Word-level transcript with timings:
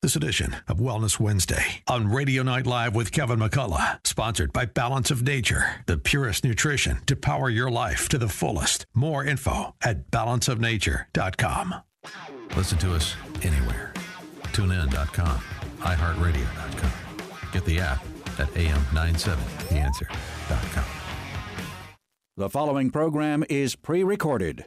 This 0.00 0.14
edition 0.14 0.54
of 0.68 0.78
Wellness 0.78 1.18
Wednesday 1.18 1.82
on 1.88 2.12
Radio 2.12 2.44
Night 2.44 2.68
Live 2.68 2.94
with 2.94 3.10
Kevin 3.10 3.40
McCullough, 3.40 3.98
sponsored 4.06 4.52
by 4.52 4.64
Balance 4.64 5.10
of 5.10 5.24
Nature, 5.24 5.82
the 5.86 5.98
purest 5.98 6.44
nutrition 6.44 6.98
to 7.06 7.16
power 7.16 7.50
your 7.50 7.68
life 7.68 8.08
to 8.10 8.18
the 8.18 8.28
fullest. 8.28 8.86
More 8.94 9.24
info 9.24 9.74
at 9.82 10.08
balanceofnature.com. 10.12 11.74
Listen 12.54 12.78
to 12.78 12.94
us 12.94 13.16
anywhere. 13.42 13.92
TuneIn.com, 14.52 15.40
iHeartRadio.com. 15.80 16.92
Get 17.50 17.64
the 17.64 17.80
app 17.80 17.98
at 18.38 18.46
AM970theanswer.com. 18.54 20.84
The 22.36 22.48
following 22.48 22.90
program 22.90 23.42
is 23.50 23.74
pre 23.74 24.04
recorded. 24.04 24.66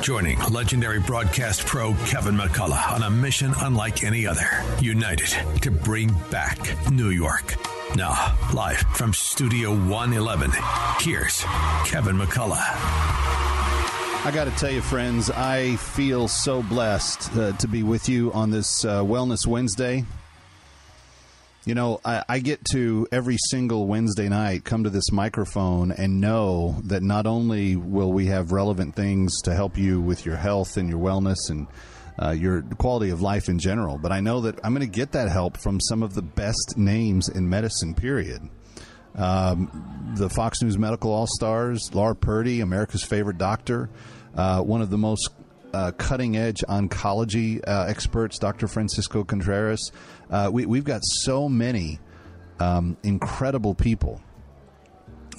joining 0.00 0.38
legendary 0.50 0.98
broadcast 1.00 1.66
pro 1.66 1.92
Kevin 2.06 2.34
McCullough 2.34 2.92
on 2.92 3.02
a 3.02 3.10
mission 3.10 3.52
unlike 3.58 4.02
any 4.02 4.26
other. 4.26 4.48
United 4.80 5.28
to 5.60 5.70
bring 5.70 6.14
back 6.30 6.58
New 6.90 7.10
York. 7.10 7.54
Now, 7.96 8.36
live 8.54 8.78
from 8.94 9.12
Studio 9.12 9.70
111, 9.70 10.52
here's 11.00 11.42
Kevin 11.84 12.16
McCullough. 12.16 12.56
I 14.22 14.30
got 14.32 14.44
to 14.44 14.50
tell 14.52 14.70
you, 14.70 14.80
friends, 14.80 15.30
I 15.30 15.76
feel 15.76 16.28
so 16.28 16.62
blessed 16.62 17.34
uh, 17.36 17.52
to 17.56 17.68
be 17.68 17.82
with 17.82 18.08
you 18.08 18.32
on 18.32 18.50
this 18.50 18.84
uh, 18.84 19.02
Wellness 19.02 19.46
Wednesday. 19.46 20.04
You 21.66 21.74
know, 21.74 22.00
I, 22.04 22.24
I, 22.26 22.38
get 22.38 22.64
to 22.72 23.06
every 23.12 23.36
single 23.50 23.86
Wednesday 23.86 24.30
night 24.30 24.64
come 24.64 24.84
to 24.84 24.90
this 24.90 25.12
microphone 25.12 25.92
and 25.92 26.18
know 26.18 26.80
that 26.84 27.02
not 27.02 27.26
only 27.26 27.76
will 27.76 28.10
we 28.10 28.26
have 28.26 28.50
relevant 28.50 28.96
things 28.96 29.42
to 29.42 29.54
help 29.54 29.76
you 29.76 30.00
with 30.00 30.24
your 30.24 30.36
health 30.36 30.78
and 30.78 30.88
your 30.88 30.98
wellness 30.98 31.50
and 31.50 31.66
uh, 32.20 32.30
your 32.30 32.62
quality 32.78 33.10
of 33.10 33.20
life 33.20 33.50
in 33.50 33.58
general, 33.58 33.98
but 33.98 34.10
I 34.10 34.20
know 34.20 34.40
that 34.42 34.58
I'm 34.64 34.72
going 34.74 34.90
to 34.90 34.98
get 34.98 35.12
that 35.12 35.28
help 35.28 35.58
from 35.58 35.80
some 35.80 36.02
of 36.02 36.14
the 36.14 36.22
best 36.22 36.74
names 36.78 37.28
in 37.28 37.50
medicine, 37.50 37.94
period. 37.94 38.40
Um, 39.14 40.14
the 40.16 40.30
Fox 40.30 40.62
News 40.62 40.78
Medical 40.78 41.12
All 41.12 41.26
Stars, 41.26 41.90
Laura 41.92 42.14
Purdy, 42.14 42.62
America's 42.62 43.04
favorite 43.04 43.36
doctor, 43.36 43.90
uh, 44.34 44.62
one 44.62 44.80
of 44.80 44.88
the 44.88 44.98
most 44.98 45.28
uh, 45.72 45.92
cutting 45.92 46.36
edge 46.36 46.64
oncology 46.68 47.60
uh, 47.66 47.86
experts, 47.88 48.38
Dr. 48.38 48.68
Francisco 48.68 49.24
Contreras. 49.24 49.92
Uh, 50.30 50.50
we, 50.52 50.78
have 50.78 50.84
got 50.84 51.02
so 51.04 51.48
many 51.48 51.98
um, 52.58 52.96
incredible 53.02 53.74
people 53.74 54.20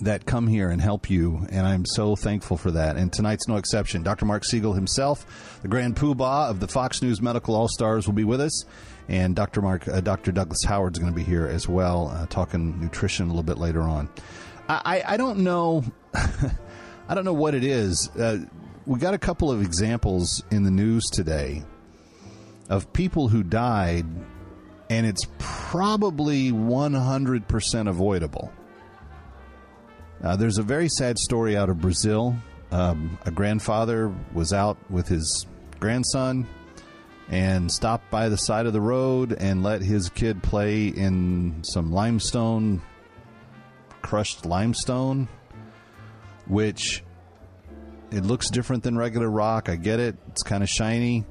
that 0.01 0.25
come 0.25 0.47
here 0.47 0.69
and 0.69 0.81
help 0.81 1.09
you, 1.09 1.45
and 1.51 1.65
I'm 1.65 1.85
so 1.85 2.15
thankful 2.15 2.57
for 2.57 2.71
that. 2.71 2.97
And 2.97 3.13
tonight's 3.13 3.47
no 3.47 3.57
exception. 3.57 4.03
Dr. 4.03 4.25
Marc 4.25 4.43
Siegel 4.43 4.73
himself, 4.73 5.59
the 5.61 5.67
grand 5.67 5.95
poobah 5.95 6.49
of 6.49 6.59
the 6.59 6.67
Fox 6.67 7.01
News 7.01 7.21
Medical 7.21 7.55
All 7.55 7.67
Stars, 7.67 8.07
will 8.07 8.13
be 8.13 8.23
with 8.23 8.41
us, 8.41 8.65
and 9.07 9.35
Dr. 9.35 9.61
Marc, 9.61 9.87
uh, 9.87 10.01
Dr. 10.01 10.31
Douglas 10.31 10.63
Howard 10.63 10.95
is 10.95 10.99
going 10.99 11.11
to 11.11 11.15
be 11.15 11.23
here 11.23 11.47
as 11.47 11.67
well, 11.67 12.09
uh, 12.09 12.25
talking 12.27 12.79
nutrition 12.79 13.25
a 13.25 13.29
little 13.29 13.43
bit 13.43 13.57
later 13.57 13.81
on. 13.81 14.09
I, 14.67 14.81
I, 15.05 15.13
I 15.13 15.17
don't 15.17 15.39
know. 15.39 15.83
I 16.13 17.13
don't 17.13 17.25
know 17.25 17.33
what 17.33 17.53
it 17.53 17.63
is. 17.63 18.09
Uh, 18.17 18.45
we 18.91 18.99
got 18.99 19.13
a 19.13 19.17
couple 19.17 19.49
of 19.49 19.61
examples 19.61 20.43
in 20.51 20.63
the 20.63 20.69
news 20.69 21.05
today 21.05 21.63
of 22.67 22.91
people 22.91 23.29
who 23.29 23.41
died, 23.41 24.05
and 24.89 25.05
it's 25.05 25.25
probably 25.39 26.51
100% 26.51 27.87
avoidable. 27.89 28.51
Uh, 30.21 30.35
there's 30.35 30.57
a 30.57 30.63
very 30.63 30.89
sad 30.89 31.17
story 31.17 31.55
out 31.55 31.69
of 31.69 31.79
Brazil. 31.79 32.35
Um, 32.73 33.17
a 33.25 33.31
grandfather 33.31 34.13
was 34.33 34.51
out 34.51 34.77
with 34.91 35.07
his 35.07 35.45
grandson 35.79 36.45
and 37.29 37.71
stopped 37.71 38.11
by 38.11 38.27
the 38.27 38.37
side 38.37 38.65
of 38.65 38.73
the 38.73 38.81
road 38.81 39.31
and 39.31 39.63
let 39.63 39.81
his 39.81 40.09
kid 40.09 40.43
play 40.43 40.87
in 40.87 41.63
some 41.63 41.93
limestone, 41.93 42.81
crushed 44.01 44.45
limestone, 44.45 45.29
which 46.45 47.05
it 48.11 48.25
looks 48.25 48.49
different 48.49 48.83
than 48.83 48.97
regular 48.97 49.29
rock. 49.29 49.69
I 49.69 49.75
get 49.75 49.99
it. 49.99 50.15
It's 50.29 50.43
kind 50.43 50.63
of 50.63 50.69
shiny. 50.69 51.25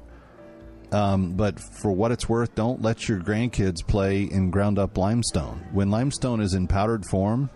Um, 0.91 1.33
but 1.33 1.59
for 1.59 1.91
what 1.91 2.11
it's 2.11 2.27
worth, 2.27 2.53
don't 2.55 2.81
let 2.81 3.07
your 3.07 3.19
grandkids 3.19 3.85
play 3.85 4.23
in 4.23 4.51
ground 4.51 4.77
up 4.77 4.97
limestone. 4.97 5.65
When 5.71 5.89
limestone 5.89 6.41
is 6.41 6.53
in 6.53 6.67
powdered 6.67 7.05
form, 7.05 7.49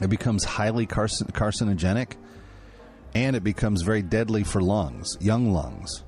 it 0.00 0.08
becomes 0.08 0.44
highly 0.44 0.86
carcin- 0.86 1.32
carcinogenic 1.32 2.16
and 3.14 3.34
it 3.34 3.42
becomes 3.42 3.82
very 3.82 4.02
deadly 4.02 4.44
for 4.44 4.60
lungs, 4.60 5.16
young 5.20 5.52
lungs. 5.52 6.04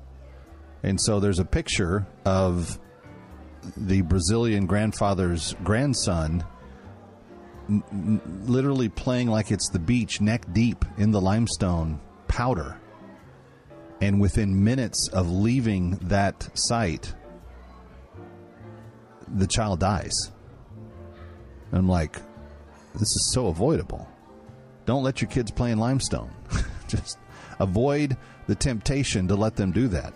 And 0.83 1.01
so 1.01 1.19
there's 1.19 1.39
a 1.39 1.45
picture 1.45 2.07
of 2.23 2.79
the 3.75 4.01
Brazilian 4.01 4.67
grandfather's 4.67 5.55
grandson 5.63 6.45
literally 8.45 8.89
playing 8.89 9.27
like 9.29 9.51
it's 9.51 9.69
the 9.69 9.79
beach, 9.79 10.21
neck 10.21 10.45
deep 10.53 10.85
in 10.97 11.11
the 11.11 11.21
limestone 11.21 11.99
powder. 12.27 12.79
And 14.01 14.19
within 14.21 14.63
minutes 14.63 15.09
of 15.09 15.29
leaving 15.29 15.91
that 16.03 16.49
site, 16.57 17.13
the 19.27 19.47
child 19.47 19.81
dies. 19.81 20.31
I'm 21.71 21.87
like, 21.87 22.15
this 22.93 23.01
is 23.01 23.31
so 23.33 23.47
avoidable. 23.47 24.07
Don't 24.85 25.03
let 25.03 25.21
your 25.21 25.29
kids 25.29 25.51
play 25.51 25.71
in 25.71 25.77
limestone. 25.77 26.31
Just 26.87 27.19
avoid 27.59 28.17
the 28.47 28.55
temptation 28.55 29.27
to 29.27 29.35
let 29.35 29.55
them 29.55 29.71
do 29.71 29.87
that. 29.89 30.13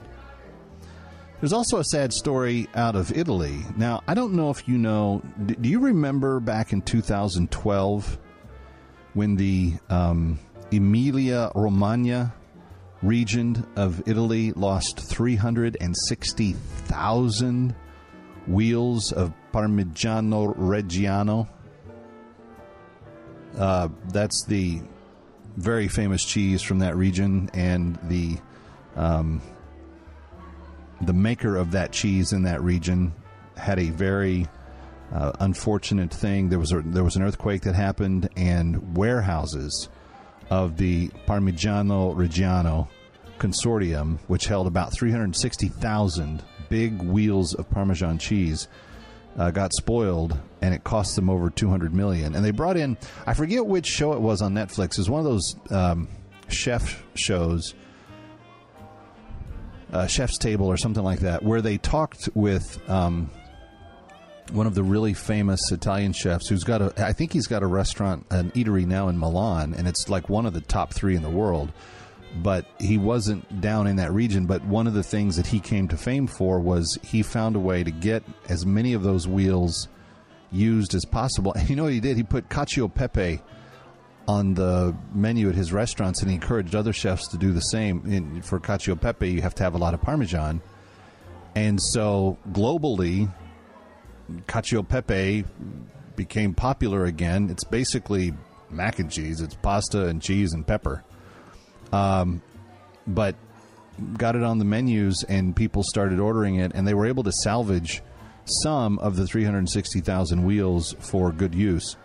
There's 1.44 1.52
also 1.52 1.80
a 1.80 1.84
sad 1.84 2.14
story 2.14 2.70
out 2.74 2.96
of 2.96 3.12
Italy. 3.12 3.66
Now, 3.76 4.02
I 4.08 4.14
don't 4.14 4.32
know 4.32 4.50
if 4.50 4.66
you 4.66 4.78
know, 4.78 5.22
do 5.46 5.68
you 5.68 5.80
remember 5.80 6.40
back 6.40 6.72
in 6.72 6.82
2012 6.82 8.18
when 9.14 9.36
the 9.36 9.74
um, 9.90 10.40
Emilia 10.72 11.52
Romagna 11.54 12.34
region 13.02 13.68
of 13.76 14.02
Italy 14.08 14.54
lost 14.54 15.02
360,000 15.02 17.76
wheels 18.48 19.12
of 19.12 19.34
Parmigiano 19.52 20.56
Reggiano? 20.56 21.50
Uh, 23.58 23.90
that's 24.14 24.46
the 24.46 24.82
very 25.58 25.90
famous 25.90 26.24
cheese 26.24 26.62
from 26.62 26.80
that 26.80 26.96
region, 26.96 27.50
and 27.54 28.00
the 28.04 28.38
um, 28.96 29.42
the 31.06 31.14
maker 31.14 31.56
of 31.56 31.72
that 31.72 31.92
cheese 31.92 32.34
in 32.34 32.44
that 32.44 32.62
region 32.62 33.14
had 33.58 33.80
a 33.80 33.90
very 33.90 34.48
uh, 35.14 35.32
unfortunate 35.40 36.12
thing. 36.14 36.50
There 36.50 36.60
was 36.60 36.72
a, 36.72 36.82
there 36.82 37.04
was 37.04 37.16
an 37.16 37.24
earthquake 37.24 37.62
that 37.64 37.76
happened, 37.76 38.30
and 38.36 38.98
warehouses 38.98 39.90
of 40.50 40.78
the 40.78 41.10
Parmigiano 41.28 42.16
Reggiano 42.16 42.88
consortium, 43.40 44.20
which 44.28 44.46
held 44.46 44.68
about 44.68 44.94
360,000 44.94 46.44
big 46.70 47.02
wheels 47.02 47.54
of 47.54 47.70
Parmesan 47.70 48.18
cheese, 48.18 48.68
uh, 49.38 49.52
got 49.52 49.74
spoiled, 49.74 50.38
and 50.62 50.74
it 50.74 50.84
cost 50.84 51.16
them 51.16 51.30
over 51.30 51.50
200 51.50 51.94
million. 51.94 52.36
And 52.36 52.44
they 52.44 52.52
brought 52.52 52.78
in, 52.78 52.98
I 53.26 53.34
forget 53.34 53.66
which 53.66 53.88
show 53.88 54.14
it 54.14 54.22
was 54.22 54.42
on 54.42 54.54
Netflix. 54.54 54.92
It 54.92 55.00
was 55.00 55.10
one 55.10 55.20
of 55.20 55.26
those 55.26 55.56
um, 55.70 56.08
chef 56.48 57.04
shows 57.16 57.74
uh, 59.94 60.08
Chef's 60.08 60.38
Table 60.38 60.68
or 60.68 60.76
something 60.76 61.04
like 61.04 61.20
that, 61.20 61.44
where 61.44 61.62
they 61.62 61.78
talked 61.78 62.28
with 62.34 62.80
um, 62.90 63.30
one 64.52 64.68
of 64.68 64.76
the 64.76 64.84
really 64.84 65.14
famous 65.14 65.72
Italian 65.72 66.14
chefs 66.14 66.50
who's 66.50 66.64
got 66.64 66.82
a, 66.82 66.94
I 66.98 67.14
think 67.14 67.32
he's 67.32 67.48
got 67.48 67.64
a 67.64 67.68
restaurant, 67.68 68.26
an 68.32 68.52
eatery 68.52 68.86
now 68.86 69.08
in 69.08 69.18
Milan, 69.18 69.74
and 69.74 69.88
it's 69.88 70.10
like 70.10 70.30
one 70.30 70.46
of 70.46 70.54
the 70.54 70.62
top 70.62 70.94
three 70.94 71.16
in 71.16 71.22
the 71.22 71.30
world. 71.30 71.72
But 72.36 72.66
he 72.80 72.98
wasn't 72.98 73.62
down 73.62 73.86
in 73.86 73.98
that 73.98 74.12
region. 74.12 74.48
But 74.48 74.66
one 74.66 74.88
of 74.88 74.96
the 74.96 75.04
things 75.04 75.36
that 75.36 75.46
he 75.46 75.60
came 75.60 75.88
to 75.90 75.98
fame 75.98 76.26
for 76.26 76.60
was 76.60 76.98
he 77.04 77.22
found 77.22 77.56
a 77.56 77.60
way 77.60 77.84
to 77.84 77.92
get 77.92 78.24
as 78.50 78.66
many 78.66 78.94
of 78.94 79.04
those 79.04 79.28
wheels 79.28 79.88
used 80.52 80.96
as 80.96 81.06
possible. 81.06 81.54
And 81.58 81.70
you 81.70 81.76
know 81.76 81.84
what 81.84 81.94
he 81.94 82.00
did? 82.00 82.18
He 82.18 82.24
put 82.24 82.50
cacio 82.50 82.92
pepe 82.92 83.40
on 84.28 84.54
the 84.54 84.96
menu 85.14 85.50
at 85.50 85.56
his 85.56 85.74
restaurants, 85.74 86.22
and 86.22 86.30
he 86.30 86.36
encouraged 86.36 86.76
other 86.76 86.94
chefs 86.94 87.28
to 87.30 87.38
do 87.38 87.52
the 87.52 87.62
same. 87.62 88.04
In, 88.06 88.42
for 88.42 88.60
cacio 88.60 89.00
pepe, 89.00 89.30
you 89.30 89.42
have 89.42 89.56
to 89.56 89.64
have 89.64 89.76
a 89.76 89.78
lot 89.78 89.94
of 89.94 90.02
parmesan, 90.02 90.62
and 91.56 91.82
so 91.82 92.38
globally, 92.52 93.32
cacio 94.48 94.88
pepe 94.88 95.46
became 96.16 96.54
popular 96.54 97.06
again. 97.06 97.50
It's 97.50 97.64
basically 97.64 98.34
mac 98.70 99.00
and 99.00 99.12
cheese. 99.12 99.42
It's 99.42 99.56
pasta 99.56 100.08
and 100.08 100.22
cheese 100.22 100.54
and 100.54 100.66
pepper. 100.66 101.04
Um, 101.92 102.42
but 103.06 103.36
got 104.18 104.36
it 104.36 104.44
on 104.44 104.58
the 104.58 104.66
menus, 104.66 105.24
and 105.28 105.56
people 105.56 105.84
started 105.84 106.20
ordering 106.20 106.56
it, 106.56 106.72
and 106.74 106.88
they 106.88 106.94
were 106.94 107.06
able 107.06 107.24
to 107.24 107.32
salvage 107.32 108.02
some 108.64 109.00
of 109.00 109.16
the 109.16 109.26
360,000 109.26 110.44
wheels 110.44 110.96
for 111.00 111.32
good 111.32 111.56
use. 111.56 111.96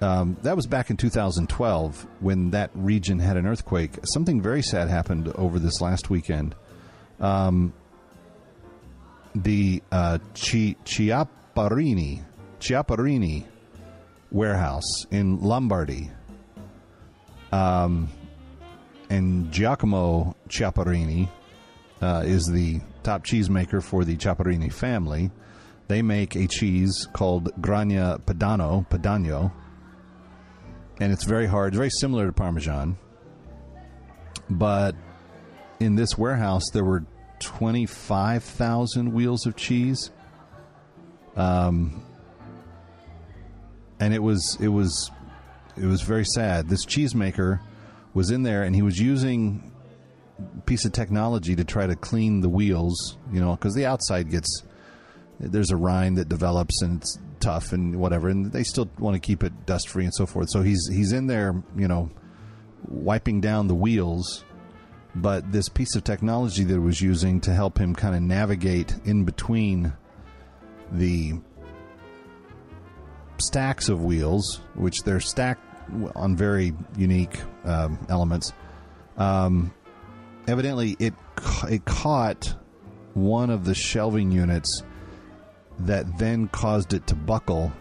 Um, 0.00 0.36
that 0.42 0.56
was 0.56 0.66
back 0.66 0.90
in 0.90 0.96
2012 0.96 2.06
when 2.20 2.50
that 2.50 2.70
region 2.74 3.18
had 3.18 3.36
an 3.36 3.46
earthquake. 3.46 3.98
Something 4.04 4.42
very 4.42 4.62
sad 4.62 4.88
happened 4.88 5.28
over 5.28 5.58
this 5.58 5.80
last 5.80 6.10
weekend. 6.10 6.54
Um, 7.18 7.72
the 9.34 9.82
uh, 9.90 10.18
Chi- 10.34 10.76
Chiapparini, 10.84 12.24
Chiapparini 12.60 13.44
warehouse 14.30 15.06
in 15.10 15.40
Lombardy. 15.40 16.10
Um, 17.52 18.10
and 19.08 19.50
Giacomo 19.50 20.36
Chiapparini 20.48 21.28
uh, 22.02 22.22
is 22.26 22.46
the 22.46 22.80
top 23.02 23.24
cheesemaker 23.24 23.82
for 23.82 24.04
the 24.04 24.16
Chiapparini 24.16 24.70
family. 24.72 25.30
They 25.88 26.02
make 26.02 26.34
a 26.34 26.48
cheese 26.48 27.06
called 27.12 27.50
Grana 27.60 28.20
Padano, 28.26 28.86
Padano, 28.88 29.52
and 31.00 31.12
it's 31.12 31.24
very 31.24 31.46
hard, 31.46 31.74
very 31.74 31.90
similar 31.90 32.26
to 32.26 32.32
Parmesan. 32.32 32.96
But 34.48 34.94
in 35.80 35.96
this 35.96 36.16
warehouse, 36.16 36.70
there 36.72 36.84
were 36.84 37.04
25,000 37.40 39.12
wheels 39.12 39.46
of 39.46 39.56
cheese. 39.56 40.10
Um, 41.36 42.02
and 44.00 44.14
it 44.14 44.22
was 44.22 44.56
it 44.60 44.68
was 44.68 45.10
it 45.76 45.86
was 45.86 46.02
very 46.02 46.24
sad. 46.24 46.68
This 46.68 46.86
cheesemaker 46.86 47.60
was 48.14 48.30
in 48.30 48.42
there, 48.42 48.62
and 48.62 48.74
he 48.74 48.82
was 48.82 48.98
using 48.98 49.72
piece 50.64 50.84
of 50.84 50.92
technology 50.92 51.54
to 51.56 51.64
try 51.64 51.86
to 51.86 51.96
clean 51.96 52.40
the 52.40 52.48
wheels. 52.48 53.18
You 53.32 53.40
know, 53.40 53.54
because 53.54 53.74
the 53.74 53.86
outside 53.86 54.30
gets 54.30 54.62
there's 55.38 55.70
a 55.70 55.76
rind 55.76 56.16
that 56.16 56.28
develops 56.28 56.80
and 56.80 57.02
it's 57.02 57.18
tough 57.46 57.72
and 57.72 58.00
whatever, 58.00 58.28
and 58.28 58.50
they 58.50 58.64
still 58.64 58.90
want 58.98 59.14
to 59.14 59.20
keep 59.20 59.44
it 59.44 59.66
dust 59.66 59.88
free 59.88 60.04
and 60.04 60.12
so 60.12 60.26
forth. 60.26 60.50
So 60.50 60.62
he's 60.62 60.88
he's 60.90 61.12
in 61.12 61.28
there, 61.28 61.54
you 61.76 61.86
know, 61.86 62.10
wiping 62.88 63.40
down 63.40 63.68
the 63.68 63.74
wheels. 63.74 64.44
But 65.14 65.52
this 65.52 65.68
piece 65.68 65.94
of 65.94 66.02
technology 66.02 66.64
that 66.64 66.80
was 66.80 67.00
using 67.00 67.40
to 67.42 67.54
help 67.54 67.78
him 67.78 67.94
kind 67.94 68.16
of 68.16 68.22
navigate 68.22 68.94
in 69.04 69.24
between 69.24 69.92
the 70.90 71.34
stacks 73.38 73.88
of 73.88 74.04
wheels, 74.04 74.60
which 74.74 75.04
they're 75.04 75.20
stacked 75.20 75.62
on 76.16 76.36
very 76.36 76.74
unique 76.96 77.40
um, 77.64 77.96
elements. 78.08 78.52
Um, 79.16 79.72
evidently, 80.48 80.96
it 80.98 81.14
it 81.70 81.84
caught 81.84 82.56
one 83.14 83.50
of 83.50 83.64
the 83.64 83.74
shelving 83.74 84.32
units 84.32 84.82
that 85.80 86.18
then 86.18 86.48
caused 86.48 86.94
it 86.94 87.06
to 87.08 87.14
buckle, 87.14 87.72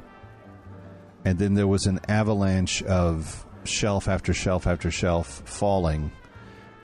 and 1.23 1.39
then 1.39 1.53
there 1.53 1.67
was 1.67 1.85
an 1.85 1.99
avalanche 2.07 2.83
of 2.83 3.45
shelf 3.63 4.07
after 4.07 4.33
shelf 4.33 4.67
after 4.67 4.91
shelf 4.91 5.41
falling. 5.45 6.11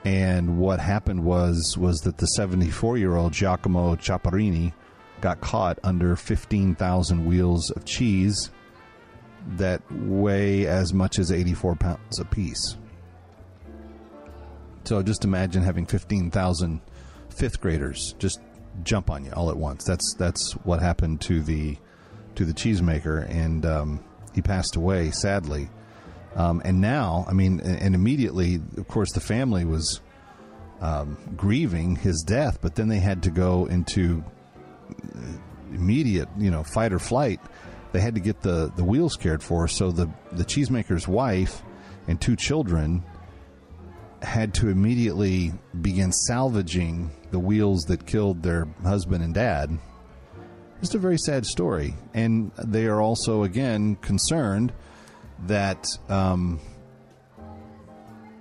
And 0.04 0.58
what 0.58 0.80
happened 0.80 1.24
was 1.24 1.76
was 1.78 2.00
that 2.00 2.18
the 2.18 2.26
74 2.26 2.98
year 2.98 3.14
old 3.14 3.32
Giacomo 3.32 3.94
Chiapparini 3.94 4.72
got 5.20 5.40
caught 5.40 5.78
under 5.84 6.16
15,000 6.16 7.24
wheels 7.24 7.70
of 7.70 7.84
cheese 7.84 8.50
that 9.56 9.80
weigh 9.90 10.66
as 10.66 10.92
much 10.92 11.18
as 11.18 11.30
84 11.30 11.76
pounds 11.76 12.18
apiece. 12.18 12.76
So 14.84 15.02
just 15.02 15.24
imagine 15.24 15.62
having 15.62 15.86
15,000 15.86 16.80
fifth 17.30 17.60
graders 17.60 18.14
just 18.18 18.40
jump 18.82 19.10
on 19.10 19.24
you 19.24 19.32
all 19.32 19.50
at 19.50 19.56
once. 19.56 19.84
That's 19.84 20.14
that's 20.14 20.52
what 20.64 20.80
happened 20.80 21.20
to 21.22 21.42
the 21.42 21.76
to 22.34 22.44
the 22.44 22.52
cheesemaker, 22.52 23.28
and 23.28 23.64
um, 23.66 24.04
he 24.34 24.42
passed 24.42 24.76
away 24.76 25.10
sadly. 25.10 25.68
Um, 26.34 26.62
and 26.64 26.80
now, 26.80 27.26
I 27.28 27.34
mean, 27.34 27.60
and 27.60 27.94
immediately, 27.94 28.60
of 28.78 28.88
course, 28.88 29.12
the 29.12 29.20
family 29.20 29.66
was 29.66 30.00
um, 30.80 31.18
grieving 31.36 31.96
his 31.96 32.22
death, 32.22 32.58
but 32.62 32.74
then 32.74 32.88
they 32.88 33.00
had 33.00 33.22
to 33.24 33.30
go 33.30 33.66
into 33.66 34.24
immediate, 35.72 36.28
you 36.38 36.50
know, 36.50 36.64
fight 36.64 36.92
or 36.92 36.98
flight. 36.98 37.40
They 37.92 38.00
had 38.00 38.14
to 38.14 38.20
get 38.20 38.40
the, 38.40 38.72
the 38.74 38.84
wheels 38.84 39.16
cared 39.16 39.42
for. 39.42 39.68
So 39.68 39.92
the 39.92 40.10
the 40.32 40.44
cheesemaker's 40.44 41.06
wife 41.06 41.62
and 42.08 42.20
two 42.20 42.36
children 42.36 43.04
had 44.22 44.54
to 44.54 44.68
immediately 44.68 45.52
begin 45.80 46.12
salvaging 46.12 47.10
the 47.30 47.38
wheels 47.38 47.84
that 47.84 48.06
killed 48.06 48.42
their 48.42 48.66
husband 48.82 49.24
and 49.24 49.34
dad. 49.34 49.78
Just 50.80 50.94
a 50.94 50.98
very 50.98 51.18
sad 51.18 51.46
story, 51.46 51.94
and 52.12 52.50
they 52.58 52.86
are 52.86 53.00
also 53.00 53.44
again 53.44 53.96
concerned 53.96 54.72
that 55.46 55.86
um, 56.08 56.60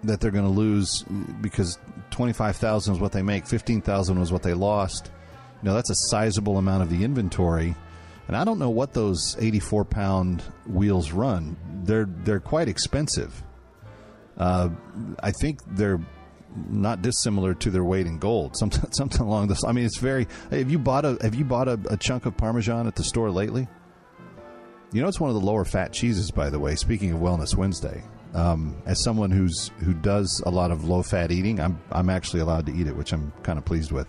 that 0.04 0.20
they're 0.20 0.32
going 0.32 0.46
to 0.46 0.52
lose 0.52 1.04
because 1.42 1.78
twenty 2.10 2.34
five 2.34 2.56
thousand 2.56 2.96
is 2.96 3.00
what 3.00 3.12
they 3.12 3.22
make, 3.22 3.46
fifteen 3.46 3.82
thousand 3.82 4.20
was 4.20 4.32
what 4.32 4.44
they 4.44 4.54
lost. 4.54 5.12
You 5.62 5.70
know, 5.70 5.76
that's 5.76 5.92
a 5.92 5.96
sizable 5.96 6.58
amount 6.58 6.82
of 6.82 6.90
the 6.90 7.04
inventory. 7.04 7.76
And 8.28 8.38
I 8.38 8.44
don't 8.44 8.60
know 8.60 8.70
what 8.70 8.94
those 8.94 9.36
84 9.40 9.86
pound 9.86 10.42
wheels 10.66 11.12
run. 11.12 11.58
They're 11.84 12.08
they're 12.08 12.40
quite 12.40 12.70
expensive. 12.70 13.44
Uh, 14.38 14.70
I 15.22 15.32
think 15.32 15.60
they're 15.68 16.00
not 16.70 17.02
dissimilar 17.02 17.54
to 17.56 17.70
their 17.70 17.84
weight 17.84 18.08
in 18.08 18.18
gold. 18.18 18.56
Something 18.58 18.92
something 18.92 19.22
along 19.22 19.48
this. 19.48 19.64
I 19.64 19.72
mean, 19.72 19.86
it's 19.86 19.98
very. 19.98 20.28
Have 20.50 20.72
you 20.72 20.80
bought 20.80 21.06
a 21.06 21.18
Have 21.22 21.36
you 21.36 21.46
bought 21.46 21.68
a, 21.68 21.80
a 21.90 21.98
chunk 21.98 22.26
of 22.26 22.38
Parmesan 22.38 22.88
at 22.88 22.96
the 22.96 23.04
store 23.04 23.32
lately? 23.32 23.68
You 24.94 25.02
know, 25.02 25.08
it's 25.08 25.20
one 25.22 25.30
of 25.30 25.36
the 25.36 25.46
lower 25.46 25.64
fat 25.64 25.94
cheeses, 25.94 26.32
by 26.32 26.50
the 26.50 26.60
way. 26.60 26.76
Speaking 26.76 27.14
of 27.14 27.20
Wellness 27.20 27.56
Wednesday, 27.56 28.04
um, 28.34 28.82
as 28.86 29.02
someone 29.02 29.32
who's 29.32 29.72
who 29.80 29.94
does 29.94 30.42
a 30.46 30.52
lot 30.52 30.72
of 30.72 30.84
low 30.84 31.02
fat 31.02 31.32
eating, 31.32 31.60
I'm 31.60 31.82
I'm 31.92 32.10
actually 32.10 32.42
allowed 32.42 32.66
to 32.66 32.74
eat 32.74 32.88
it, 32.88 32.96
which 32.96 33.14
I'm 33.14 33.32
kind 33.44 33.58
of 33.58 33.66
pleased 33.66 33.92
with. 33.92 34.08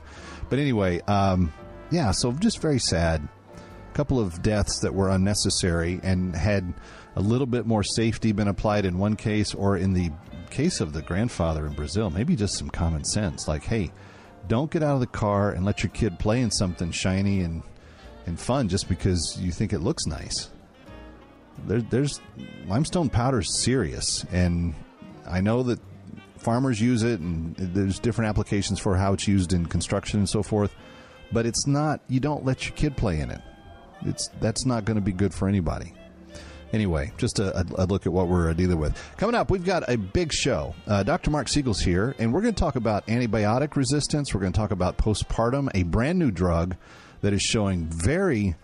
But 0.49 0.59
anyway, 0.59 1.01
um, 1.03 1.53
yeah. 1.91 2.11
So 2.11 2.33
just 2.33 2.61
very 2.61 2.81
sad. 2.81 3.29
A 3.57 3.95
couple 3.95 4.19
of 4.19 4.43
deaths 4.43 4.81
that 4.81 4.95
were 4.95 5.11
unnecessary 5.11 6.01
and 6.03 6.35
had 6.35 6.73
a 7.17 7.21
little 7.21 7.47
bit 7.47 7.67
more 7.67 7.83
safety 7.83 8.33
been 8.33 8.49
applied 8.49 8.85
in 8.85 8.99
one 8.99 9.17
case, 9.17 9.55
or 9.55 9.77
in 9.77 9.93
the 9.93 10.11
case 10.51 10.81
of 10.81 10.93
the 10.93 11.03
grandfather 11.03 11.67
in 11.67 11.73
Brazil, 11.73 12.11
maybe 12.11 12.37
just 12.37 12.57
some 12.57 12.71
common 12.71 13.05
sense, 13.05 13.49
like, 13.49 13.65
hey, 13.65 13.91
don't 14.49 14.71
get 14.71 14.83
out 14.83 14.95
of 14.95 15.01
the 15.01 15.07
car 15.07 15.51
and 15.51 15.65
let 15.65 15.83
your 15.83 15.91
kid 15.91 16.19
play 16.19 16.41
in 16.41 16.51
something 16.51 16.91
shiny 16.91 17.41
and 17.41 17.63
and 18.27 18.39
fun 18.39 18.69
just 18.69 18.89
because 18.89 19.37
you 19.41 19.51
think 19.51 19.73
it 19.73 19.81
looks 19.81 20.07
nice. 20.07 20.49
There, 21.67 21.81
there's 21.81 22.21
limestone 22.67 23.09
powder 23.09 23.41
is 23.41 23.63
serious, 23.63 24.25
and 24.31 24.75
I 25.27 25.41
know 25.41 25.63
that 25.65 25.81
farmers 26.39 26.81
use 26.81 27.03
it, 27.03 27.21
and 27.21 27.57
there's 27.57 27.99
different 27.99 28.29
applications 28.29 28.79
for 28.79 28.97
how 28.97 29.13
it's 29.13 29.27
used 29.27 29.53
in 29.53 29.67
construction 29.67 30.21
and 30.21 30.29
so 30.29 30.43
forth. 30.43 30.75
But 31.33 31.47
it's 31.47 31.67
not. 31.67 32.01
You 32.09 32.21
don't 32.21 32.45
let 32.45 32.67
your 32.67 32.77
kid 32.77 32.97
play 32.97 33.21
in 33.21 33.31
it. 33.31 33.41
It's 34.03 34.29
that's 34.41 34.67
not 34.67 34.85
going 34.85 34.97
to 34.97 35.03
be 35.03 35.13
good 35.13 35.33
for 35.33 35.49
anybody. 35.49 35.95
Anyway, 36.73 37.13
just 37.19 37.39
a, 37.39 37.67
a, 37.77 37.87
look 37.87 38.07
at 38.07 38.13
what 38.13 38.29
we're 38.29 38.53
dealing 38.55 38.79
with. 38.79 38.99
Coming 39.19 39.35
up, 39.35 39.51
we've 39.51 39.65
got 39.65 39.89
a 39.89 39.99
big 39.99 40.33
show. 40.33 40.75
Uh, 40.87 41.03
Dr. 41.03 41.31
Marc 41.31 41.49
Siegel's 41.49 41.81
here, 41.81 42.15
and 42.19 42.33
we're 42.33 42.41
going 42.41 42.55
to 42.55 42.59
talk 42.61 42.77
about 42.77 43.07
antibiotic 43.09 43.77
resistance. 43.77 44.33
We're 44.33 44.41
going 44.41 44.53
to 44.53 44.59
talk 44.59 44.71
about 44.71 44.97
postpartum, 44.97 45.69
a 45.75 45.83
brand 45.83 46.19
new 46.19 46.31
drug 46.31 46.77
that 47.21 47.35
is 47.35 47.43
showing 47.43 47.87
very 47.87 48.57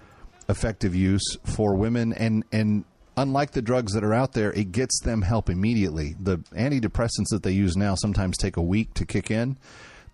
effective 0.48 0.94
use 0.94 1.36
for 1.44 1.74
women 1.74 2.12
and 2.14 2.44
and 2.52 2.84
unlike 3.16 3.50
the 3.50 3.60
drugs 3.60 3.92
that 3.92 4.02
are 4.02 4.14
out 4.14 4.32
there 4.32 4.52
it 4.52 4.72
gets 4.72 5.00
them 5.00 5.20
help 5.20 5.50
immediately 5.50 6.16
the 6.18 6.38
antidepressants 6.56 7.28
that 7.30 7.42
they 7.42 7.50
use 7.50 7.76
now 7.76 7.94
sometimes 7.94 8.36
take 8.38 8.56
a 8.56 8.62
week 8.62 8.94
to 8.94 9.04
kick 9.04 9.30
in 9.30 9.56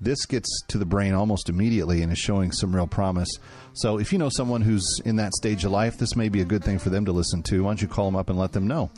this 0.01 0.25
gets 0.27 0.49
to 0.69 0.79
the 0.79 0.85
brain 0.85 1.15
almost 1.15 1.49
immediately 1.49 2.03
and 2.03 2.13
is 2.13 2.19
showing 2.19 2.53
some 2.53 2.75
real 2.75 2.87
promise. 2.87 3.29
So 3.73 3.99
if 3.99 4.13
you 4.13 4.19
know 4.19 4.29
someone 4.29 4.61
who's 4.63 5.01
in 5.05 5.17
that 5.17 5.33
stage 5.35 5.65
of 5.65 5.73
life 5.73 5.99
this 5.99 6.17
may 6.17 6.29
be 6.29 6.41
a 6.41 6.45
good 6.45 6.65
thing 6.65 6.79
for 6.79 6.91
them 6.91 7.05
to 7.05 7.13
listen 7.13 7.43
to. 7.45 7.65
Why 7.65 7.71
don't 7.71 7.83
you 7.83 7.89
call 7.89 8.07
them 8.07 8.17
up 8.17 8.31
and 8.31 8.39
let 8.39 8.53
them 8.53 8.67
know? 8.67 8.91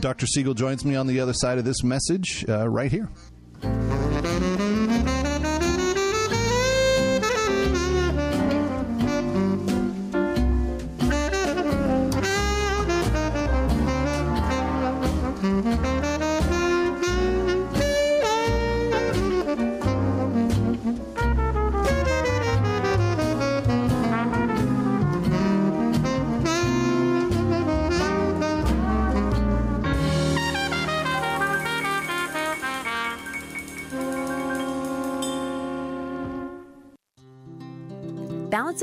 Dr 0.00 0.26
siegel 0.26 0.54
joins 0.54 0.84
me 0.84 0.94
on 0.96 1.06
the 1.06 1.20
other 1.20 1.32
side 1.34 1.58
of 1.58 1.64
this 1.64 1.82
message 1.82 2.44
uh, 2.48 2.68
right 2.68 2.90
here 2.90 3.08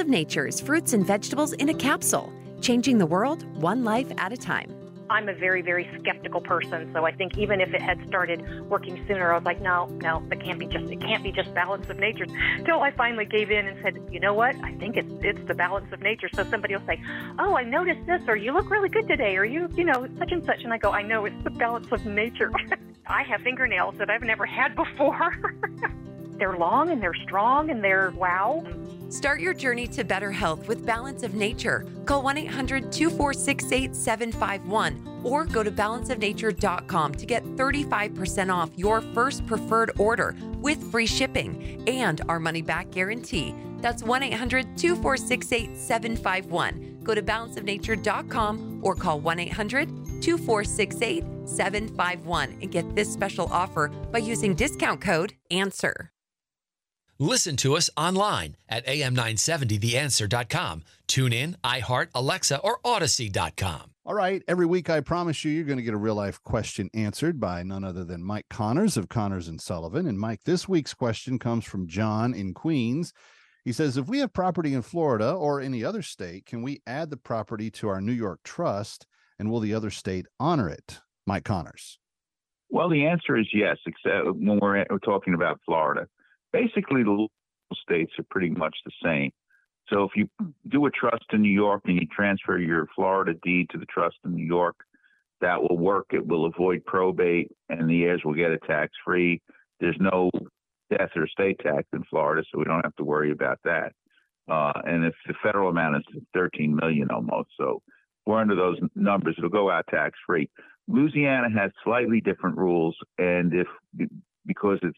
of 0.06 0.10
Nature's 0.10 0.62
fruits 0.62 0.94
and 0.94 1.04
vegetables 1.04 1.54
in 1.54 1.70
a 1.70 1.74
capsule, 1.74 2.32
changing 2.62 3.00
the 3.00 3.06
world 3.08 3.44
one 3.60 3.84
life 3.84 4.08
at 4.20 4.32
a 4.32 4.38
time. 4.38 4.72
I'm 5.10 5.30
a 5.30 5.34
very, 5.34 5.64
very 5.64 5.90
skeptical 6.00 6.42
person, 6.42 6.92
so 6.94 7.06
I 7.06 7.12
think 7.12 7.40
even 7.40 7.60
if 7.60 7.74
it 7.74 7.82
had 7.82 8.06
started 8.08 8.44
working 8.70 9.04
sooner, 9.08 9.32
I 9.32 9.36
was 9.36 9.46
like, 9.46 9.62
no, 9.62 9.88
no, 10.04 10.24
it 10.32 10.44
can't 10.44 10.60
be 10.60 10.68
just 10.68 10.92
it 10.92 11.02
can't 11.02 11.24
be 11.24 11.32
just 11.32 11.54
balance 11.56 11.90
of 11.90 11.98
nature. 11.98 12.26
Till 12.66 12.82
I 12.82 12.92
finally 12.92 13.26
gave 13.26 13.50
in 13.50 13.68
and 13.68 13.78
said, 13.82 14.00
you 14.12 14.20
know 14.20 14.34
what? 14.34 14.56
I 14.64 14.74
think 14.74 14.96
it's 14.96 15.12
it's 15.22 15.48
the 15.48 15.56
balance 15.56 15.92
of 15.92 16.02
nature. 16.02 16.30
So 16.34 16.44
somebody 16.52 16.76
will 16.76 16.86
say, 16.86 17.02
oh, 17.40 17.56
I 17.56 17.64
noticed 17.64 18.06
this, 18.06 18.22
or 18.28 18.36
you 18.36 18.52
look 18.52 18.70
really 18.70 18.90
good 18.90 19.08
today, 19.08 19.38
or 19.38 19.46
you 19.46 19.68
you 19.76 19.86
know 19.86 20.08
such 20.20 20.32
and 20.32 20.46
such, 20.46 20.64
and 20.64 20.72
I 20.72 20.78
go, 20.78 20.92
I 20.92 21.02
know 21.02 21.26
it's 21.26 21.44
the 21.44 21.52
balance 21.52 21.92
of 21.92 22.06
nature. 22.06 22.52
I 23.08 23.24
have 23.24 23.42
fingernails 23.42 23.96
that 23.98 24.10
I've 24.10 24.24
never 24.24 24.46
had 24.46 24.76
before. 24.76 25.36
they're 26.38 26.58
long 26.58 26.90
and 26.90 27.02
they're 27.02 27.20
strong 27.24 27.70
and 27.70 27.84
they're 27.84 28.12
wow. 28.12 28.64
Start 29.10 29.40
your 29.40 29.54
journey 29.54 29.88
to 29.88 30.04
better 30.04 30.32
health 30.32 30.68
with 30.68 30.86
Balance 30.86 31.24
of 31.24 31.36
Nature. 31.36 31.86
Call 32.06 32.24
1 32.24 32.38
800 32.38 32.92
246 32.92 33.72
8751 33.72 35.22
or 35.24 35.46
go 35.46 35.64
to 35.64 35.72
balanceofnature.com 35.72 37.14
to 37.14 37.26
get 37.26 37.44
35% 37.56 38.54
off 38.54 38.70
your 38.76 39.02
first 39.02 39.46
preferred 39.46 39.92
order 39.98 40.36
with 40.60 40.92
free 40.92 41.08
shipping 41.08 41.84
and 41.88 42.22
our 42.30 42.40
money 42.40 42.62
back 42.62 42.92
guarantee. 42.92 43.54
That's 43.80 44.04
1 44.04 44.24
800 44.24 44.78
246 44.78 45.52
8751. 45.52 47.00
Go 47.04 47.14
to 47.14 47.22
balanceofnature.com 47.22 48.80
or 48.84 48.96
call 48.96 49.20
1 49.20 49.40
800 49.40 49.88
246 50.22 51.02
8751 51.02 52.58
and 52.62 52.72
get 52.72 52.96
this 52.96 53.12
special 53.12 53.48
offer 53.52 53.90
by 53.90 54.20
using 54.20 54.56
discount 54.56 55.02
code 55.02 55.34
ANSWER. 55.52 56.10
Listen 57.18 57.56
to 57.58 57.78
us 57.78 57.90
online 57.96 58.58
at 58.68 58.86
am970theanswer.com. 58.88 60.84
Tune 61.08 61.32
in, 61.32 61.56
iHeart, 61.64 62.10
Alexa, 62.14 62.60
or 62.60 62.80
Audacy.com. 62.84 63.92
All 64.06 64.14
right. 64.14 64.44
Every 64.50 64.66
week, 64.66 64.90
I 64.90 65.00
promise 65.00 65.46
you, 65.46 65.52
you're 65.52 65.64
going 65.64 65.78
to 65.78 65.84
get 65.84 65.94
a 65.94 65.98
real 65.98 66.16
life 66.16 66.44
question 66.44 66.90
answered 66.94 67.40
by 67.40 67.64
none 67.64 67.86
other 67.86 68.04
than 68.04 68.22
Mike 68.22 68.48
Connors 68.50 68.98
of 68.98 69.08
Connors 69.08 69.48
and 69.48 69.62
Sullivan. 69.62 70.06
And 70.08 70.20
Mike, 70.20 70.44
this 70.44 70.68
week's 70.68 70.94
question 70.94 71.40
comes 71.40 71.64
from 71.64 71.88
John 71.88 72.34
in 72.34 72.54
Queens. 72.54 73.14
He 73.64 73.72
says, 73.72 73.98
If 73.98 74.08
we 74.08 74.20
have 74.20 74.34
property 74.34 74.74
in 74.74 74.82
Florida 74.82 75.32
or 75.32 75.62
any 75.62 75.86
other 75.86 76.02
state, 76.02 76.46
can 76.46 76.62
we 76.62 76.82
add 76.86 77.10
the 77.10 77.18
property 77.18 77.72
to 77.72 77.88
our 77.88 78.02
New 78.02 78.12
York 78.12 78.42
trust? 78.44 79.08
And 79.40 79.50
will 79.50 79.62
the 79.62 79.74
other 79.74 79.90
state 79.90 80.26
honor 80.38 80.70
it? 80.70 81.00
Mike 81.26 81.46
Connors. 81.46 81.98
Well, 82.70 82.90
the 82.90 83.06
answer 83.06 83.38
is 83.38 83.48
yes, 83.54 83.78
except 83.88 84.26
when 84.36 84.60
we're, 84.62 84.86
we're 84.90 85.00
talking 85.00 85.34
about 85.34 85.62
Florida 85.66 86.08
basically 86.62 87.04
the 87.04 87.28
states 87.82 88.12
are 88.20 88.26
pretty 88.30 88.50
much 88.50 88.76
the 88.86 88.92
same. 89.04 89.32
So 89.90 90.04
if 90.04 90.12
you 90.16 90.28
do 90.70 90.86
a 90.86 90.92
trust 90.92 91.26
in 91.32 91.42
New 91.42 91.50
York 91.52 91.84
and 91.86 91.96
you 91.96 92.08
transfer 92.08 92.58
your 92.58 92.88
Florida 92.96 93.34
deed 93.44 93.70
to 93.72 93.78
the 93.78 93.86
trust 93.86 94.16
in 94.26 94.36
New 94.36 94.46
York, 94.46 94.76
that 95.42 95.62
will 95.62 95.78
work. 95.78 96.08
It 96.12 96.26
will 96.26 96.46
avoid 96.46 96.84
probate, 96.86 97.52
and 97.70 97.90
the 97.90 98.04
heirs 98.04 98.22
will 98.26 98.34
get 98.34 98.52
it 98.52 98.62
tax 98.66 98.92
free. 99.06 99.42
There's 99.80 99.98
no 100.00 100.32
death 100.90 101.10
or 101.16 101.26
estate 101.26 101.60
tax 101.60 101.84
in 101.94 102.04
Florida, 102.10 102.44
so 102.52 102.58
we 102.58 102.66
don't 102.66 102.84
have 102.84 102.96
to 102.96 103.04
worry 103.04 103.32
about 103.32 103.60
that. 103.64 103.92
Uh, 104.50 104.74
and 104.86 105.04
if 105.06 105.14
the 105.28 105.34
federal 105.44 105.70
amount 105.70 105.98
is 105.98 106.24
13 106.34 106.76
million 106.76 107.10
almost, 107.12 107.50
so 107.58 107.82
we're 108.26 108.40
under 108.40 108.56
those 108.56 108.78
numbers, 108.96 109.36
it'll 109.38 109.50
go 109.50 109.70
out 109.70 109.86
tax 109.90 110.18
free. 110.26 110.50
Louisiana 110.88 111.50
has 111.56 111.72
slightly 111.84 112.22
different 112.22 112.58
rules, 112.58 112.96
and 113.18 113.54
if 113.54 113.68
because 114.46 114.80
it's 114.84 114.98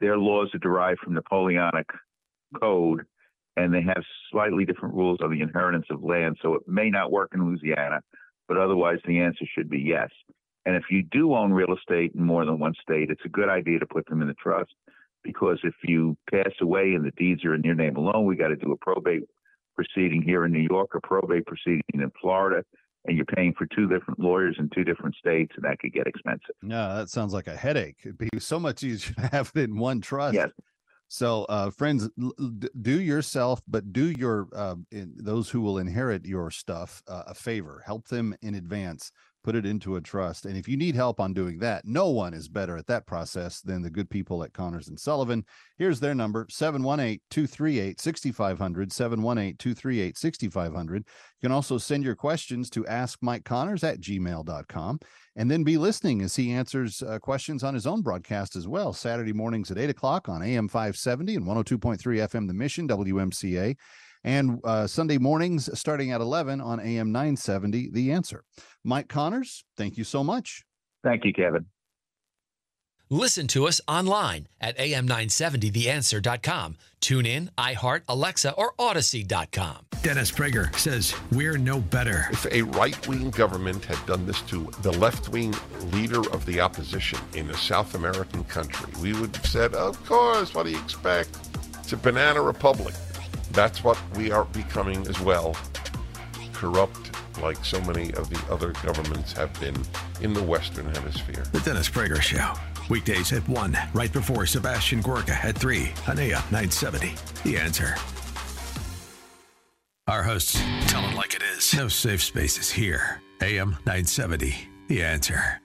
their 0.00 0.18
laws 0.18 0.50
are 0.54 0.58
derived 0.58 1.00
from 1.00 1.14
Napoleonic 1.14 1.86
code, 2.60 3.06
and 3.56 3.72
they 3.72 3.82
have 3.82 4.02
slightly 4.30 4.64
different 4.64 4.94
rules 4.94 5.18
on 5.22 5.30
the 5.30 5.40
inheritance 5.40 5.86
of 5.90 6.04
land. 6.04 6.36
So 6.42 6.54
it 6.54 6.62
may 6.66 6.90
not 6.90 7.10
work 7.10 7.30
in 7.34 7.44
Louisiana, 7.44 8.00
but 8.48 8.58
otherwise 8.58 8.98
the 9.06 9.20
answer 9.20 9.44
should 9.54 9.70
be 9.70 9.80
yes. 9.80 10.10
And 10.66 10.76
if 10.76 10.84
you 10.90 11.02
do 11.02 11.34
own 11.34 11.52
real 11.52 11.74
estate 11.74 12.12
in 12.14 12.22
more 12.24 12.44
than 12.44 12.58
one 12.58 12.74
state, 12.82 13.10
it's 13.10 13.24
a 13.24 13.30
good 13.30 13.48
idea 13.48 13.78
to 13.78 13.86
put 13.86 14.06
them 14.06 14.20
in 14.20 14.28
the 14.28 14.34
trust 14.34 14.74
because 15.22 15.58
if 15.64 15.74
you 15.84 16.16
pass 16.30 16.52
away 16.60 16.94
and 16.94 17.04
the 17.04 17.12
deeds 17.12 17.44
are 17.44 17.54
in 17.54 17.62
your 17.62 17.74
name 17.74 17.96
alone, 17.96 18.26
we 18.26 18.36
got 18.36 18.48
to 18.48 18.56
do 18.56 18.72
a 18.72 18.76
probate 18.76 19.24
proceeding 19.74 20.22
here 20.22 20.44
in 20.44 20.52
New 20.52 20.66
York, 20.70 20.90
a 20.94 21.00
probate 21.00 21.46
proceeding 21.46 21.82
in 21.94 22.12
Florida, 22.20 22.64
and 23.06 23.16
you're 23.16 23.26
paying 23.26 23.54
for 23.54 23.66
two 23.66 23.88
different 23.88 24.20
lawyers 24.20 24.56
in 24.58 24.70
two 24.74 24.84
different 24.84 25.14
states, 25.16 25.52
and 25.56 25.64
that 25.64 25.78
could 25.78 25.92
get 25.92 26.06
expensive. 26.06 26.54
Yeah, 26.62 26.94
that 26.94 27.08
sounds 27.10 27.32
like 27.32 27.46
a 27.46 27.56
headache. 27.56 27.96
It'd 28.00 28.18
be 28.18 28.28
so 28.38 28.58
much 28.58 28.82
easier 28.82 29.14
to 29.14 29.28
have 29.32 29.52
it 29.54 29.64
in 29.64 29.78
one 29.78 30.00
trust. 30.00 30.34
Yes. 30.34 30.50
So, 31.08 31.44
uh, 31.44 31.70
friends, 31.70 32.08
do 32.82 33.00
yourself, 33.00 33.62
but 33.68 33.92
do 33.92 34.10
your 34.18 34.48
uh, 34.52 34.74
in, 34.90 35.14
those 35.16 35.48
who 35.48 35.60
will 35.60 35.78
inherit 35.78 36.26
your 36.26 36.50
stuff 36.50 37.00
uh, 37.06 37.22
a 37.28 37.34
favor. 37.34 37.82
Help 37.86 38.08
them 38.08 38.34
in 38.42 38.56
advance 38.56 39.12
put 39.46 39.54
it 39.54 39.64
into 39.64 39.94
a 39.94 40.00
trust. 40.00 40.44
And 40.44 40.56
if 40.56 40.66
you 40.66 40.76
need 40.76 40.96
help 40.96 41.20
on 41.20 41.32
doing 41.32 41.60
that, 41.60 41.84
no 41.84 42.08
one 42.08 42.34
is 42.34 42.48
better 42.48 42.76
at 42.76 42.88
that 42.88 43.06
process 43.06 43.60
than 43.60 43.80
the 43.80 43.90
good 43.90 44.10
people 44.10 44.42
at 44.42 44.52
Connors 44.52 44.88
and 44.88 44.98
Sullivan. 44.98 45.44
Here's 45.78 46.00
their 46.00 46.16
number 46.16 46.48
718 46.50 47.20
238 47.30 48.00
6500. 48.00 48.92
718 48.92 49.56
238 49.56 50.18
6500. 50.18 50.96
You 50.96 51.04
can 51.40 51.52
also 51.52 51.78
send 51.78 52.02
your 52.02 52.16
questions 52.16 52.68
to 52.70 52.82
askmikeconnors 52.82 53.16
Mike 53.22 53.44
Connors 53.44 53.84
at 53.84 54.00
gmail.com 54.00 54.98
and 55.36 55.48
then 55.48 55.62
be 55.62 55.78
listening 55.78 56.22
as 56.22 56.34
he 56.34 56.50
answers 56.50 57.04
uh, 57.04 57.20
questions 57.20 57.62
on 57.62 57.74
his 57.74 57.86
own 57.86 58.02
broadcast 58.02 58.56
as 58.56 58.66
well. 58.66 58.92
Saturday 58.92 59.32
mornings 59.32 59.70
at 59.70 59.78
8 59.78 59.90
o'clock 59.90 60.28
on 60.28 60.42
AM 60.42 60.66
570 60.66 61.36
and 61.36 61.46
102.3 61.46 61.98
FM, 62.00 62.48
The 62.48 62.54
Mission, 62.54 62.88
WMCA 62.88 63.76
and 64.26 64.60
uh, 64.64 64.86
Sunday 64.86 65.16
mornings 65.16 65.70
starting 65.78 66.10
at 66.10 66.20
11 66.20 66.60
on 66.60 66.80
AM 66.80 67.12
970, 67.12 67.90
The 67.92 68.12
Answer. 68.12 68.44
Mike 68.84 69.08
Connors, 69.08 69.64
thank 69.76 69.96
you 69.96 70.04
so 70.04 70.22
much. 70.22 70.64
Thank 71.02 71.24
you, 71.24 71.32
Kevin. 71.32 71.66
Listen 73.08 73.46
to 73.46 73.68
us 73.68 73.80
online 73.86 74.48
at 74.60 74.76
am970theanswer.com. 74.78 76.76
Tune 77.00 77.24
in, 77.24 77.50
iHeart, 77.56 78.02
Alexa, 78.08 78.52
or 78.54 78.72
Audacy.com. 78.80 79.86
Dennis 80.02 80.32
Prager 80.32 80.76
says 80.76 81.14
we're 81.30 81.56
no 81.56 81.78
better. 81.80 82.26
If 82.32 82.46
a 82.46 82.62
right 82.62 83.06
wing 83.06 83.30
government 83.30 83.84
had 83.84 84.04
done 84.06 84.26
this 84.26 84.42
to 84.42 84.68
the 84.82 84.90
left 84.98 85.28
wing 85.28 85.54
leader 85.92 86.28
of 86.32 86.44
the 86.46 86.60
opposition 86.60 87.20
in 87.34 87.48
a 87.50 87.56
South 87.56 87.94
American 87.94 88.42
country, 88.44 88.92
we 89.00 89.12
would 89.12 89.36
have 89.36 89.46
said, 89.46 89.74
Of 89.74 90.04
course, 90.04 90.52
what 90.52 90.66
do 90.66 90.72
you 90.72 90.78
expect? 90.78 91.38
It's 91.78 91.92
a 91.92 91.96
banana 91.96 92.42
republic. 92.42 92.94
That's 93.52 93.82
what 93.84 93.98
we 94.16 94.30
are 94.30 94.44
becoming 94.44 95.06
as 95.08 95.20
well. 95.20 95.56
Corrupt, 96.52 97.10
like 97.40 97.64
so 97.64 97.80
many 97.82 98.12
of 98.14 98.30
the 98.30 98.40
other 98.52 98.72
governments 98.84 99.32
have 99.32 99.58
been 99.60 99.76
in 100.20 100.32
the 100.32 100.42
Western 100.42 100.86
Hemisphere. 100.94 101.44
The 101.52 101.60
Dennis 101.60 101.88
Prager 101.88 102.20
Show. 102.20 102.52
Weekdays 102.88 103.32
at 103.32 103.46
1, 103.48 103.76
right 103.94 104.12
before 104.12 104.46
Sebastian 104.46 105.00
Gorka 105.00 105.38
at 105.44 105.58
3 105.58 105.92
on 106.08 106.18
AM 106.18 106.42
970. 106.50 107.14
The 107.44 107.58
answer. 107.58 107.96
Our 110.06 110.22
hosts 110.22 110.60
tell 110.86 111.02
them 111.02 111.16
like 111.16 111.34
it 111.34 111.42
is. 111.42 111.74
No 111.74 111.88
safe 111.88 112.22
spaces 112.22 112.70
here. 112.70 113.20
AM 113.42 113.70
970. 113.86 114.68
The 114.88 115.02
answer. 115.02 115.60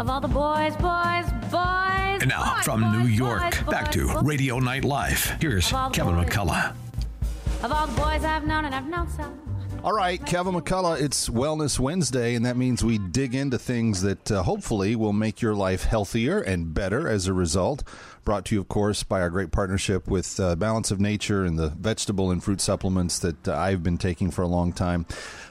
Of 0.00 0.08
all 0.08 0.18
the 0.18 0.28
boys, 0.28 0.74
boys, 0.76 1.30
boys. 1.50 2.22
And 2.22 2.30
now 2.30 2.54
boys, 2.54 2.64
from 2.64 2.80
boys, 2.80 2.92
New 2.94 3.06
York, 3.06 3.42
boys, 3.42 3.62
back 3.68 3.92
to 3.92 4.06
boys. 4.06 4.24
Radio 4.24 4.58
Night 4.58 4.82
Live. 4.82 5.36
Here's 5.42 5.68
Of 5.68 5.74
all 5.74 5.90
the 5.90 5.94
Kevin 5.94 6.14
boys. 6.14 6.24
McCullough. 6.26 6.74
Of 7.62 7.70
all 7.70 7.86
the 7.86 8.00
boys 8.00 8.24
I've 8.24 8.46
known, 8.46 8.64
and 8.64 8.74
I've 8.74 8.88
known 8.88 9.10
some. 9.10 9.38
All 9.84 9.92
right, 9.92 10.24
Kevin 10.24 10.54
McCullough, 10.54 11.02
it's 11.02 11.28
Wellness 11.28 11.78
Wednesday, 11.78 12.34
and 12.34 12.46
that 12.46 12.56
means 12.56 12.82
we 12.82 12.96
dig 12.96 13.34
into 13.34 13.58
things 13.58 14.00
that 14.00 14.30
uh, 14.32 14.42
hopefully 14.42 14.96
will 14.96 15.12
make 15.12 15.42
your 15.42 15.54
life 15.54 15.84
healthier 15.84 16.40
and 16.40 16.72
better 16.72 17.06
as 17.06 17.26
a 17.26 17.34
result. 17.34 17.84
Brought 18.24 18.44
to 18.46 18.54
you, 18.54 18.60
of 18.60 18.68
course, 18.68 19.02
by 19.02 19.22
our 19.22 19.30
great 19.30 19.50
partnership 19.50 20.06
with 20.06 20.38
uh, 20.38 20.54
Balance 20.54 20.90
of 20.90 21.00
Nature 21.00 21.44
and 21.44 21.58
the 21.58 21.70
vegetable 21.70 22.30
and 22.30 22.44
fruit 22.44 22.60
supplements 22.60 23.18
that 23.20 23.48
uh, 23.48 23.56
I've 23.56 23.82
been 23.82 23.98
taking 23.98 24.30
for 24.30 24.42
a 24.42 24.46
long 24.46 24.72
time. 24.72 25.06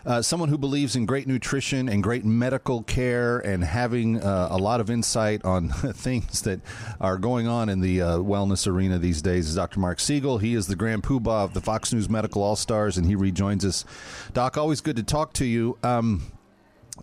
Uh, 0.05 0.21
someone 0.21 0.49
who 0.49 0.57
believes 0.57 0.95
in 0.95 1.05
great 1.05 1.27
nutrition 1.27 1.89
and 1.89 2.03
great 2.03 2.23
medical 2.23 2.83
care 2.83 3.39
and 3.39 3.63
having 3.63 4.21
uh, 4.21 4.49
a 4.51 4.57
lot 4.57 4.79
of 4.79 4.89
insight 4.89 5.43
on 5.43 5.69
things 5.93 6.43
that 6.43 6.61
are 7.01 7.17
going 7.17 7.47
on 7.47 7.69
in 7.69 7.79
the 7.81 8.01
uh, 8.01 8.17
wellness 8.17 8.67
arena 8.67 8.99
these 8.99 9.21
days 9.21 9.49
is 9.49 9.55
Dr. 9.55 9.79
Marc 9.79 9.99
Siegel. 9.99 10.37
He 10.37 10.53
is 10.53 10.67
the 10.67 10.75
grand 10.75 11.03
poobah 11.03 11.45
of 11.45 11.53
the 11.53 11.61
Fox 11.61 11.91
News 11.91 12.09
Medical 12.09 12.43
All 12.43 12.55
Stars, 12.55 12.97
and 12.97 13.07
he 13.07 13.15
rejoins 13.15 13.65
us. 13.65 13.83
Doc, 14.33 14.57
always 14.57 14.79
good 14.79 14.95
to 14.95 15.03
talk 15.03 15.33
to 15.33 15.45
you. 15.45 15.77
Um, 15.83 16.31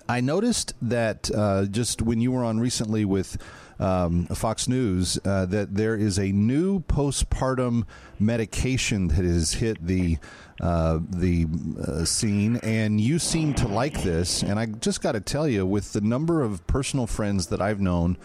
I 0.08 0.20
noticed 0.20 0.74
that 0.82 1.30
uh, 1.34 1.66
just 1.66 2.02
when 2.02 2.20
you 2.20 2.32
were 2.32 2.44
on 2.44 2.60
recently 2.60 3.04
with 3.04 3.36
um, 3.78 4.26
Fox 4.26 4.68
News, 4.68 5.18
uh, 5.24 5.46
that 5.46 5.74
there 5.74 5.96
is 5.96 6.18
a 6.18 6.32
new 6.32 6.80
postpartum 6.80 7.84
medication 8.18 9.08
that 9.08 9.24
has 9.24 9.54
hit 9.54 9.84
the 9.86 10.18
uh, 10.60 11.00
the 11.10 11.46
uh, 11.86 12.04
scene, 12.04 12.56
and 12.62 12.98
you 12.98 13.18
seem 13.18 13.52
to 13.54 13.68
like 13.68 14.02
this. 14.02 14.42
And 14.42 14.58
I 14.58 14.66
just 14.66 15.02
got 15.02 15.12
to 15.12 15.20
tell 15.20 15.46
you, 15.46 15.66
with 15.66 15.92
the 15.92 16.00
number 16.00 16.42
of 16.42 16.66
personal 16.66 17.06
friends 17.06 17.48
that 17.48 17.60
I've 17.60 17.80
known 17.80 18.16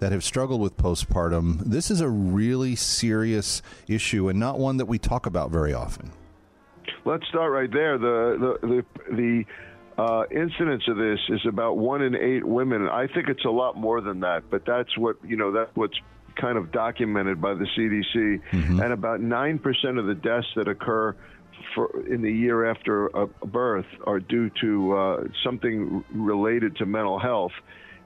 that 0.00 0.12
have 0.12 0.22
struggled 0.22 0.60
with 0.60 0.76
postpartum, 0.76 1.60
this 1.64 1.90
is 1.90 2.00
a 2.00 2.08
really 2.08 2.76
serious 2.76 3.62
issue 3.86 4.28
and 4.28 4.38
not 4.38 4.58
one 4.58 4.76
that 4.76 4.86
we 4.86 4.98
talk 4.98 5.24
about 5.26 5.50
very 5.50 5.72
often. 5.72 6.12
Let's 7.04 7.26
start 7.28 7.52
right 7.52 7.72
there. 7.72 7.96
The 7.96 8.56
the 8.60 8.66
the, 8.66 9.14
the 9.16 9.44
uh, 9.98 10.22
incidence 10.30 10.84
of 10.86 10.96
this 10.96 11.18
is 11.28 11.40
about 11.46 11.76
one 11.76 12.02
in 12.02 12.14
eight 12.14 12.46
women. 12.46 12.88
I 12.88 13.08
think 13.08 13.28
it's 13.28 13.44
a 13.44 13.50
lot 13.50 13.76
more 13.76 14.00
than 14.00 14.20
that, 14.20 14.44
but 14.50 14.62
that's 14.64 14.96
what 14.96 15.16
you 15.26 15.36
know. 15.36 15.50
That's 15.52 15.74
what's 15.74 15.98
kind 16.40 16.56
of 16.56 16.70
documented 16.70 17.40
by 17.40 17.54
the 17.54 17.66
CDC, 17.76 18.40
Mm-hmm. 18.52 18.80
and 18.80 18.92
about 18.92 19.20
nine 19.20 19.58
percent 19.58 19.98
of 19.98 20.06
the 20.06 20.14
deaths 20.14 20.46
that 20.54 20.68
occur 20.68 21.16
for 21.74 22.06
in 22.06 22.22
the 22.22 22.32
year 22.32 22.70
after 22.70 23.08
a 23.08 23.26
birth 23.46 23.86
are 24.06 24.20
due 24.20 24.50
to 24.60 24.96
uh, 24.96 25.24
something 25.44 26.04
related 26.12 26.76
to 26.76 26.86
mental 26.86 27.18
health. 27.18 27.52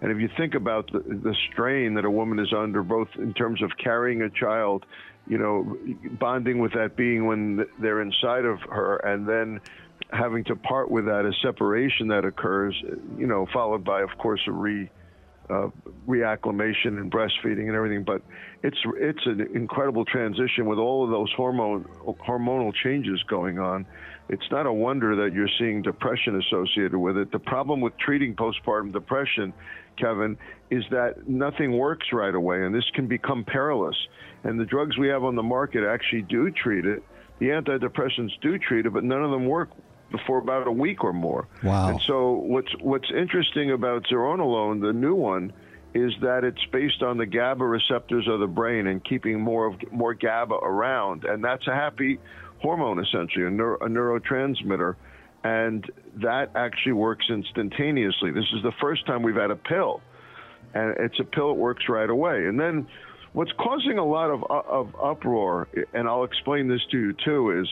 And 0.01 0.11
if 0.11 0.19
you 0.19 0.29
think 0.37 0.55
about 0.55 0.91
the, 0.91 0.99
the 1.01 1.37
strain 1.53 1.95
that 1.95 2.05
a 2.05 2.11
woman 2.11 2.41
is 2.41 2.53
under, 2.53 2.83
both 2.83 3.09
in 3.19 3.35
terms 3.35 3.63
of 3.63 3.71
carrying 3.77 4.23
a 4.23 4.31
child, 4.31 4.85
you 5.29 5.39
know, 5.39 5.77
bonding 6.19 6.59
with 6.59 6.73
that 6.73 6.97
being 6.97 7.27
when 7.27 7.65
they're 7.79 8.01
inside 8.01 8.45
of 8.45 8.59
her, 8.63 8.97
and 8.97 9.29
then 9.29 9.61
having 10.13 10.45
to 10.45 10.57
part 10.57 10.91
with 10.91 11.07
that, 11.07 11.25
a 11.25 11.33
separation 11.43 12.09
that 12.09 12.25
occurs, 12.25 12.75
you 13.17 13.27
know, 13.27 13.47
followed 13.53 13.85
by, 13.85 14.03
of 14.03 14.11
course, 14.19 14.41
a 14.47 14.53
re 14.53 14.91
uh, 15.51 15.69
reacclimation 16.07 16.99
and 16.99 17.11
breastfeeding 17.11 17.67
and 17.67 17.75
everything. 17.75 18.05
But 18.05 18.23
it's 18.63 18.79
it's 18.97 19.25
an 19.27 19.49
incredible 19.55 20.05
transition 20.05 20.67
with 20.67 20.79
all 20.79 21.05
of 21.05 21.11
those 21.11 21.33
hormone 21.37 21.85
hormonal 22.05 22.73
changes 22.75 23.23
going 23.29 23.59
on. 23.59 23.87
It's 24.29 24.49
not 24.51 24.67
a 24.67 24.73
wonder 24.73 25.17
that 25.17 25.35
you're 25.35 25.49
seeing 25.59 25.83
depression 25.83 26.41
associated 26.41 26.97
with 26.97 27.17
it. 27.17 27.33
The 27.33 27.39
problem 27.39 27.81
with 27.81 27.97
treating 27.99 28.35
postpartum 28.35 28.93
depression, 28.93 29.53
Kevin, 29.99 30.39
is 30.71 30.85
that 30.91 31.29
nothing 31.29 31.77
works 31.77 32.07
right 32.13 32.35
away, 32.35 32.65
and 32.65 32.75
this 32.75 32.89
can 32.95 33.09
become 33.09 33.45
perilous. 33.45 33.97
And 34.45 34.59
the 34.59 34.65
drugs 34.65 34.97
we 34.97 35.09
have 35.09 35.25
on 35.25 35.35
the 35.35 35.43
market 35.43 35.85
actually 35.85 36.23
do 36.23 36.51
treat 36.51 36.87
it. 36.87 37.03
The 37.41 37.49
antidepressants 37.49 38.31
do 38.41 38.59
treat 38.59 38.87
it, 38.87 38.93
but 38.93 39.05
none 39.05 39.23
of 39.23 39.33
them 39.33 39.47
work 39.47 39.71
for 40.27 40.39
about 40.39 40.67
a 40.67 40.73
week 40.73 41.05
or 41.05 41.13
more. 41.13 41.49
Wow. 41.63 41.89
And 41.89 42.01
so 42.07 42.33
what's 42.33 42.73
what's 42.81 43.11
interesting 43.11 43.71
about 43.71 44.05
zuranolone, 44.05 44.81
the 44.81 44.93
new 44.93 45.15
one, 45.15 45.53
is 45.95 46.13
that 46.23 46.45
it's 46.45 46.65
based 46.73 47.03
on 47.03 47.19
the 47.19 47.27
GABA 47.27 47.65
receptors 47.65 48.27
of 48.29 48.41
the 48.41 48.47
brain 48.47 48.87
and 48.87 49.05
keeping 49.05 49.41
more 49.41 49.67
of 49.67 49.93
more 49.93 50.15
GABA 50.15 50.55
around, 50.55 51.25
and 51.25 51.45
that's 51.45 51.67
a 51.67 51.75
happy 51.75 52.19
hormone 52.61 52.99
essentially, 52.99 53.45
a, 53.45 53.51
neuro, 53.51 53.77
a 53.79 53.89
neurotransmitter, 53.89 54.95
and 55.45 55.91
that 56.17 56.51
actually 56.55 56.93
works 56.93 57.27
instantaneously. 57.29 58.31
This 58.31 58.47
is 58.55 58.63
the 58.63 58.73
first 58.81 59.07
time 59.07 59.23
we've 59.23 59.35
had 59.37 59.51
a 59.51 59.57
pill, 59.57 60.01
and 60.73 60.95
it's 60.99 61.19
a 61.21 61.25
pill 61.25 61.49
that 61.49 61.61
works 61.61 61.89
right 61.89 62.09
away. 62.09 62.47
And 62.47 62.59
then 62.59 62.87
what's 63.33 63.53
causing 63.59 63.99
a 63.99 64.05
lot 64.05 64.31
of 64.31 64.45
of 64.45 64.95
uproar, 65.03 65.69
and 65.93 66.09
I'll 66.09 66.25
explain 66.25 66.69
this 66.69 66.81
to 66.93 66.99
you 66.99 67.13
too, 67.13 67.61
is 67.61 67.69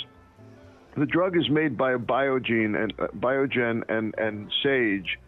the 0.97 1.07
drug 1.07 1.37
is 1.37 1.49
made 1.49 1.77
by 1.77 1.95
Biogen 1.95 2.83
and 2.83 2.93
uh, 2.99 3.09
Biogen 3.19 3.83
and 3.89 4.15
and 4.19 4.51
Sage 4.63 5.19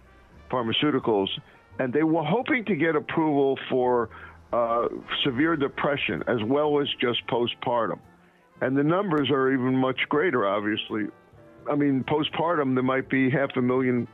Pharmaceuticals, 0.50 1.28
and 1.79 1.92
they 1.92 2.03
were 2.03 2.25
hoping 2.25 2.64
to 2.66 2.77
get 2.77 2.96
approval 2.96 3.59
for 3.70 4.11
uh, 4.53 4.88
severe 5.25 5.57
depression 5.57 6.22
as 6.27 6.38
well 6.44 6.81
as 6.81 6.88
just 7.01 7.27
postpartum, 7.27 7.98
and 8.61 8.77
the 8.77 8.83
numbers 8.83 9.31
are 9.31 9.53
even 9.53 9.77
much 9.77 10.01
greater. 10.09 10.46
Obviously, 10.46 11.05
I 11.70 11.77
mean 11.77 12.05
postpartum 12.05 12.75
there 12.75 12.83
might 12.83 13.09
be 13.09 13.31
half 13.31 13.51
a 13.57 13.62
million 13.62 14.09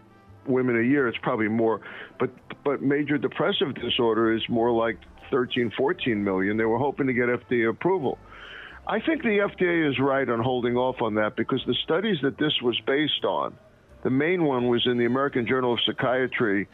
women 0.47 0.79
a 0.79 0.83
year. 0.83 1.09
It's 1.09 1.19
probably 1.23 1.49
more, 1.49 1.81
but 2.21 2.31
but 2.65 2.83
major 2.83 3.19
depressive 3.19 3.75
disorder 3.75 4.35
is 4.35 4.43
more 4.49 4.71
like 4.71 4.99
13, 5.31 5.73
14 5.77 6.23
million. 6.23 6.57
They 6.57 6.65
were 6.65 6.79
hoping 6.79 7.07
to 7.07 7.13
get 7.13 7.29
FDA 7.29 7.69
approval. 7.71 8.19
I 8.89 9.01
think 9.01 9.23
the 9.23 9.39
FDA 9.39 9.89
is 9.89 9.99
right 9.99 10.27
on 10.27 10.41
holding 10.41 10.77
off 10.77 11.03
on 11.03 11.17
that 11.17 11.37
because 11.37 11.63
the 11.67 11.75
studies 11.85 12.17
that 12.23 12.39
this 12.39 12.63
was 12.63 12.81
based 12.87 13.23
on, 13.23 13.55
the 14.03 14.09
main 14.09 14.45
one 14.45 14.69
was 14.69 14.87
in 14.87 14.97
the 14.97 15.05
American 15.05 15.47
Journal 15.47 15.75
of 15.75 15.81
Psychiatry. 15.85 16.69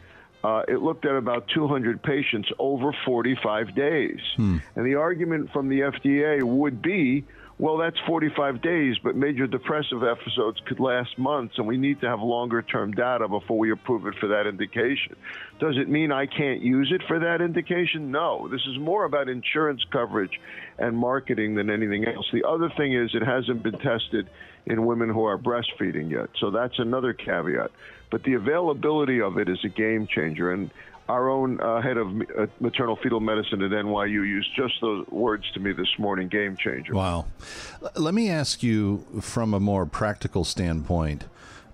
Uh, 0.45 0.63
it 0.69 0.81
looked 0.81 1.07
at 1.07 1.17
about 1.17 1.49
200 1.49 2.03
patients 2.03 2.51
over 2.59 2.95
45 3.05 3.75
days. 3.75 4.21
And 4.77 4.87
the 4.87 4.95
argument 4.95 5.51
from 5.53 5.69
the 5.69 5.81
FDA 5.81 6.43
would 6.43 6.81
be 6.83 7.25
well, 7.57 7.77
that's 7.77 7.99
45 8.07 8.63
days, 8.63 8.97
but 9.03 9.15
major 9.15 9.47
depressive 9.47 10.03
episodes 10.03 10.61
could 10.67 10.81
last 10.81 11.17
months, 11.17 11.55
and 11.57 11.69
we 11.69 11.77
need 11.77 12.01
to 12.01 12.09
have 12.09 12.21
longer 12.21 12.63
term 12.63 12.91
data 12.91 13.29
before 13.29 13.57
we 13.57 13.71
approve 13.71 14.07
it 14.09 14.15
for 14.19 14.27
that 14.29 14.49
indication. 14.49 15.15
Does 15.61 15.77
it 15.77 15.89
mean 15.89 16.11
I 16.11 16.27
can't 16.27 16.63
use 16.63 16.91
it 16.93 17.03
for 17.07 17.21
that 17.21 17.41
indication? 17.41 18.11
No. 18.11 18.49
This 18.49 18.63
is 18.67 18.77
more 18.79 19.05
about 19.05 19.29
insurance 19.29 19.85
coverage 19.93 20.41
and 20.79 20.97
marketing 20.97 21.55
than 21.55 21.71
anything 21.71 22.07
else. 22.09 22.27
The 22.33 22.43
other 22.43 22.71
thing 22.77 22.93
is 22.93 23.15
it 23.15 23.23
hasn't 23.23 23.63
been 23.63 23.79
tested 23.79 24.29
in 24.67 24.85
women 24.85 25.09
who 25.09 25.25
are 25.25 25.39
breastfeeding 25.39 26.11
yet, 26.11 26.31
so 26.41 26.51
that's 26.51 26.79
another 26.81 27.13
caveat. 27.13 27.71
But 28.11 28.25
the 28.25 28.35
availability 28.35 29.21
of 29.21 29.39
it 29.39 29.49
is 29.49 29.59
a 29.65 29.69
game 29.69 30.09
changer, 30.09 30.51
and 30.51 30.71
our 31.09 31.29
own 31.29 31.61
uh, 31.61 31.83
head 31.83 31.97
of 31.97 32.09
uh, 32.09 32.47
maternal 32.61 32.97
fetal 33.03 33.21
medicine 33.21 33.63
at 33.63 33.71
NYU 33.71 34.27
used 34.27 34.49
just 34.57 34.75
those 34.81 35.07
words 35.09 35.45
to 35.53 35.61
me 35.61 35.73
this 35.73 35.89
morning 35.99 36.29
game 36.29 36.57
changer. 36.57 36.95
Wow. 36.95 37.27
Let 37.95 38.15
me 38.15 38.31
ask 38.31 38.63
you 38.63 39.05
from 39.21 39.53
a 39.53 39.61
more 39.61 39.85
practical 39.85 40.45
standpoint, 40.45 41.25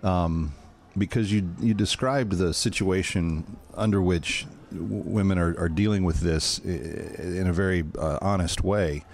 um, 0.02 0.54
because 0.98 1.32
you 1.32 1.48
you 1.60 1.74
described 1.74 2.38
the 2.38 2.52
situation 2.52 3.56
under 3.74 4.02
which 4.02 4.46
women 4.72 5.38
are, 5.38 5.58
are 5.58 5.68
dealing 5.68 6.04
with 6.04 6.20
this 6.20 6.58
in 6.58 7.46
a 7.46 7.52
very 7.52 7.84
uh, 7.98 8.18
honest 8.20 8.62
way. 8.62 9.04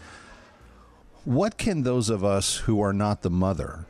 What 1.24 1.58
can 1.58 1.82
those 1.82 2.08
of 2.08 2.24
us 2.24 2.58
who 2.58 2.80
are 2.80 2.92
not 2.92 3.22
the 3.22 3.30
mother 3.30 3.86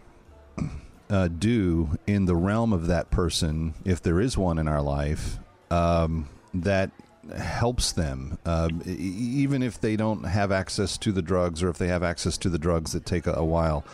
uh, 1.10 1.28
do 1.28 1.98
in 2.06 2.24
the 2.24 2.34
realm 2.34 2.72
of 2.72 2.86
that 2.86 3.10
person, 3.10 3.74
if 3.84 4.02
there 4.02 4.20
is 4.20 4.36
one 4.38 4.58
in 4.58 4.66
our 4.66 4.82
life, 4.82 5.38
um, 5.70 6.28
that 6.54 6.90
helps 7.36 7.92
them, 7.92 8.38
e- 8.86 8.92
even 8.92 9.62
if 9.62 9.80
they 9.80 9.96
don't 9.96 10.24
have 10.24 10.52
access 10.52 10.96
to 10.98 11.12
the 11.12 11.22
drugs 11.22 11.62
or 11.62 11.68
if 11.68 11.78
they 11.78 11.88
have 11.88 12.02
access 12.02 12.38
to 12.38 12.48
the 12.48 12.58
drugs 12.58 12.92
that 12.92 13.04
take 13.04 13.26
a, 13.26 13.32
a 13.32 13.44
while? 13.44 13.84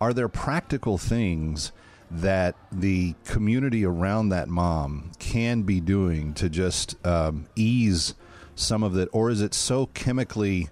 Are 0.00 0.12
there 0.12 0.28
practical 0.28 0.98
things 0.98 1.72
that 2.10 2.56
the 2.70 3.14
community 3.24 3.84
around 3.84 4.30
that 4.30 4.48
mom 4.48 5.12
can 5.18 5.62
be 5.62 5.80
doing 5.80 6.34
to 6.34 6.48
just 6.48 6.96
um, 7.06 7.46
ease 7.56 8.14
some 8.54 8.82
of 8.82 8.94
that, 8.94 9.08
or 9.12 9.30
is 9.30 9.40
it 9.40 9.54
so 9.54 9.86
chemically? 9.86 10.68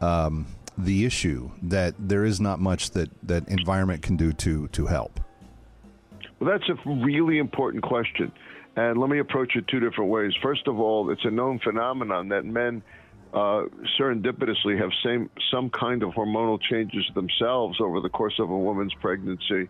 Um, 0.00 0.46
the 0.76 1.04
issue 1.04 1.50
that 1.60 1.94
there 1.98 2.24
is 2.24 2.40
not 2.40 2.60
much 2.60 2.92
that, 2.92 3.10
that 3.24 3.48
environment 3.48 4.00
can 4.00 4.16
do 4.16 4.32
to 4.32 4.68
to 4.68 4.86
help. 4.86 5.18
Well, 6.38 6.50
that's 6.50 6.68
a 6.68 6.88
really 6.88 7.38
important 7.38 7.82
question. 7.82 8.30
And 8.78 8.96
let 8.96 9.10
me 9.10 9.18
approach 9.18 9.56
it 9.56 9.66
two 9.66 9.80
different 9.80 10.08
ways. 10.08 10.32
First 10.40 10.68
of 10.68 10.78
all, 10.78 11.10
it's 11.10 11.24
a 11.24 11.32
known 11.32 11.58
phenomenon 11.58 12.28
that 12.28 12.44
men 12.44 12.80
uh, 13.34 13.64
serendipitously 13.98 14.80
have 14.80 14.90
same 15.04 15.28
some 15.50 15.68
kind 15.70 16.04
of 16.04 16.10
hormonal 16.10 16.60
changes 16.62 17.04
themselves 17.12 17.80
over 17.80 18.00
the 18.00 18.08
course 18.08 18.38
of 18.38 18.48
a 18.50 18.56
woman's 18.56 18.94
pregnancy. 19.00 19.68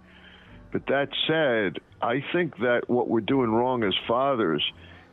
But 0.73 0.85
that 0.89 1.09
said, 1.27 1.83
I 2.03 2.23
think 2.35 2.59
that 2.59 2.83
what 2.89 3.09
we're 3.09 3.23
doing 3.23 3.51
wrong 3.51 3.83
as 3.83 3.95
fathers 4.07 4.63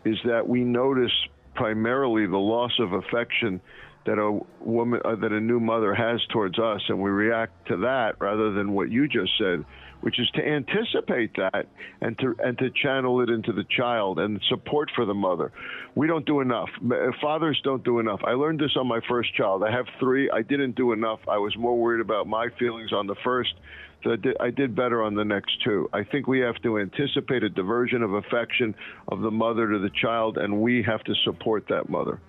is 0.04 0.18
that 0.26 0.46
we 0.46 0.66
notice 0.66 1.14
primarily 1.54 2.28
the 2.28 2.36
loss 2.36 2.78
of 2.80 2.92
affection 2.92 3.62
that 4.06 4.20
a 4.20 4.42
woman 4.60 5.00
uh, 5.06 5.16
that 5.16 5.32
a 5.32 5.40
new 5.40 5.62
mother 5.62 5.96
has 5.96 6.20
towards 6.34 6.60
us 6.60 6.82
and 6.90 7.02
we 7.02 7.12
react 7.12 7.70
to 7.70 7.78
that 7.78 8.18
rather 8.20 8.52
than 8.52 8.74
what 8.74 8.92
you 8.92 9.08
just 9.08 9.32
said 9.38 9.64
which 10.06 10.20
is 10.20 10.30
to 10.36 10.48
anticipate 10.48 11.36
that 11.36 11.66
and 12.00 12.16
to 12.20 12.36
and 12.44 12.56
to 12.60 12.70
channel 12.70 13.22
it 13.22 13.30
into 13.30 13.52
the 13.52 13.64
child 13.76 14.20
and 14.20 14.40
support 14.50 14.92
for 14.96 15.04
the 15.04 15.16
mother. 15.16 15.52
We 15.96 16.06
don't 16.06 16.28
do 16.28 16.42
enough. 16.42 16.70
Uh, 16.80 17.12
fathers 17.20 17.60
don't 17.64 17.84
do 17.84 17.98
enough. 17.98 18.20
I 18.24 18.34
learned 18.34 18.60
this 18.60 18.78
on 18.78 18.86
my 18.86 19.00
first 19.10 19.34
child. 19.34 19.64
I 19.64 19.72
have 19.72 19.88
3 20.00 20.30
i 20.30 20.44
didn't 20.44 20.76
do 20.76 20.92
enough. 20.92 21.20
I 21.28 21.40
was 21.40 21.58
more 21.58 21.76
worried 21.76 22.02
about 22.02 22.28
my 22.28 22.50
feelings 22.60 22.94
on 22.94 23.08
the 23.08 23.16
first 23.24 23.56
so 24.04 24.12
I 24.12 24.16
did, 24.18 24.38
I 24.40 24.52
did 24.52 24.76
better 24.76 25.02
on 25.02 25.16
the 25.16 25.26
next 25.26 25.64
two. 25.64 25.90
I 25.92 26.04
think 26.04 26.28
we 26.28 26.40
have 26.42 26.62
to 26.62 26.78
anticipate 26.78 27.44
a 27.44 27.50
diversion 27.50 28.04
of 28.04 28.14
affection 28.14 28.76
of 29.08 29.22
the 29.22 29.32
mother 29.32 29.68
to 29.72 29.80
the 29.80 29.90
child, 29.90 30.38
and 30.38 30.62
we 30.62 30.84
have 30.84 31.04
to 31.06 31.16
support 31.24 31.66
that 31.70 31.90
mother. 31.90 32.20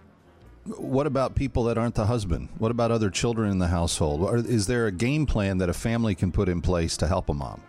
What 0.79 1.07
about 1.07 1.35
people 1.35 1.65
that 1.65 1.79
aren't 1.79 1.95
the 1.95 2.07
husband? 2.07 2.49
What 2.59 2.71
about 2.71 2.91
other 2.91 3.11
children 3.11 3.51
in 3.51 3.59
the 3.59 3.69
household? 3.69 4.47
Is 4.47 4.67
there 4.67 4.87
a 4.87 4.93
game 4.93 5.27
plan 5.27 5.59
that 5.59 5.69
a 5.69 5.75
family 5.75 6.15
can 6.15 6.33
put 6.33 6.49
in 6.49 6.61
place 6.61 6.97
to 6.99 7.07
help 7.07 7.29
a 7.29 7.35
mom? 7.35 7.63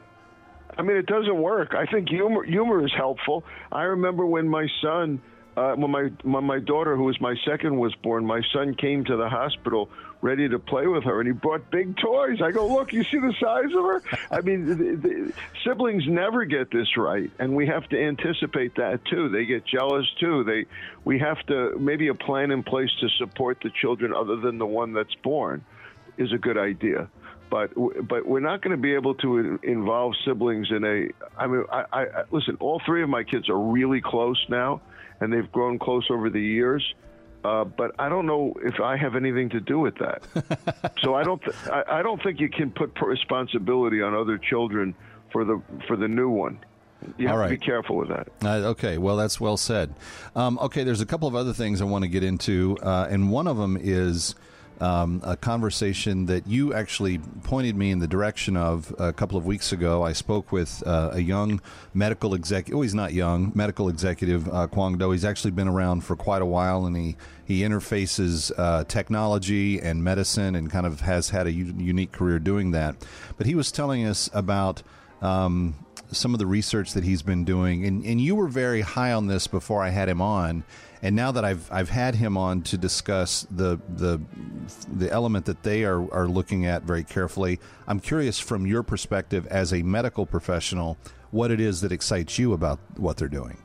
I 0.77 0.81
mean, 0.81 0.97
it 0.97 1.05
doesn't 1.07 1.41
work. 1.41 1.73
I 1.73 1.85
think 1.85 2.09
humor 2.09 2.43
humor 2.43 2.85
is 2.85 2.93
helpful. 2.95 3.43
I 3.71 3.83
remember 3.83 4.25
when 4.25 4.47
my 4.47 4.67
son 4.81 5.21
Uh, 5.57 5.73
when 5.73 5.89
my 5.89 6.03
when 6.21 6.43
my 6.43 6.59
daughter, 6.59 6.95
who 6.95 7.05
was 7.05 7.19
my 7.19 7.35
second, 7.43 7.75
was 7.75 7.93
born, 7.95 8.23
my 8.23 8.41
son 8.53 8.75
came 8.75 9.03
to 9.03 9.17
the 9.17 9.27
hospital 9.27 9.89
ready 10.21 10.47
to 10.47 10.59
play 10.59 10.85
with 10.85 11.03
her, 11.03 11.19
and 11.19 11.27
he 11.27 11.33
brought 11.33 11.71
big 11.71 11.97
toys. 11.97 12.43
I 12.43 12.51
go, 12.51 12.67
look, 12.67 12.93
you 12.93 13.03
see 13.03 13.17
the 13.17 13.33
size 13.39 13.73
of 13.75 13.83
her? 13.83 14.03
I 14.29 14.41
mean, 14.41 14.65
the, 14.67 14.95
the, 14.95 15.33
siblings 15.63 16.03
never 16.07 16.45
get 16.45 16.69
this 16.69 16.95
right, 16.95 17.31
and 17.39 17.55
we 17.55 17.65
have 17.65 17.89
to 17.89 17.99
anticipate 17.99 18.75
that 18.75 19.03
too. 19.05 19.29
They 19.29 19.45
get 19.45 19.65
jealous 19.65 20.05
too. 20.19 20.43
They, 20.43 20.65
we 21.03 21.17
have 21.17 21.43
to 21.47 21.75
maybe 21.79 22.09
a 22.09 22.13
plan 22.13 22.51
in 22.51 22.61
place 22.61 22.91
to 23.01 23.09
support 23.17 23.57
the 23.63 23.71
children 23.71 24.13
other 24.13 24.35
than 24.35 24.59
the 24.59 24.67
one 24.67 24.93
that's 24.93 25.15
born, 25.23 25.65
is 26.19 26.31
a 26.33 26.37
good 26.37 26.57
idea 26.57 27.09
but 27.49 27.71
but 28.07 28.27
we're 28.27 28.41
not 28.41 28.61
going 28.61 28.75
to 28.75 28.81
be 28.81 28.93
able 28.93 29.15
to 29.15 29.57
involve 29.63 30.13
siblings 30.25 30.67
in 30.69 30.83
a. 30.83 31.07
I 31.41 31.47
mean, 31.47 31.63
I, 31.71 31.85
I 31.93 32.05
listen. 32.29 32.57
All 32.59 32.81
three 32.85 33.01
of 33.01 33.09
my 33.09 33.23
kids 33.23 33.47
are 33.47 33.57
really 33.57 34.01
close 34.01 34.43
now, 34.49 34.81
and 35.19 35.31
they've 35.31 35.51
grown 35.51 35.79
close 35.79 36.07
over 36.09 36.29
the 36.29 36.41
years. 36.41 36.93
Uh, 37.43 37.63
but 37.63 37.91
I 37.99 38.09
don't 38.09 38.25
know 38.25 38.53
if 38.63 38.79
I 38.81 38.97
have 38.97 39.15
anything 39.15 39.49
to 39.49 39.59
do 39.59 39.79
with 39.79 39.95
that. 39.99 40.23
so 41.01 41.15
I 41.15 41.23
don't. 41.23 41.41
Th- 41.41 41.55
I, 41.67 41.99
I 41.99 42.01
don't 42.01 42.21
think 42.21 42.39
you 42.39 42.49
can 42.49 42.71
put 42.71 42.99
responsibility 43.01 44.01
on 44.01 44.13
other 44.13 44.37
children 44.37 44.95
for 45.31 45.45
the 45.45 45.61
for 45.87 45.95
the 45.95 46.07
new 46.07 46.29
one. 46.29 46.59
You 47.17 47.27
have 47.27 47.37
right. 47.37 47.49
to 47.49 47.51
be 47.51 47.57
careful 47.57 47.95
with 47.95 48.09
that. 48.09 48.27
Uh, 48.43 48.69
okay, 48.69 48.97
well, 48.97 49.15
that's 49.17 49.39
well 49.39 49.55
said. 49.55 49.93
Um, 50.35 50.57
okay, 50.59 50.83
there's 50.83 50.99
a 50.99 51.05
couple 51.05 51.27
of 51.27 51.35
other 51.35 51.53
things 51.53 51.79
I 51.79 51.85
want 51.85 52.03
to 52.03 52.09
get 52.09 52.23
into, 52.23 52.75
uh, 52.81 53.07
and 53.09 53.31
one 53.31 53.47
of 53.47 53.55
them 53.57 53.77
is 53.79 54.35
um, 54.79 55.21
a 55.23 55.35
conversation 55.35 56.25
that 56.27 56.47
you 56.47 56.73
actually 56.73 57.19
pointed 57.43 57.75
me 57.75 57.91
in 57.91 57.99
the 57.99 58.07
direction 58.07 58.55
of 58.55 58.93
a 58.99 59.11
couple 59.11 59.37
of 59.37 59.45
weeks 59.45 59.71
ago. 59.71 60.03
I 60.03 60.13
spoke 60.13 60.51
with 60.51 60.83
uh, 60.85 61.11
a 61.13 61.19
young 61.19 61.61
medical 61.93 62.33
executive. 62.33 62.77
Oh, 62.77 62.81
he's 62.81 62.93
not 62.93 63.13
young, 63.13 63.51
medical 63.55 63.89
executive, 63.89 64.47
uh, 64.53 64.67
Kwang 64.67 64.97
Do. 64.97 65.11
He's 65.11 65.25
actually 65.25 65.51
been 65.51 65.67
around 65.67 66.01
for 66.01 66.15
quite 66.15 66.41
a 66.41 66.45
while, 66.45 66.85
and 66.85 66.95
he 66.95 67.17
he 67.45 67.61
interfaces 67.61 68.51
uh, 68.57 68.83
technology 68.83 69.79
and 69.79 70.03
medicine, 70.03 70.55
and 70.55 70.69
kind 70.69 70.85
of 70.85 71.01
has 71.01 71.29
had 71.29 71.47
a 71.47 71.51
u- 71.51 71.73
unique 71.77 72.11
career 72.11 72.39
doing 72.39 72.71
that. 72.71 72.95
But 73.37 73.47
he 73.47 73.55
was 73.55 73.71
telling 73.71 74.05
us 74.05 74.29
about. 74.33 74.83
Um, 75.21 75.75
some 76.11 76.33
of 76.33 76.39
the 76.39 76.45
research 76.45 76.93
that 76.93 77.03
he's 77.03 77.21
been 77.21 77.43
doing, 77.43 77.85
and, 77.85 78.05
and 78.05 78.21
you 78.21 78.33
were 78.33 78.47
very 78.47 78.79
high 78.79 79.11
on 79.11 79.27
this 79.27 79.45
before 79.45 79.83
I 79.83 79.89
had 79.89 80.07
him 80.07 80.21
on, 80.21 80.63
and 81.01 81.15
now 81.15 81.31
that 81.31 81.45
I've 81.45 81.71
I've 81.71 81.89
had 81.89 82.15
him 82.15 82.37
on 82.37 82.61
to 82.63 82.77
discuss 82.77 83.47
the 83.51 83.79
the 83.89 84.19
the 84.91 85.11
element 85.11 85.45
that 85.45 85.63
they 85.63 85.83
are 85.83 86.11
are 86.13 86.27
looking 86.27 86.65
at 86.65 86.83
very 86.83 87.03
carefully, 87.03 87.59
I'm 87.87 87.99
curious 87.99 88.39
from 88.39 88.65
your 88.65 88.83
perspective 88.83 89.45
as 89.47 89.73
a 89.73 89.83
medical 89.83 90.25
professional, 90.25 90.97
what 91.31 91.51
it 91.51 91.59
is 91.59 91.81
that 91.81 91.91
excites 91.91 92.39
you 92.39 92.53
about 92.53 92.79
what 92.97 93.17
they're 93.17 93.27
doing. 93.27 93.57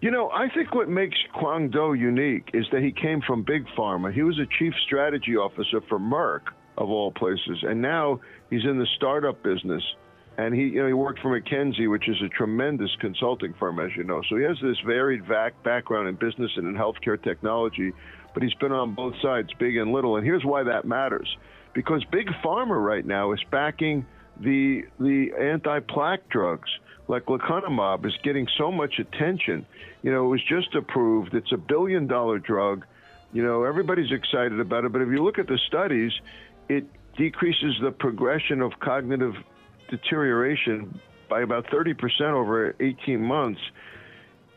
You 0.00 0.10
know, 0.10 0.30
I 0.30 0.48
think 0.48 0.74
what 0.74 0.88
makes 0.88 1.18
Kwang 1.34 1.68
Do 1.68 1.92
unique 1.92 2.50
is 2.54 2.64
that 2.72 2.82
he 2.82 2.90
came 2.90 3.20
from 3.20 3.42
big 3.42 3.66
pharma. 3.76 4.12
He 4.12 4.22
was 4.22 4.38
a 4.38 4.46
chief 4.58 4.72
strategy 4.86 5.36
officer 5.36 5.82
for 5.88 5.98
Merck, 5.98 6.52
of 6.78 6.88
all 6.88 7.12
places, 7.12 7.62
and 7.62 7.82
now 7.82 8.18
he's 8.48 8.64
in 8.64 8.78
the 8.78 8.86
startup 8.96 9.42
business 9.42 9.82
and 10.40 10.54
he 10.54 10.62
you 10.62 10.80
know 10.80 10.86
he 10.86 10.92
worked 10.92 11.20
for 11.20 11.38
McKinsey, 11.38 11.90
which 11.90 12.08
is 12.08 12.16
a 12.22 12.28
tremendous 12.28 12.90
consulting 13.00 13.54
firm, 13.58 13.78
as 13.78 13.90
you 13.96 14.04
know. 14.04 14.22
So 14.28 14.36
he 14.36 14.44
has 14.44 14.56
this 14.62 14.78
varied 14.86 15.26
vac- 15.26 15.62
background 15.62 16.08
in 16.08 16.14
business 16.14 16.50
and 16.56 16.66
in 16.66 16.74
healthcare 16.74 17.22
technology, 17.22 17.92
but 18.32 18.42
he's 18.42 18.54
been 18.54 18.72
on 18.72 18.94
both 18.94 19.14
sides, 19.20 19.50
big 19.58 19.76
and 19.76 19.92
little. 19.92 20.16
And 20.16 20.24
here's 20.24 20.44
why 20.44 20.62
that 20.62 20.86
matters: 20.86 21.28
because 21.74 22.02
big 22.10 22.28
pharma 22.42 22.82
right 22.82 23.04
now 23.04 23.32
is 23.32 23.40
backing 23.50 24.06
the 24.40 24.84
the 24.98 25.32
anti-plaque 25.38 26.28
drugs 26.30 26.70
like 27.06 27.26
lecanemab 27.26 28.06
is 28.06 28.16
getting 28.22 28.46
so 28.56 28.70
much 28.70 28.98
attention. 28.98 29.66
You 30.02 30.12
know, 30.12 30.24
it 30.24 30.28
was 30.28 30.42
just 30.48 30.74
approved. 30.74 31.34
It's 31.34 31.52
a 31.52 31.58
billion 31.58 32.06
dollar 32.06 32.38
drug. 32.38 32.86
You 33.32 33.42
know, 33.42 33.64
everybody's 33.64 34.10
excited 34.10 34.58
about 34.58 34.84
it. 34.84 34.92
But 34.92 35.02
if 35.02 35.08
you 35.08 35.22
look 35.22 35.38
at 35.38 35.48
the 35.48 35.58
studies, 35.66 36.12
it 36.68 36.84
decreases 37.18 37.74
the 37.82 37.90
progression 37.90 38.62
of 38.62 38.72
cognitive 38.80 39.34
deterioration 39.90 41.00
by 41.28 41.42
about 41.42 41.66
30% 41.66 42.20
over 42.32 42.74
18 42.80 43.20
months. 43.20 43.60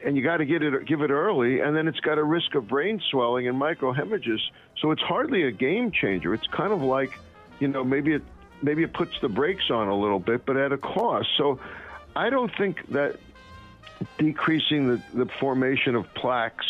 And 0.05 0.17
you 0.17 0.23
got 0.23 0.37
to 0.37 0.45
get 0.45 0.63
it, 0.63 0.85
give 0.85 1.01
it 1.01 1.11
early, 1.11 1.61
and 1.61 1.75
then 1.75 1.87
it's 1.87 1.99
got 1.99 2.17
a 2.17 2.23
risk 2.23 2.55
of 2.55 2.67
brain 2.67 3.01
swelling 3.09 3.47
and 3.47 3.59
microhemorrhages. 3.59 4.39
So 4.81 4.91
it's 4.91 5.01
hardly 5.01 5.43
a 5.43 5.51
game 5.51 5.91
changer. 5.91 6.33
It's 6.33 6.47
kind 6.47 6.73
of 6.73 6.81
like, 6.81 7.17
you 7.59 7.69
know, 7.69 7.83
maybe 7.83 8.13
it 8.13 8.23
maybe 8.61 8.83
it 8.83 8.93
puts 8.93 9.19
the 9.21 9.29
brakes 9.29 9.69
on 9.69 9.89
a 9.89 9.95
little 9.95 10.19
bit, 10.19 10.45
but 10.45 10.57
at 10.57 10.71
a 10.71 10.77
cost. 10.77 11.27
So 11.37 11.59
I 12.15 12.29
don't 12.29 12.51
think 12.57 12.87
that 12.89 13.17
decreasing 14.17 14.87
the, 14.87 15.01
the 15.13 15.25
formation 15.39 15.95
of 15.95 16.11
plaques 16.13 16.65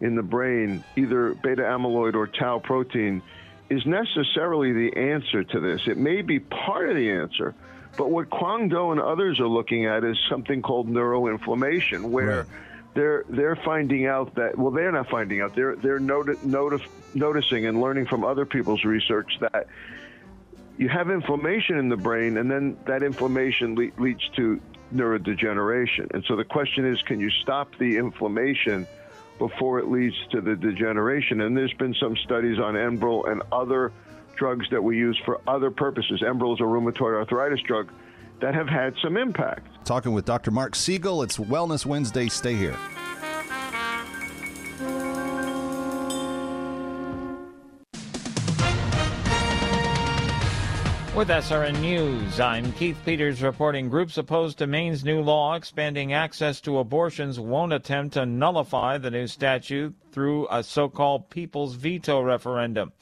in 0.00 0.16
the 0.16 0.22
brain, 0.22 0.82
either 0.96 1.34
beta 1.34 1.62
amyloid 1.62 2.14
or 2.14 2.26
tau 2.26 2.58
protein, 2.58 3.22
is 3.70 3.84
necessarily 3.86 4.72
the 4.72 4.96
answer 4.96 5.44
to 5.44 5.60
this. 5.60 5.82
It 5.86 5.96
may 5.96 6.22
be 6.22 6.40
part 6.40 6.88
of 6.88 6.96
the 6.96 7.10
answer, 7.10 7.54
but 7.96 8.10
what 8.10 8.30
Kwang 8.30 8.68
Do 8.68 8.90
and 8.92 9.00
others 9.00 9.40
are 9.40 9.48
looking 9.48 9.86
at 9.86 10.04
is 10.04 10.16
something 10.28 10.62
called 10.62 10.88
neuroinflammation, 10.88 12.10
where 12.10 12.38
right. 12.38 12.46
they're 12.94 13.24
they're 13.28 13.58
finding 13.64 14.06
out 14.06 14.34
that 14.34 14.58
well, 14.58 14.70
they're 14.70 14.92
not 14.92 15.08
finding 15.08 15.40
out. 15.40 15.54
They're 15.54 15.76
they're 15.76 16.00
noti- 16.00 16.38
noti- 16.42 16.84
noticing 17.14 17.66
and 17.66 17.80
learning 17.80 18.06
from 18.06 18.24
other 18.24 18.46
people's 18.46 18.84
research 18.84 19.32
that 19.40 19.66
you 20.76 20.88
have 20.88 21.10
inflammation 21.10 21.78
in 21.78 21.88
the 21.88 21.96
brain, 21.96 22.36
and 22.36 22.50
then 22.50 22.76
that 22.86 23.02
inflammation 23.02 23.74
le- 23.76 24.02
leads 24.02 24.28
to 24.36 24.60
neurodegeneration. 24.92 26.12
And 26.12 26.24
so 26.26 26.36
the 26.36 26.44
question 26.44 26.90
is, 26.90 27.00
can 27.02 27.20
you 27.20 27.30
stop 27.42 27.70
the 27.78 27.96
inflammation 27.96 28.86
before 29.38 29.78
it 29.78 29.88
leads 29.88 30.16
to 30.32 30.40
the 30.40 30.56
degeneration? 30.56 31.40
And 31.42 31.56
there's 31.56 31.74
been 31.74 31.94
some 32.00 32.16
studies 32.24 32.58
on 32.58 32.74
Enbrel 32.74 33.30
and 33.30 33.42
other 33.52 33.92
drugs 34.36 34.66
that 34.70 34.82
we 34.82 34.96
use 34.96 35.20
for 35.24 35.40
other 35.46 35.70
purposes. 35.70 36.22
Enbrel 36.22 36.54
is 36.54 36.60
a 36.60 36.64
rheumatoid 36.64 37.14
arthritis 37.16 37.60
drug 37.66 37.90
that 38.40 38.54
have 38.54 38.68
had 38.68 38.94
some 39.02 39.16
impact. 39.16 39.66
Talking 39.84 40.12
with 40.12 40.24
Dr. 40.24 40.50
Marc 40.50 40.74
Siegel, 40.74 41.22
it's 41.22 41.38
Wellness 41.38 41.86
Wednesday. 41.86 42.28
Stay 42.28 42.54
here. 42.54 42.76
With 51.16 51.28
SRN 51.28 51.80
News, 51.80 52.40
I'm 52.40 52.72
Keith 52.72 52.98
Peters 53.04 53.40
reporting 53.40 53.88
groups 53.88 54.18
opposed 54.18 54.58
to 54.58 54.66
Maine's 54.66 55.04
new 55.04 55.20
law 55.20 55.54
expanding 55.54 56.12
access 56.12 56.60
to 56.62 56.78
abortions 56.78 57.38
won't 57.38 57.72
attempt 57.72 58.14
to 58.14 58.26
nullify 58.26 58.98
the 58.98 59.12
new 59.12 59.28
statute 59.28 59.94
through 60.10 60.48
a 60.50 60.64
so 60.64 60.88
called 60.88 61.30
people's 61.30 61.76
veto 61.76 62.20
referendum. 62.20 62.92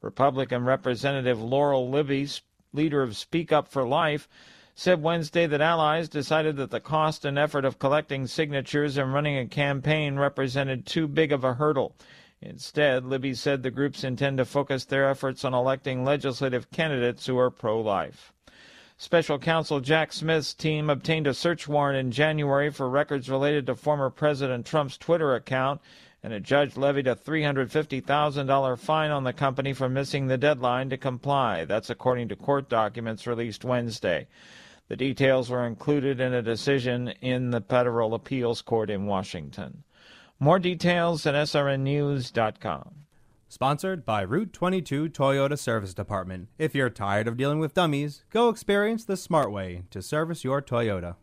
Republican 0.00 0.64
Representative 0.64 1.42
Laurel 1.42 1.90
Libby, 1.90 2.26
leader 2.72 3.02
of 3.02 3.18
Speak 3.18 3.52
Up 3.52 3.68
for 3.68 3.86
Life, 3.86 4.30
said 4.74 5.02
Wednesday 5.02 5.46
that 5.46 5.60
allies 5.60 6.08
decided 6.08 6.56
that 6.56 6.70
the 6.70 6.80
cost 6.80 7.26
and 7.26 7.38
effort 7.38 7.66
of 7.66 7.78
collecting 7.78 8.26
signatures 8.26 8.96
and 8.96 9.12
running 9.12 9.36
a 9.36 9.46
campaign 9.46 10.16
represented 10.16 10.86
too 10.86 11.06
big 11.06 11.32
of 11.32 11.44
a 11.44 11.52
hurdle. 11.52 11.94
Instead, 12.40 13.04
Libby 13.04 13.34
said 13.34 13.62
the 13.62 13.70
groups 13.70 14.04
intend 14.04 14.38
to 14.38 14.44
focus 14.44 14.84
their 14.84 15.08
efforts 15.08 15.44
on 15.44 15.54
electing 15.54 16.04
legislative 16.04 16.70
candidates 16.70 17.26
who 17.26 17.36
are 17.36 17.50
pro 17.50 17.80
life. 17.80 18.32
Special 18.96 19.38
counsel 19.38 19.80
Jack 19.80 20.12
Smith's 20.12 20.54
team 20.54 20.90
obtained 20.90 21.26
a 21.26 21.34
search 21.34 21.68
warrant 21.68 21.98
in 21.98 22.10
January 22.10 22.70
for 22.70 22.88
records 22.88 23.30
related 23.30 23.66
to 23.66 23.74
former 23.74 24.10
President 24.10 24.66
Trump's 24.66 24.96
Twitter 24.96 25.34
account, 25.34 25.80
and 26.22 26.32
a 26.32 26.40
judge 26.40 26.76
levied 26.76 27.06
a 27.06 27.14
$350,000 27.14 28.78
fine 28.78 29.10
on 29.10 29.24
the 29.24 29.32
company 29.32 29.72
for 29.72 29.88
missing 29.88 30.26
the 30.26 30.38
deadline 30.38 30.90
to 30.90 30.96
comply. 30.96 31.64
That's 31.64 31.90
according 31.90 32.28
to 32.28 32.36
court 32.36 32.68
documents 32.68 33.26
released 33.26 33.64
Wednesday. 33.64 34.26
The 34.88 34.96
details 34.96 35.50
were 35.50 35.66
included 35.66 36.18
in 36.18 36.34
a 36.34 36.42
decision 36.42 37.08
in 37.20 37.50
the 37.50 37.60
Federal 37.60 38.14
Appeals 38.14 38.62
Court 38.62 38.90
in 38.90 39.06
Washington. 39.06 39.84
More 40.40 40.60
details 40.60 41.26
at 41.26 41.34
srnnews.com. 41.34 42.94
Sponsored 43.48 44.06
by 44.06 44.20
Route 44.20 44.52
22 44.52 45.08
Toyota 45.08 45.58
Service 45.58 45.94
Department. 45.94 46.46
If 46.58 46.76
you're 46.76 46.90
tired 46.90 47.26
of 47.26 47.36
dealing 47.36 47.58
with 47.58 47.74
dummies, 47.74 48.22
go 48.30 48.48
experience 48.48 49.04
the 49.04 49.16
smart 49.16 49.50
way 49.50 49.82
to 49.90 50.00
service 50.00 50.44
your 50.44 50.62
Toyota. 50.62 51.16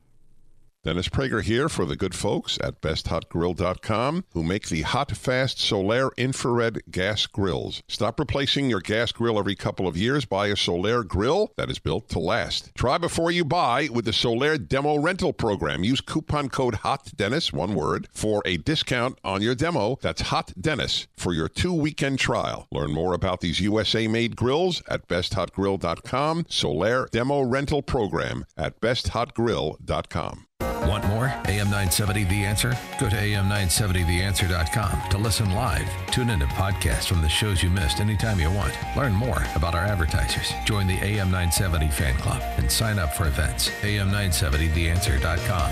Dennis 0.85 1.09
Prager 1.09 1.41
here 1.41 1.67
for 1.67 1.83
the 1.83 1.95
good 1.95 2.13
folks 2.13 2.59
at 2.61 2.79
BestHotGrill.com 2.79 4.23
who 4.33 4.43
make 4.43 4.67
the 4.67 4.83
Hot 4.83 5.09
Fast 5.17 5.57
Solaire 5.57 6.11
Infrared 6.15 6.83
Gas 6.91 7.25
Grills. 7.25 7.81
Stop 7.87 8.19
replacing 8.19 8.69
your 8.69 8.81
gas 8.81 9.11
grill 9.11 9.39
every 9.39 9.55
couple 9.55 9.87
of 9.87 9.97
years. 9.97 10.25
Buy 10.25 10.45
a 10.45 10.53
Solaire 10.53 11.05
grill 11.05 11.51
that 11.57 11.71
is 11.71 11.79
built 11.79 12.07
to 12.09 12.19
last. 12.19 12.69
Try 12.75 12.99
before 12.99 13.31
you 13.31 13.43
buy 13.43 13.89
with 13.91 14.05
the 14.05 14.11
Solaire 14.11 14.59
Demo 14.63 14.99
Rental 14.99 15.33
Program. 15.33 15.83
Use 15.83 16.01
coupon 16.01 16.49
code 16.49 16.75
HOTDENNIS, 16.75 17.51
one 17.51 17.73
word, 17.73 18.07
for 18.13 18.43
a 18.45 18.57
discount 18.57 19.17
on 19.23 19.41
your 19.41 19.55
demo. 19.55 19.97
That's 20.03 20.21
Hot 20.21 20.53
Dennis 20.61 21.07
for 21.17 21.33
your 21.33 21.49
two 21.49 21.73
weekend 21.73 22.19
trial. 22.19 22.67
Learn 22.71 22.91
more 22.91 23.15
about 23.15 23.41
these 23.41 23.59
USA 23.59 24.07
made 24.07 24.35
grills 24.35 24.83
at 24.87 25.07
BestHotGrill.com. 25.07 26.43
Solaire 26.43 27.09
Demo 27.09 27.41
Rental 27.41 27.81
Program 27.81 28.45
at 28.55 28.79
BestHotGrill.com. 28.81 30.45
Want 30.87 31.03
more? 31.05 31.25
AM 31.47 31.69
970 31.69 32.23
The 32.25 32.45
Answer? 32.45 32.77
Go 32.99 33.09
to 33.09 33.15
AM970TheAnswer.com 33.15 35.09
to 35.09 35.17
listen 35.17 35.49
live. 35.51 35.89
Tune 36.11 36.29
in 36.29 36.39
to 36.39 36.45
podcasts 36.45 37.07
from 37.07 37.21
the 37.21 37.29
shows 37.29 37.63
you 37.63 37.69
missed 37.69 37.99
anytime 37.99 38.39
you 38.39 38.49
want. 38.51 38.73
Learn 38.95 39.13
more 39.13 39.43
about 39.55 39.73
our 39.75 39.83
advertisers. 39.83 40.53
Join 40.65 40.87
the 40.87 40.97
AM 41.03 41.31
970 41.31 41.89
fan 41.89 42.17
club 42.19 42.41
and 42.57 42.71
sign 42.71 42.99
up 42.99 43.13
for 43.13 43.27
events. 43.27 43.69
AM970TheAnswer.com. 43.81 45.71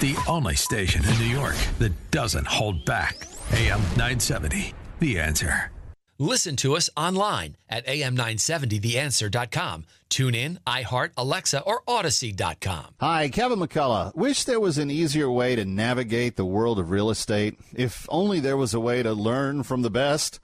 The 0.00 0.16
only 0.28 0.56
station 0.56 1.04
in 1.04 1.18
New 1.18 1.24
York 1.24 1.56
that 1.78 1.92
doesn't 2.10 2.46
hold 2.46 2.84
back. 2.84 3.26
AM 3.52 3.80
970 3.96 4.74
The 5.00 5.20
Answer. 5.20 5.70
Listen 6.18 6.56
to 6.56 6.74
us 6.76 6.88
online 6.96 7.56
at 7.68 7.86
am970theanswer.com. 7.86 9.84
Tune 10.08 10.34
in, 10.34 10.58
iHeart, 10.66 11.10
Alexa, 11.16 11.60
or 11.60 11.82
Audacy.com. 11.86 12.94
Hi, 13.00 13.28
Kevin 13.28 13.58
McCullough. 13.58 14.14
Wish 14.14 14.44
there 14.44 14.60
was 14.60 14.78
an 14.78 14.90
easier 14.90 15.30
way 15.30 15.56
to 15.56 15.66
navigate 15.66 16.36
the 16.36 16.46
world 16.46 16.78
of 16.78 16.90
real 16.90 17.10
estate. 17.10 17.58
If 17.74 18.06
only 18.08 18.40
there 18.40 18.56
was 18.56 18.72
a 18.72 18.80
way 18.80 19.02
to 19.02 19.12
learn 19.12 19.62
from 19.62 19.82
the 19.82 19.90
best. 19.90 20.40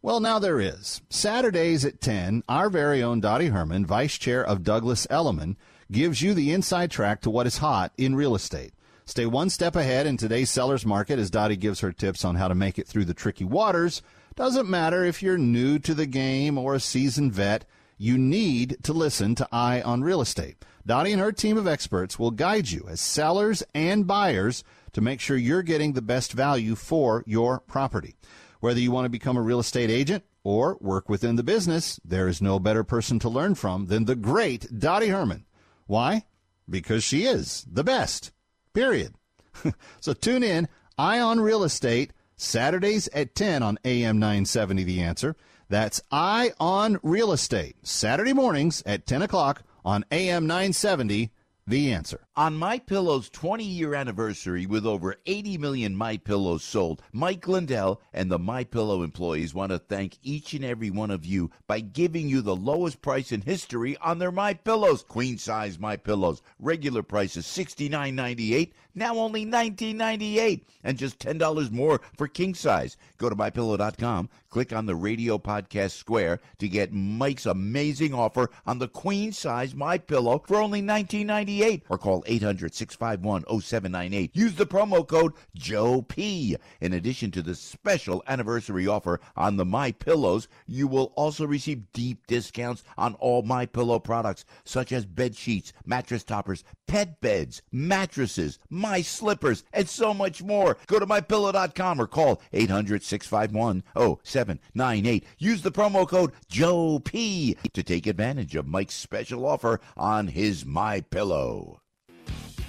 Well, 0.00 0.18
now 0.18 0.40
there 0.40 0.60
is. 0.60 1.02
Saturdays 1.08 1.84
at 1.84 2.00
10, 2.00 2.42
our 2.48 2.68
very 2.68 3.00
own 3.00 3.20
Dottie 3.20 3.48
Herman, 3.48 3.86
Vice 3.86 4.18
Chair 4.18 4.44
of 4.44 4.64
Douglas 4.64 5.06
Elliman, 5.08 5.56
gives 5.92 6.20
you 6.20 6.34
the 6.34 6.50
inside 6.52 6.90
track 6.90 7.20
to 7.20 7.30
what 7.30 7.46
is 7.46 7.58
hot 7.58 7.92
in 7.96 8.16
real 8.16 8.34
estate. 8.34 8.72
Stay 9.04 9.26
one 9.26 9.50
step 9.50 9.76
ahead 9.76 10.06
in 10.06 10.16
today's 10.16 10.50
seller's 10.50 10.84
market 10.84 11.20
as 11.20 11.30
Dottie 11.30 11.56
gives 11.56 11.78
her 11.78 11.92
tips 11.92 12.24
on 12.24 12.34
how 12.34 12.48
to 12.48 12.54
make 12.56 12.78
it 12.78 12.88
through 12.88 13.04
the 13.04 13.14
tricky 13.14 13.44
waters. 13.44 14.02
Doesn't 14.42 14.68
matter 14.68 15.04
if 15.04 15.22
you're 15.22 15.38
new 15.38 15.78
to 15.78 15.94
the 15.94 16.04
game 16.04 16.58
or 16.58 16.74
a 16.74 16.80
seasoned 16.80 17.32
vet, 17.32 17.64
you 17.96 18.18
need 18.18 18.76
to 18.82 18.92
listen 18.92 19.36
to 19.36 19.48
Eye 19.52 19.80
on 19.82 20.02
Real 20.02 20.20
Estate. 20.20 20.56
Dottie 20.84 21.12
and 21.12 21.20
her 21.20 21.30
team 21.30 21.56
of 21.56 21.68
experts 21.68 22.18
will 22.18 22.32
guide 22.32 22.68
you 22.68 22.84
as 22.88 23.00
sellers 23.00 23.62
and 23.72 24.04
buyers 24.04 24.64
to 24.94 25.00
make 25.00 25.20
sure 25.20 25.36
you're 25.36 25.62
getting 25.62 25.92
the 25.92 26.02
best 26.02 26.32
value 26.32 26.74
for 26.74 27.22
your 27.24 27.60
property. 27.60 28.16
Whether 28.58 28.80
you 28.80 28.90
want 28.90 29.04
to 29.04 29.10
become 29.10 29.36
a 29.36 29.42
real 29.42 29.60
estate 29.60 29.90
agent 29.90 30.24
or 30.42 30.76
work 30.80 31.08
within 31.08 31.36
the 31.36 31.44
business, 31.44 32.00
there 32.04 32.26
is 32.26 32.42
no 32.42 32.58
better 32.58 32.82
person 32.82 33.20
to 33.20 33.28
learn 33.28 33.54
from 33.54 33.86
than 33.86 34.06
the 34.06 34.16
great 34.16 34.66
Dottie 34.76 35.10
Herman. 35.10 35.44
Why? 35.86 36.24
Because 36.68 37.04
she 37.04 37.26
is 37.26 37.64
the 37.70 37.84
best. 37.84 38.32
Period. 38.74 39.14
so 40.00 40.12
tune 40.12 40.42
in, 40.42 40.66
Eye 40.98 41.20
on 41.20 41.38
Real 41.38 41.62
Estate, 41.62 42.12
Saturdays 42.42 43.08
at 43.08 43.34
10 43.34 43.62
on 43.62 43.78
AM 43.84 44.18
970 44.18 44.84
The 44.84 45.00
Answer. 45.00 45.36
That's 45.68 46.02
Eye 46.10 46.52
on 46.60 46.98
Real 47.02 47.32
Estate, 47.32 47.76
Saturday 47.82 48.32
mornings 48.32 48.82
at 48.84 49.06
10 49.06 49.22
o'clock 49.22 49.62
on 49.84 50.04
AM 50.10 50.46
970 50.46 51.30
The 51.66 51.92
Answer. 51.92 52.20
On 52.34 52.56
My 52.56 52.78
Pillow's 52.78 53.28
20-year 53.28 53.94
anniversary 53.94 54.64
with 54.64 54.86
over 54.86 55.16
80 55.26 55.58
million 55.58 55.94
My 55.94 56.16
Pillows 56.16 56.64
sold, 56.64 57.02
Mike 57.12 57.46
Lindell 57.46 58.00
and 58.10 58.30
the 58.30 58.38
My 58.38 58.64
Pillow 58.64 59.02
employees 59.02 59.52
want 59.52 59.70
to 59.70 59.78
thank 59.78 60.16
each 60.22 60.54
and 60.54 60.64
every 60.64 60.88
one 60.88 61.10
of 61.10 61.26
you 61.26 61.50
by 61.66 61.80
giving 61.80 62.30
you 62.30 62.40
the 62.40 62.56
lowest 62.56 63.02
price 63.02 63.32
in 63.32 63.42
history 63.42 63.98
on 63.98 64.18
their 64.18 64.32
My 64.32 64.54
Pillows. 64.54 65.02
Queen 65.02 65.36
size 65.36 65.78
My 65.78 65.94
Pillows, 65.94 66.40
regular 66.58 67.02
price 67.02 67.36
is 67.36 67.44
$69.98, 67.44 68.72
now 68.94 69.16
only 69.16 69.44
$19.98, 69.44 70.62
and 70.84 70.96
just 70.96 71.18
$10 71.18 71.70
more 71.70 72.00
for 72.16 72.28
king 72.28 72.54
size. 72.54 72.96
Go 73.18 73.28
to 73.28 73.36
mypillow.com, 73.36 74.30
click 74.48 74.72
on 74.72 74.86
the 74.86 74.96
radio 74.96 75.36
podcast 75.36 75.98
square 75.98 76.40
to 76.60 76.66
get 76.66 76.94
Mike's 76.94 77.44
amazing 77.44 78.14
offer 78.14 78.48
on 78.64 78.78
the 78.78 78.88
queen 78.88 79.32
size 79.32 79.74
My 79.74 79.98
Pillow 79.98 80.42
for 80.46 80.62
only 80.62 80.80
$19.98 80.80 81.82
or 81.90 81.98
call 81.98 82.21
800 82.26 82.74
651 82.74 83.44
0798. 83.60 84.30
Use 84.34 84.54
the 84.54 84.66
promo 84.66 85.06
code 85.06 85.32
Joe 85.54 86.02
P. 86.02 86.56
In 86.80 86.92
addition 86.92 87.30
to 87.32 87.42
the 87.42 87.54
special 87.54 88.22
anniversary 88.26 88.86
offer 88.86 89.20
on 89.36 89.56
the 89.56 89.64
My 89.64 89.92
Pillows, 89.92 90.48
you 90.66 90.86
will 90.86 91.12
also 91.16 91.46
receive 91.46 91.92
deep 91.92 92.26
discounts 92.26 92.84
on 92.96 93.14
all 93.14 93.42
My 93.42 93.66
Pillow 93.66 93.98
products 93.98 94.44
such 94.64 94.92
as 94.92 95.06
bed 95.06 95.36
sheets, 95.36 95.72
mattress 95.84 96.24
toppers, 96.24 96.64
pet 96.86 97.20
beds, 97.20 97.62
mattresses, 97.70 98.58
my 98.68 99.00
slippers, 99.00 99.64
and 99.72 99.88
so 99.88 100.12
much 100.12 100.42
more. 100.42 100.76
Go 100.86 100.98
to 100.98 101.06
mypillow.com 101.06 102.00
or 102.00 102.06
call 102.06 102.42
800 102.52 103.02
651 103.02 103.82
0798. 104.24 105.24
Use 105.38 105.62
the 105.62 105.72
promo 105.72 106.06
code 106.06 106.32
Joe 106.48 106.98
P 106.98 107.56
to 107.72 107.82
take 107.82 108.06
advantage 108.06 108.54
of 108.54 108.66
Mike's 108.66 108.94
special 108.94 109.46
offer 109.46 109.80
on 109.96 110.28
his 110.28 110.64
My 110.64 111.00
Pillow. 111.00 111.81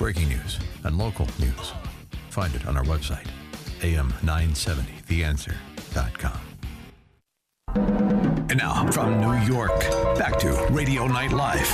Breaking 0.03 0.27
news 0.27 0.59
and 0.83 0.97
local 0.97 1.29
news. 1.39 1.71
Find 2.29 2.53
it 2.53 2.67
on 2.67 2.75
our 2.75 2.83
website, 2.83 3.25
am970theanswer.com. 3.79 6.39
And 8.49 8.57
now, 8.57 8.85
from 8.91 9.21
New 9.21 9.37
York, 9.45 9.79
back 10.17 10.37
to 10.39 10.67
Radio 10.71 11.07
Night 11.07 11.31
Live. 11.31 11.69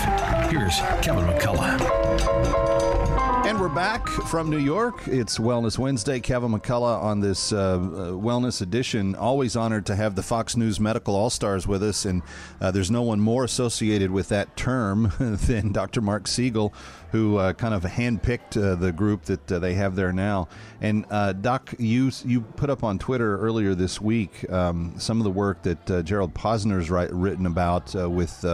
Here's 0.52 0.78
Kevin 1.02 1.26
McCullough. 1.26 3.19
And 3.50 3.60
we're 3.60 3.68
back 3.68 4.08
from 4.08 4.52
New 4.52 4.60
York. 4.60 5.08
It's 5.08 5.40
Wellness 5.40 5.80
Wednesday. 5.80 6.20
Kevin 6.20 6.52
McCullough 6.52 7.02
on 7.02 7.20
this 7.20 7.52
uh, 7.52 7.58
uh, 7.58 7.78
Wellness 8.12 8.62
edition. 8.62 9.16
Always 9.16 9.56
honored 9.56 9.88
to 9.88 9.96
have 9.96 10.14
the 10.14 10.22
Fox 10.22 10.56
News 10.56 10.80
Medical 10.80 11.16
All 11.16 11.32
Stars 11.32 11.66
with 11.66 11.82
us. 11.82 12.06
And 12.06 12.22
uh, 12.62 12.70
there's 12.70 12.92
no 12.92 13.02
one 13.02 13.20
more 13.20 13.44
associated 13.44 14.12
with 14.12 14.30
that 14.30 14.56
term 14.56 15.12
than 15.20 15.72
Dr. 15.72 16.00
Marc 16.00 16.28
Siegel, 16.28 16.76
who 17.12 17.38
uh, 17.38 17.54
kind 17.54 17.74
of 17.74 17.82
handpicked 17.82 18.56
uh, 18.56 18.76
the 18.76 18.92
group 18.92 19.24
that 19.24 19.52
uh, 19.52 19.58
they 19.58 19.74
have 19.74 19.96
there 19.96 20.14
now. 20.14 20.48
And 20.80 21.08
Doc, 21.42 21.74
you 21.80 22.12
you 22.24 22.42
put 22.42 22.70
up 22.70 22.84
on 22.84 23.00
Twitter 23.00 23.40
earlier 23.40 23.74
this 23.74 24.00
week 24.00 24.48
um, 24.52 24.94
some 25.00 25.20
of 25.20 25.24
the 25.24 25.32
work 25.32 25.64
that 25.64 26.06
Gerald 26.06 26.36
Posner's 26.36 26.92
write, 26.92 27.12
written 27.12 27.48
about 27.48 27.96
with 27.96 28.46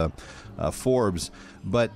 Forbes, 0.72 1.30
but 1.62 1.90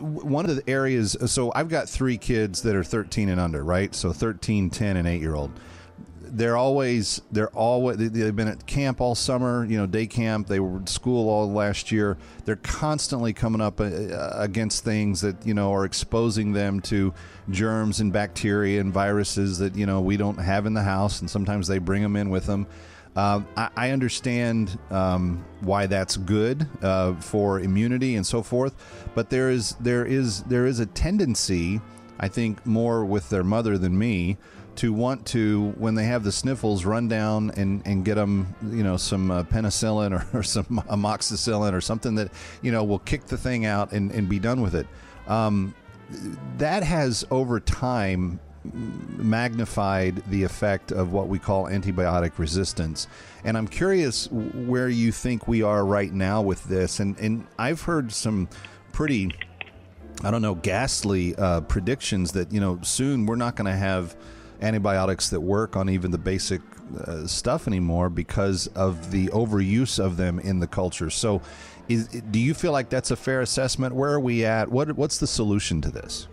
one 0.00 0.48
of 0.48 0.56
the 0.56 0.68
areas 0.68 1.16
so 1.26 1.52
i've 1.54 1.68
got 1.68 1.88
three 1.88 2.18
kids 2.18 2.62
that 2.62 2.74
are 2.74 2.84
13 2.84 3.28
and 3.28 3.40
under 3.40 3.62
right? 3.62 3.94
So 3.94 4.12
13 4.12 4.70
10 4.70 4.96
and 4.96 5.06
8 5.06 5.20
year 5.20 5.34
old 5.34 5.52
they're 6.30 6.56
always 6.56 7.22
they're 7.32 7.48
always 7.50 7.96
they've 7.96 8.36
been 8.36 8.48
at 8.48 8.66
camp 8.66 9.00
all 9.00 9.14
summer 9.14 9.64
you 9.64 9.78
know 9.78 9.86
day 9.86 10.06
camp. 10.06 10.46
They 10.46 10.60
were 10.60 10.80
at 10.80 10.88
school 10.88 11.28
all 11.28 11.50
last 11.50 11.90
year. 11.90 12.16
They're 12.44 12.56
constantly 12.56 13.32
coming 13.32 13.60
up 13.60 13.80
uh, 13.80 13.86
against 14.34 14.84
things 14.84 15.20
that 15.22 15.46
you 15.46 15.54
know 15.54 15.72
are 15.72 15.84
exposing 15.84 16.52
them 16.52 16.80
to 16.82 17.14
germs 17.50 18.00
and 18.00 18.12
bacteria 18.12 18.80
and 18.80 18.92
viruses 18.92 19.58
that 19.58 19.74
you 19.74 19.86
know 19.86 20.00
we 20.00 20.16
don't 20.16 20.38
have 20.38 20.66
in 20.66 20.74
the 20.74 20.82
house 20.82 21.20
and 21.20 21.30
sometimes 21.30 21.66
they 21.66 21.78
bring 21.78 22.02
them 22.02 22.16
in 22.16 22.30
with 22.30 22.46
them 22.46 22.66
uh, 23.18 23.42
I, 23.56 23.70
I, 23.76 23.90
understand 23.90 24.78
um, 24.92 25.44
why 25.60 25.86
that's 25.86 26.16
good 26.16 26.68
uh, 26.82 27.14
for 27.14 27.58
immunity 27.58 28.14
and 28.14 28.24
so 28.24 28.44
forth, 28.44 28.76
but 29.16 29.28
there 29.28 29.50
is 29.50 29.74
there 29.80 30.06
is 30.06 30.44
there 30.44 30.66
is 30.66 30.78
a 30.78 30.86
tendency, 30.86 31.80
I 32.20 32.28
think, 32.28 32.64
more 32.64 33.04
with 33.04 33.28
their 33.28 33.42
mother 33.42 33.76
than 33.76 33.98
me, 33.98 34.36
to 34.76 34.92
want 34.92 35.26
to 35.26 35.74
when 35.78 35.96
they 35.96 36.04
have 36.04 36.22
the 36.22 36.30
sniffles 36.30 36.84
run 36.84 37.08
down 37.08 37.50
and, 37.56 37.82
and 37.84 38.04
get 38.04 38.14
them 38.14 38.54
you 38.70 38.84
know 38.84 38.96
some 38.96 39.32
uh, 39.32 39.42
penicillin 39.42 40.12
or, 40.12 40.38
or, 40.38 40.44
some 40.44 40.66
amoxicillin 40.88 41.72
or 41.72 41.80
something 41.80 42.14
that 42.14 42.30
you 42.62 42.70
know 42.70 42.84
will 42.84 43.00
kick 43.00 43.24
the 43.24 43.36
thing 43.36 43.66
out 43.66 43.90
and, 43.90 44.12
and 44.12 44.28
be 44.28 44.38
done 44.38 44.60
with 44.60 44.76
it. 44.76 44.86
Um, 45.26 45.74
that 46.58 46.84
has 46.84 47.26
over 47.32 47.58
time 47.58 48.38
magnified 48.74 50.22
the 50.28 50.44
effect 50.44 50.92
of 50.92 51.12
what 51.12 51.28
we 51.28 51.38
call 51.38 51.66
antibiotic 51.66 52.38
resistance. 52.38 53.06
And 53.44 53.56
I'm 53.56 53.68
curious 53.68 54.30
where 54.30 54.88
you 54.88 55.12
think 55.12 55.48
we 55.48 55.62
are 55.62 55.84
right 55.84 56.12
now 56.12 56.42
with 56.42 56.64
this. 56.64 57.00
And, 57.00 57.18
and 57.18 57.46
I've 57.58 57.82
heard 57.82 58.12
some 58.12 58.48
pretty, 58.92 59.32
I 60.22 60.30
don't 60.30 60.42
know, 60.42 60.54
ghastly 60.54 61.34
uh, 61.36 61.62
predictions 61.62 62.32
that, 62.32 62.52
you 62.52 62.60
know, 62.60 62.78
soon 62.82 63.26
we're 63.26 63.36
not 63.36 63.56
going 63.56 63.70
to 63.70 63.78
have 63.78 64.16
antibiotics 64.60 65.30
that 65.30 65.40
work 65.40 65.76
on 65.76 65.88
even 65.88 66.10
the 66.10 66.18
basic 66.18 66.60
uh, 67.06 67.26
stuff 67.26 67.68
anymore 67.68 68.08
because 68.08 68.66
of 68.68 69.10
the 69.10 69.28
overuse 69.28 70.02
of 70.02 70.16
them 70.16 70.38
in 70.40 70.58
the 70.58 70.66
culture. 70.66 71.10
So, 71.10 71.40
is, 71.88 72.08
do 72.08 72.38
you 72.38 72.52
feel 72.52 72.72
like 72.72 72.90
that's 72.90 73.10
a 73.10 73.16
fair 73.16 73.40
assessment? 73.40 73.94
Where 73.94 74.12
are 74.12 74.20
we 74.20 74.44
at? 74.44 74.70
What, 74.70 74.94
what's 74.96 75.18
the 75.18 75.26
solution 75.26 75.80
to 75.82 75.90
this? 75.90 76.28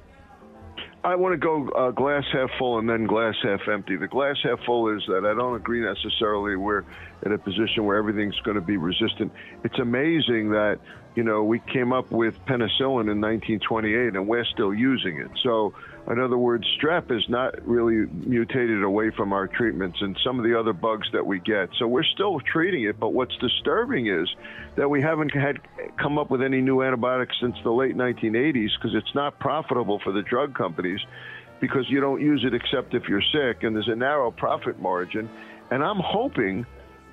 I 1.06 1.14
want 1.14 1.34
to 1.34 1.38
go 1.38 1.70
uh, 1.70 1.92
glass 1.92 2.24
half 2.34 2.50
full 2.58 2.80
and 2.80 2.90
then 2.90 3.06
glass 3.06 3.36
half 3.44 3.60
empty. 3.72 3.96
The 3.96 4.08
glass 4.08 4.38
half 4.42 4.58
full 4.66 4.90
is 4.98 5.04
that 5.08 5.24
I 5.24 5.36
don't 5.36 5.56
agree 5.56 5.80
necessarily 5.80 6.56
we're 6.56 6.84
in 7.24 7.32
a 7.32 7.38
position 7.38 7.86
where 7.86 7.98
everything's 7.98 8.40
going 8.44 8.56
to 8.56 8.62
be 8.62 8.78
resistant. 8.78 9.32
It's 9.64 9.78
amazing 9.78 10.50
that 10.50 10.80
you 11.16 11.24
know 11.24 11.44
we 11.44 11.60
came 11.60 11.94
up 11.94 12.12
with 12.12 12.36
penicillin 12.46 13.10
in 13.10 13.22
1928 13.22 14.16
and 14.16 14.28
we're 14.28 14.46
still 14.46 14.74
using 14.74 15.20
it. 15.20 15.32
So 15.42 15.74
in 16.10 16.20
other 16.20 16.38
words, 16.38 16.66
strep 16.80 17.12
is 17.16 17.28
not 17.30 17.66
really 17.68 18.06
mutated 18.12 18.84
away 18.84 19.10
from 19.10 19.34
our 19.34 19.48
treatments 19.48 19.98
and 20.02 20.18
some 20.24 20.38
of 20.38 20.46
the 20.46 20.58
other 20.60 20.74
bugs 20.74 21.08
that 21.14 21.26
we 21.26 21.40
get. 21.40 21.70
So 21.80 21.88
we're 21.88 22.04
still 22.04 22.40
treating 22.42 22.84
it, 22.84 23.00
but 23.00 23.14
what's 23.14 23.36
disturbing 23.38 24.08
is 24.08 24.30
that 24.76 24.88
we 24.88 25.02
haven't 25.02 25.34
had 25.34 25.60
come 25.98 26.20
up 26.20 26.30
with 26.30 26.44
any 26.44 26.62
new 26.62 26.84
antibiotics 26.84 27.36
since 27.42 27.56
the 27.64 27.72
late 27.72 27.96
1980s 27.96 28.70
because 28.78 28.94
it's 28.94 29.16
not 29.16 29.40
profitable 29.40 30.00
for 30.04 30.12
the 30.12 30.22
drug 30.22 30.54
companies 30.54 31.00
because 31.60 31.90
you 31.90 32.02
don't 32.02 32.22
use 32.22 32.44
it 32.46 32.54
except 32.54 32.94
if 32.94 33.08
you're 33.08 33.24
sick 33.34 33.64
and 33.64 33.76
there's 33.76 33.88
a 33.88 33.96
narrow 33.96 34.30
profit 34.30 34.80
margin. 34.80 35.30
And 35.72 35.84
I'm 35.84 36.00
hoping 36.00 36.66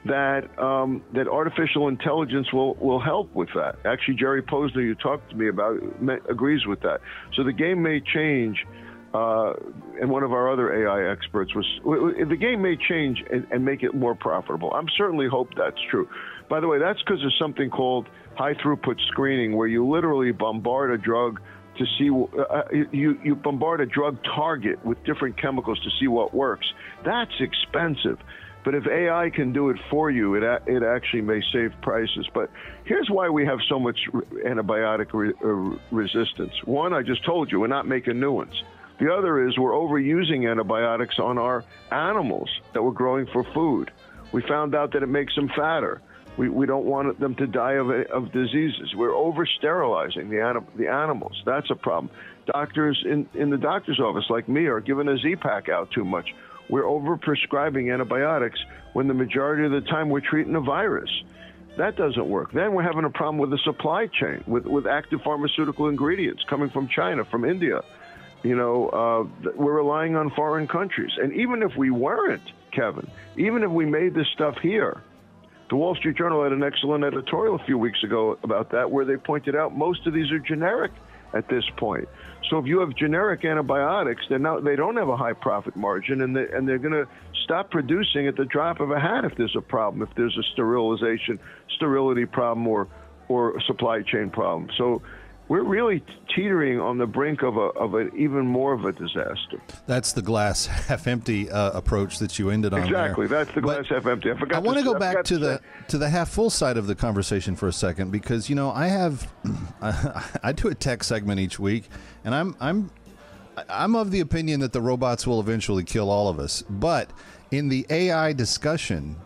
that 0.05 0.59
um, 0.59 1.03
that 1.15 1.29
artificial 1.29 1.89
intelligence 1.89 2.53
will, 2.53 2.75
will 2.75 3.01
help 3.01 3.33
with 3.35 3.49
that. 3.55 3.77
Actually, 3.85 4.15
Jerry 4.15 4.43
Posner, 4.43 4.83
you 4.83 4.95
talked 4.95 5.31
to 5.31 5.37
me 5.37 5.49
about, 5.49 5.81
agrees 6.29 6.67
with 6.67 6.81
that. 6.81 7.01
So 7.35 7.45
the 7.45 7.53
game 7.53 7.83
may 7.83 8.01
change 8.01 8.65
uh, 9.15 9.53
and 10.01 10.11
one 10.11 10.23
of 10.23 10.33
our 10.33 10.51
other 10.51 10.73
AI 10.73 11.13
experts 11.13 11.55
was 11.55 11.67
the 11.85 12.37
game 12.37 12.63
may 12.63 12.77
change 12.77 13.23
and, 13.31 13.47
and, 13.51 13.63
make 13.63 13.83
it 13.83 13.95
more 13.95 14.15
profitable. 14.15 14.73
I'm 14.73 14.89
certainly 14.97 15.29
hope 15.29 15.51
that's 15.55 15.77
true. 15.91 16.09
By 16.49 16.61
the 16.61 16.67
way, 16.67 16.79
that's 16.79 16.99
because 17.03 17.23
of 17.23 17.31
something 17.39 17.69
called 17.69 18.09
high 18.37 18.55
throughput 18.55 18.99
screening, 19.09 19.55
where 19.55 19.69
you 19.69 19.87
literally 19.87 20.33
bombard 20.33 20.91
a 20.93 20.97
drug 20.97 21.41
to 21.77 21.85
see 21.99 22.11
uh, 22.11 22.43
uh, 22.43 22.63
you 22.91 23.19
you 23.23 23.35
bombard 23.35 23.83
a 23.83 23.87
drug 23.87 24.17
target 24.25 24.83
with 24.85 25.03
different 25.05 25.41
chemicals 25.41 25.79
to 25.81 25.91
see 26.01 26.09
what 26.09 26.33
works. 26.33 26.67
That's 27.05 27.33
expensive. 27.39 28.19
But 28.65 28.75
if 28.75 28.87
AI 28.87 29.31
can 29.31 29.53
do 29.53 29.71
it 29.71 29.77
for 29.91 30.11
you, 30.11 30.35
it, 30.35 30.43
it 30.67 30.83
actually 30.83 31.23
may 31.23 31.41
save 31.53 31.73
prices. 31.83 32.29
But 32.33 32.51
here's 32.85 33.09
why 33.11 33.29
we 33.29 33.45
have 33.45 33.59
so 33.69 33.81
much 33.81 33.99
antibiotic 34.47 35.13
re, 35.13 35.33
uh, 35.45 35.79
resistance. 35.91 36.53
One, 36.65 36.93
I 36.93 37.03
just 37.03 37.25
told 37.25 37.51
you, 37.51 37.59
we're 37.61 37.67
not 37.67 37.89
making 37.89 38.21
new 38.21 38.33
ones. 38.33 38.63
The 39.01 39.13
other 39.13 39.49
is 39.49 39.59
we're 39.59 39.73
overusing 39.73 40.49
antibiotics 40.49 41.19
on 41.19 41.39
our 41.39 41.65
animals 41.91 42.49
that 42.73 42.83
we're 42.83 42.93
growing 42.93 43.27
for 43.33 43.43
food. 43.53 43.91
We 44.31 44.43
found 44.43 44.75
out 44.75 44.93
that 44.93 45.03
it 45.03 45.09
makes 45.09 45.35
them 45.35 45.49
fatter. 45.49 46.01
We, 46.37 46.49
we 46.49 46.67
don't 46.67 46.87
want 46.87 47.19
them 47.21 47.35
to 47.37 47.47
die 47.47 47.73
of, 47.73 47.91
of 47.91 48.33
diseases. 48.33 48.95
We're 48.95 49.15
over 49.15 49.45
sterilizing 49.45 50.31
the, 50.31 50.41
anim, 50.41 50.67
the 50.77 50.89
animals. 50.89 51.43
That's 51.45 51.71
a 51.71 51.75
problem. 51.75 52.15
Doctors 52.47 53.05
in, 53.05 53.29
in 53.35 53.51
the 53.51 53.59
doctor's 53.59 54.01
office, 54.01 54.25
like 54.31 54.49
me, 54.49 54.67
are 54.67 54.81
giving 54.81 55.09
a 55.09 55.17
Z 55.19 55.37
pack 55.37 55.69
out 55.69 55.91
too 55.91 56.05
much. 56.05 56.29
We're 56.69 56.85
overprescribing 56.85 57.93
antibiotics 57.93 58.59
when 58.93 59.09
the 59.09 59.15
majority 59.15 59.65
of 59.65 59.73
the 59.73 59.89
time 59.89 60.09
we're 60.09 60.21
treating 60.21 60.55
a 60.55 60.61
virus. 60.61 61.11
That 61.79 61.97
doesn't 61.97 62.29
work. 62.29 62.53
Then 62.53 62.75
we're 62.75 62.83
having 62.83 63.05
a 63.05 63.11
problem 63.11 63.39
with 63.39 63.51
the 63.51 63.59
supply 63.59 64.07
chain, 64.07 64.45
with, 64.47 64.67
with 64.67 64.87
active 64.87 65.21
pharmaceutical 65.23 65.89
ingredients 65.89 66.45
coming 66.49 66.71
from 66.71 66.89
China, 66.89 67.25
from 67.25 67.45
India. 67.45 67.83
You 68.43 68.57
know, 68.57 68.89
uh, 68.89 69.51
we're 69.55 69.77
relying 69.77 70.17
on 70.17 70.31
foreign 70.31 70.69
countries. 70.69 71.13
And 71.21 71.33
even 71.33 71.63
if 71.63 71.77
we 71.77 71.91
weren't, 71.91 72.43
Kevin, 72.73 73.09
even 73.37 73.63
if 73.63 73.71
we 73.71 73.87
made 73.87 74.15
this 74.15 74.27
stuff 74.35 74.57
here, 74.63 75.01
the 75.71 75.77
Wall 75.77 75.95
Street 75.95 76.17
Journal 76.17 76.43
had 76.43 76.53
an 76.53 76.63
excellent 76.63 77.05
editorial 77.05 77.55
a 77.55 77.65
few 77.65 77.79
weeks 77.79 78.03
ago 78.03 78.39
about 78.43 78.73
that, 78.73 78.91
where 78.91 79.07
they 79.07 79.17
pointed 79.17 79.57
out 79.57 79.75
most 79.75 80.07
of 80.07 80.13
these 80.13 80.31
are 80.31 80.39
generic 80.39 80.93
at 81.35 81.49
this 81.49 81.65
point. 81.77 82.09
So 82.51 82.59
if 82.59 82.67
you 82.67 82.81
have 82.81 82.95
generic 82.95 83.45
antibiotics, 83.45 84.25
they're 84.29 84.39
not, 84.39 84.65
they 84.65 84.77
don't 84.77 84.97
have 84.97 85.09
a 85.09 85.17
high 85.17 85.33
profit 85.33 85.77
margin, 85.77 86.21
and 86.21 86.37
they, 86.37 86.47
and 86.53 86.69
they're 86.69 86.79
going 86.79 86.93
to 86.93 87.07
stop 87.45 87.71
producing 87.71 88.27
at 88.27 88.37
the 88.37 88.45
drop 88.45 88.81
of 88.81 88.91
a 88.91 89.01
hat 89.01 89.25
if 89.25 89.37
there's 89.37 89.57
a 89.57 89.61
problem, 89.61 90.03
if 90.03 90.15
there's 90.17 90.37
a 90.37 90.43
sterilization, 90.53 91.39
sterility 91.77 92.27
problem, 92.27 92.67
or 92.67 92.89
or 93.29 93.59
supply 93.63 94.03
chain 94.03 94.29
problem. 94.29 94.69
So 94.77 95.01
we're 95.53 95.65
really 95.65 96.03
teetering 96.35 96.81
on 96.81 96.97
the 96.97 97.07
brink 97.07 97.43
of 97.43 97.59
a 97.59 97.69
of 97.77 97.93
an 97.93 98.11
even 98.17 98.47
more 98.47 98.73
of 98.73 98.87
a 98.87 98.93
disaster. 98.93 99.61
That's 99.87 100.15
the 100.15 100.23
glass 100.23 100.65
half 100.89 101.07
empty 101.07 101.51
uh, 101.51 101.73
approach 101.73 102.21
that 102.21 102.39
you 102.39 102.49
ended 102.49 102.73
on. 102.73 102.85
Exactly, 102.85 103.27
there. 103.27 103.45
that's 103.45 103.55
the 103.55 103.61
glass 103.61 103.85
but 103.87 103.97
half 103.97 104.07
empty. 104.07 104.31
I 104.31 104.39
forgot. 104.39 104.57
I 104.57 104.61
want 104.61 104.79
to 104.79 104.85
go 104.85 104.99
back 104.99 105.17
to, 105.17 105.35
to 105.35 105.39
the 105.39 105.61
to 105.89 105.99
the 105.99 106.09
half 106.09 106.31
full 106.31 106.49
side 106.49 106.79
of 106.79 106.87
the 106.87 106.95
conversation 106.95 107.55
for 107.55 107.69
a 107.69 107.73
second 107.73 108.11
because 108.11 108.49
you 108.49 108.57
know 108.57 108.71
I 108.71 108.87
have 108.87 109.31
I, 109.83 110.31
I 110.43 110.53
do 110.53 110.69
a 110.69 110.75
tech 110.75 111.05
segment 111.05 111.39
each 111.39 111.59
week, 111.59 111.91
and 112.25 112.35
I'm 112.35 112.57
I'm 112.59 112.91
I'm 113.69 113.95
of 113.95 114.11
the 114.11 114.21
opinion 114.21 114.61
that 114.61 114.73
the 114.73 114.81
robots 114.81 115.27
will 115.27 115.39
eventually 115.39 115.85
kill 115.85 116.09
all 116.09 116.29
of 116.29 116.39
us, 116.39 116.63
but 116.63 117.11
in 117.51 117.69
the 117.69 117.85
AI 117.91 118.33
discussion. 118.33 119.17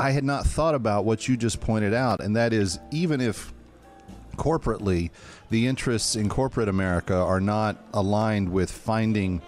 I 0.00 0.12
had 0.12 0.24
not 0.24 0.46
thought 0.46 0.74
about 0.74 1.04
what 1.04 1.28
you 1.28 1.36
just 1.36 1.60
pointed 1.60 1.92
out, 1.92 2.20
and 2.22 2.34
that 2.34 2.54
is 2.54 2.78
even 2.90 3.20
if 3.20 3.52
corporately, 4.40 5.10
the 5.50 5.66
interests 5.66 6.14
in 6.16 6.28
corporate 6.28 6.68
America 6.68 7.14
are 7.14 7.40
not 7.40 7.76
aligned 7.92 8.48
with 8.48 8.70
finding 8.70 9.42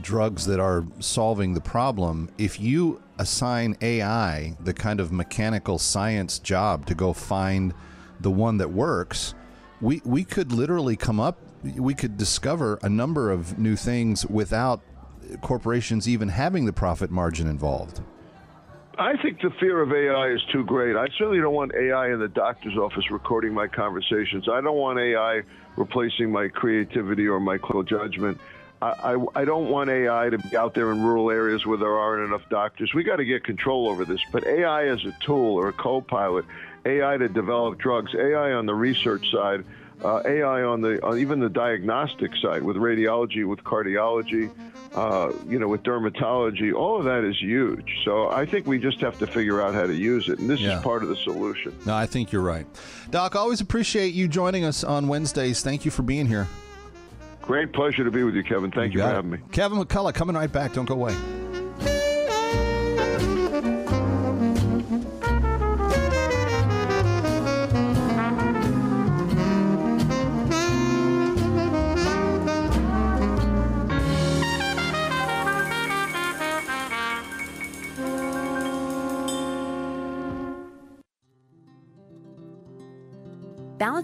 drugs 0.00 0.46
that 0.46 0.58
are 0.58 0.84
solving 0.98 1.52
the 1.52 1.60
problem. 1.60 2.30
If 2.38 2.58
you 2.58 3.02
assign 3.18 3.76
AI 3.80 4.56
the 4.60 4.74
kind 4.74 4.98
of 4.98 5.12
mechanical 5.12 5.78
science 5.78 6.38
job 6.38 6.86
to 6.86 6.94
go 6.94 7.12
find 7.12 7.74
the 8.20 8.30
one 8.30 8.56
that 8.58 8.70
works, 8.70 9.34
we, 9.80 10.00
we 10.04 10.24
could 10.24 10.50
literally 10.50 10.96
come 10.96 11.20
up, 11.20 11.38
we 11.62 11.94
could 11.94 12.16
discover 12.16 12.78
a 12.82 12.88
number 12.88 13.30
of 13.30 13.58
new 13.58 13.76
things 13.76 14.24
without 14.26 14.80
corporations 15.42 16.08
even 16.08 16.28
having 16.28 16.64
the 16.64 16.72
profit 16.72 17.10
margin 17.10 17.46
involved. 17.46 18.00
I 18.98 19.16
think 19.16 19.40
the 19.40 19.50
fear 19.58 19.82
of 19.82 19.92
AI 19.92 20.34
is 20.34 20.42
too 20.52 20.64
great. 20.64 20.96
I 20.96 21.06
certainly 21.18 21.40
don't 21.40 21.54
want 21.54 21.72
AI 21.74 22.12
in 22.12 22.20
the 22.20 22.28
doctor's 22.28 22.76
office 22.76 23.10
recording 23.10 23.52
my 23.52 23.66
conversations. 23.66 24.48
I 24.48 24.60
don't 24.60 24.76
want 24.76 24.98
AI 24.98 25.42
replacing 25.76 26.30
my 26.30 26.48
creativity 26.48 27.26
or 27.26 27.40
my 27.40 27.58
clinical 27.58 27.82
judgment. 27.82 28.38
I, 28.80 28.86
I, 28.86 29.40
I 29.40 29.44
don't 29.44 29.68
want 29.68 29.90
AI 29.90 30.30
to 30.30 30.38
be 30.38 30.56
out 30.56 30.74
there 30.74 30.92
in 30.92 31.02
rural 31.02 31.30
areas 31.30 31.66
where 31.66 31.78
there 31.78 31.98
aren't 31.98 32.28
enough 32.28 32.48
doctors. 32.50 32.92
We 32.94 33.02
got 33.02 33.16
to 33.16 33.24
get 33.24 33.42
control 33.42 33.88
over 33.88 34.04
this. 34.04 34.20
But 34.30 34.46
AI 34.46 34.88
as 34.88 35.00
a 35.04 35.12
tool 35.24 35.56
or 35.56 35.68
a 35.68 35.72
co 35.72 36.00
pilot, 36.00 36.44
AI 36.86 37.16
to 37.16 37.28
develop 37.28 37.78
drugs, 37.78 38.14
AI 38.14 38.52
on 38.52 38.66
the 38.66 38.74
research 38.74 39.24
side, 39.32 39.64
uh, 40.04 40.22
AI 40.26 40.62
on 40.62 40.80
the 40.82 41.02
on 41.04 41.18
even 41.18 41.40
the 41.40 41.48
diagnostic 41.48 42.30
side 42.36 42.62
with 42.62 42.76
radiology, 42.76 43.46
with 43.46 43.64
cardiology, 43.64 44.50
uh, 44.94 45.32
you 45.48 45.58
know, 45.58 45.66
with 45.66 45.82
dermatology. 45.82 46.74
All 46.74 46.98
of 46.98 47.04
that 47.06 47.24
is 47.24 47.36
huge. 47.40 47.90
So 48.04 48.30
I 48.30 48.44
think 48.46 48.66
we 48.66 48.78
just 48.78 49.00
have 49.00 49.18
to 49.20 49.26
figure 49.26 49.62
out 49.62 49.74
how 49.74 49.86
to 49.86 49.94
use 49.94 50.28
it, 50.28 50.38
and 50.38 50.48
this 50.48 50.60
Yeah. 50.60 50.76
is 50.76 50.82
part 50.82 51.02
of 51.02 51.08
the 51.08 51.16
solution. 51.16 51.74
No, 51.86 51.94
I 51.94 52.06
think 52.06 52.30
you're 52.32 52.42
right. 52.42 52.66
Doc, 53.10 53.34
always 53.34 53.60
appreciate 53.60 54.14
you 54.14 54.28
joining 54.28 54.64
us 54.64 54.84
on 54.84 55.08
Wednesdays. 55.08 55.62
Thank 55.62 55.84
you 55.84 55.90
for 55.90 56.02
being 56.02 56.26
here. 56.26 56.46
Great 57.42 57.72
pleasure 57.72 58.04
to 58.04 58.10
be 58.10 58.22
with 58.24 58.34
you, 58.34 58.42
Kevin. 58.42 58.70
Thank 58.70 58.92
you, 58.94 58.98
got 59.00 59.06
for 59.06 59.12
it. 59.12 59.16
having 59.16 59.30
me. 59.32 59.38
Kevin 59.52 59.78
McCullough 59.78 60.14
coming 60.14 60.36
right 60.36 60.50
back. 60.52 60.72
Don't 60.72 60.86
go 60.86 60.94
away. 60.94 61.14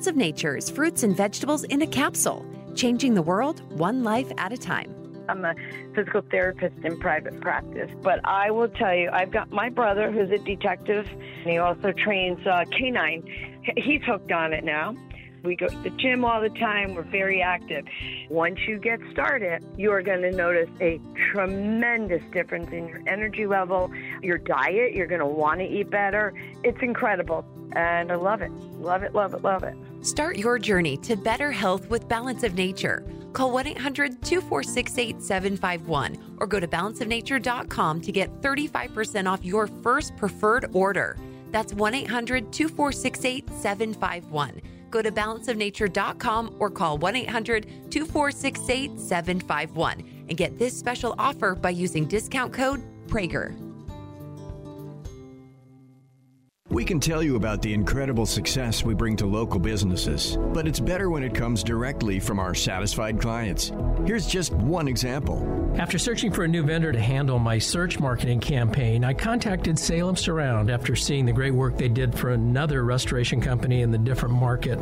Balance 0.01 0.09
of 0.09 0.17
Nature's 0.17 0.71
fruits 0.71 1.03
and 1.03 1.15
vegetables 1.15 1.65
in 1.65 1.83
a 1.83 1.87
capsule, 1.87 2.47
changing 2.75 3.13
the 3.13 3.21
world 3.21 3.61
one 3.79 4.03
life 4.03 4.33
at 4.39 4.51
a 4.51 4.57
time. 4.57 4.95
I'm 5.29 5.45
a 5.45 5.55
physical 5.95 6.23
therapist 6.31 6.75
in 6.83 6.99
private 6.99 7.39
practice, 7.43 7.91
but 8.01 8.19
I 8.25 8.51
will 8.51 8.71
tell 8.71 8.95
you, 8.95 9.11
I've 9.13 9.31
got 9.31 9.51
my 9.51 9.69
brother 9.69 10.11
who's 10.11 10.31
a 10.31 10.43
detective, 10.43 11.07
and 11.07 11.51
he 11.51 11.59
also 11.59 11.93
trains 11.93 12.39
uh, 12.47 12.65
canine. 12.71 13.23
He's 13.77 14.01
hooked 14.05 14.33
on 14.33 14.55
it 14.55 14.65
now. 14.65 14.97
We 15.43 15.55
go 15.55 15.67
to 15.67 15.77
the 15.83 15.91
gym 15.91 16.25
all 16.25 16.41
the 16.41 16.49
time. 16.49 16.95
We're 16.95 17.03
very 17.03 17.43
active. 17.43 17.85
Once 18.31 18.59
you 18.67 18.79
get 18.79 19.01
started, 19.13 19.63
you 19.77 19.93
are 19.93 20.01
going 20.01 20.23
to 20.23 20.33
notice 20.33 20.71
a 20.81 20.99
tremendous 21.31 22.23
difference 22.33 22.71
in 22.73 22.89
your 22.89 23.03
energy 23.07 23.47
level, 23.47 23.91
your 24.23 24.39
diet. 24.39 24.95
You're 24.95 25.07
going 25.07 25.21
to 25.21 25.27
want 25.27 25.61
to 25.61 25.67
eat 25.67 25.91
better. 25.91 26.33
It's 26.65 26.81
incredible. 26.81 27.45
And 27.73 28.11
I 28.11 28.15
love 28.15 28.41
it. 28.41 28.51
Love 28.81 29.03
it, 29.03 29.15
love 29.15 29.35
it, 29.35 29.43
love 29.43 29.63
it. 29.63 29.77
Start 30.03 30.39
your 30.39 30.59
journey 30.59 30.97
to 30.99 31.15
better 31.15 31.53
health 31.53 31.89
with 31.91 32.09
Balance 32.09 32.43
of 32.43 32.55
Nature. 32.55 33.05
Call 33.35 33.53
1 33.53 33.67
800 33.67 34.23
246 34.23 34.99
8751 34.99 36.37
or 36.39 36.47
go 36.47 36.59
to 36.59 36.67
balanceofnature.com 36.67 38.01
to 38.01 38.13
get 38.13 38.41
35% 38.41 39.31
off 39.31 39.45
your 39.45 39.67
first 39.67 40.17
preferred 40.17 40.71
order. 40.73 41.19
That's 41.51 41.75
1 41.75 41.95
800 41.95 42.51
246 42.51 43.25
8751. 43.25 44.63
Go 44.91 45.03
to 45.03 45.13
balanceofnature.com 45.13 46.57
or 46.59 46.71
call 46.71 46.99
1 46.99 47.17
800 47.17 47.91
246 47.91 48.71
8751 48.71 50.25
and 50.29 50.37
get 50.37 50.59
this 50.59 50.77
special 50.77 51.15
offer 51.19 51.55
by 51.55 51.71
using 51.71 52.07
discount 52.07 52.53
code 52.53 52.83
PRAGER. 53.07 53.55
We 56.71 56.85
can 56.85 57.01
tell 57.01 57.21
you 57.21 57.35
about 57.35 57.63
the 57.63 57.75
incredible 57.75 58.27
success 58.27 58.85
we 58.85 58.95
bring 58.95 59.17
to 59.17 59.27
local 59.27 59.59
businesses, 59.59 60.39
but 60.53 60.69
it's 60.69 60.79
better 60.79 61.11
when 61.11 61.25
it 61.25 61.35
comes 61.35 61.65
directly 61.65 62.21
from 62.21 62.39
our 62.39 62.55
satisfied 62.55 63.21
clients. 63.21 63.73
Here's 64.07 64.27
just 64.27 64.53
one 64.53 64.89
example. 64.89 65.61
After 65.79 65.99
searching 65.99 66.33
for 66.33 66.43
a 66.43 66.49
new 66.49 66.65
vendor 66.65 66.91
to 66.91 67.01
handle 67.01 67.39
my 67.39 67.59
search 67.59 68.01
marketing 68.01 68.41
campaign, 68.41 69.05
I 69.05 69.15
contacted 69.15 69.79
Salem 69.79 70.17
Surround 70.17 70.69
after 70.69 70.97
seeing 70.97 71.25
the 71.25 71.33
great 71.33 71.55
work 71.55 71.79
they 71.79 71.89
did 71.89 72.15
for 72.15 72.31
another 72.31 72.85
restoration 72.85 73.41
company 73.41 73.83
in 73.83 73.91
the 73.91 73.99
different 73.99 74.35
market. 74.35 74.79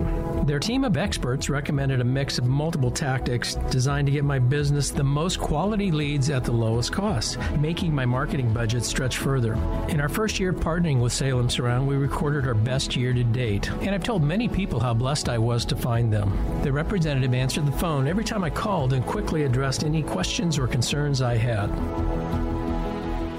Their 0.47 0.59
team 0.59 0.85
of 0.85 0.97
experts 0.97 1.51
recommended 1.51 2.01
a 2.01 2.05
mix 2.05 2.39
of 2.39 2.47
multiple 2.47 2.91
tactics 2.91 3.55
designed 3.71 4.07
to 4.07 4.12
get 4.12 4.25
my 4.25 4.39
business 4.39 4.91
the 4.91 5.05
most 5.05 5.39
quality 5.39 5.91
leads 5.91 6.31
at 6.31 6.45
the 6.45 6.53
lowest 6.53 6.91
cost, 6.91 7.39
making 7.59 7.95
my 7.95 8.07
marketing 8.07 8.53
budget 8.53 8.85
stretch 8.85 9.19
further. 9.19 9.55
In 9.89 10.01
our 10.01 10.09
first 10.09 10.41
year 10.41 10.53
partnering 10.53 11.01
with 11.01 11.12
Salem 11.12 11.51
Surround, 11.51 11.87
we 11.87 11.97
recorded 11.97 12.47
our 12.47 12.55
best 12.55 12.97
year 12.97 13.12
to 13.12 13.25
date, 13.25 13.71
and 13.83 13.91
I've 13.91 14.05
told 14.05 14.23
many 14.23 14.49
people 14.49 14.81
how 14.81 14.95
blessed 14.95 15.29
I 15.29 15.39
was 15.39 15.64
to 15.66 15.77
find 15.77 16.12
them. 16.12 16.33
The 16.62 16.73
representative 16.73 17.35
answered 17.35 17.66
the 17.66 17.73
phone 17.73 18.09
every 18.09 18.25
time 18.25 18.43
I 18.43 18.51
called 18.51 18.95
and 18.95 19.07
quickly 19.09 19.45
addressed 19.45 19.85
any 19.85 20.03
questions 20.03 20.59
or 20.59 20.69
concerns 20.69 21.23
I 21.23 21.35
had. 21.35 21.69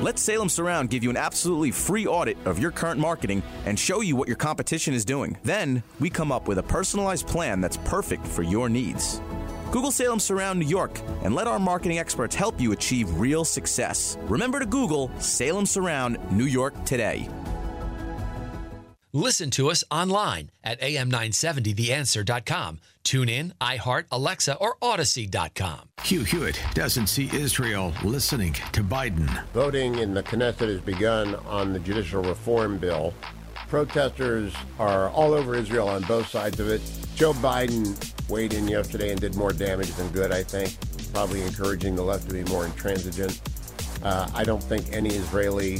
Let 0.01 0.17
Salem 0.17 0.49
Surround 0.49 0.89
give 0.89 1.03
you 1.03 1.11
an 1.11 1.17
absolutely 1.17 1.69
free 1.71 2.07
audit 2.07 2.37
of 2.45 2.57
your 2.57 2.71
current 2.71 2.99
marketing 2.99 3.43
and 3.65 3.77
show 3.77 4.01
you 4.01 4.15
what 4.15 4.27
your 4.27 4.37
competition 4.37 4.93
is 4.95 5.05
doing. 5.05 5.37
Then, 5.43 5.83
we 5.99 6.09
come 6.09 6.31
up 6.31 6.47
with 6.47 6.57
a 6.57 6.63
personalized 6.63 7.27
plan 7.27 7.61
that's 7.61 7.77
perfect 7.77 8.25
for 8.25 8.41
your 8.41 8.67
needs. 8.67 9.21
Google 9.71 9.91
Salem 9.91 10.19
Surround 10.19 10.59
New 10.59 10.65
York 10.65 10.99
and 11.23 11.35
let 11.35 11.47
our 11.47 11.59
marketing 11.59 11.99
experts 11.99 12.33
help 12.33 12.59
you 12.59 12.71
achieve 12.71 13.19
real 13.19 13.45
success. 13.45 14.17
Remember 14.21 14.59
to 14.59 14.65
Google 14.65 15.11
Salem 15.19 15.67
Surround 15.67 16.17
New 16.31 16.45
York 16.45 16.73
today. 16.85 17.29
Listen 19.11 19.49
to 19.51 19.71
us 19.71 19.83
online 19.89 20.51
at 20.63 20.79
am970theanswer.com. 20.81 22.79
Tune 23.03 23.27
in, 23.27 23.53
iHeart, 23.59 24.05
Alexa, 24.11 24.55
or 24.57 24.75
Audacy.com. 24.83 25.89
Hugh 26.03 26.23
Hewitt 26.23 26.61
doesn't 26.75 27.07
see 27.07 27.27
Israel 27.33 27.91
listening 28.03 28.53
to 28.71 28.83
Biden. 28.83 29.43
Voting 29.51 29.97
in 29.97 30.13
the 30.13 30.21
Knesset 30.21 30.69
has 30.69 30.81
begun 30.81 31.33
on 31.47 31.73
the 31.73 31.79
judicial 31.79 32.21
reform 32.21 32.77
bill. 32.77 33.15
Protesters 33.67 34.53
are 34.77 35.09
all 35.09 35.33
over 35.33 35.55
Israel 35.55 35.87
on 35.87 36.03
both 36.03 36.27
sides 36.27 36.59
of 36.59 36.69
it. 36.69 36.81
Joe 37.15 37.33
Biden 37.33 37.97
weighed 38.29 38.53
in 38.53 38.67
yesterday 38.67 39.09
and 39.11 39.19
did 39.19 39.35
more 39.35 39.53
damage 39.53 39.91
than 39.93 40.07
good, 40.09 40.31
I 40.31 40.43
think, 40.43 40.77
probably 41.13 41.41
encouraging 41.41 41.95
the 41.95 42.03
left 42.03 42.27
to 42.27 42.33
be 42.33 42.43
more 42.43 42.65
intransigent. 42.65 43.41
Uh, 44.03 44.29
I 44.35 44.43
don't 44.43 44.61
think 44.61 44.93
any 44.93 45.09
Israeli 45.09 45.79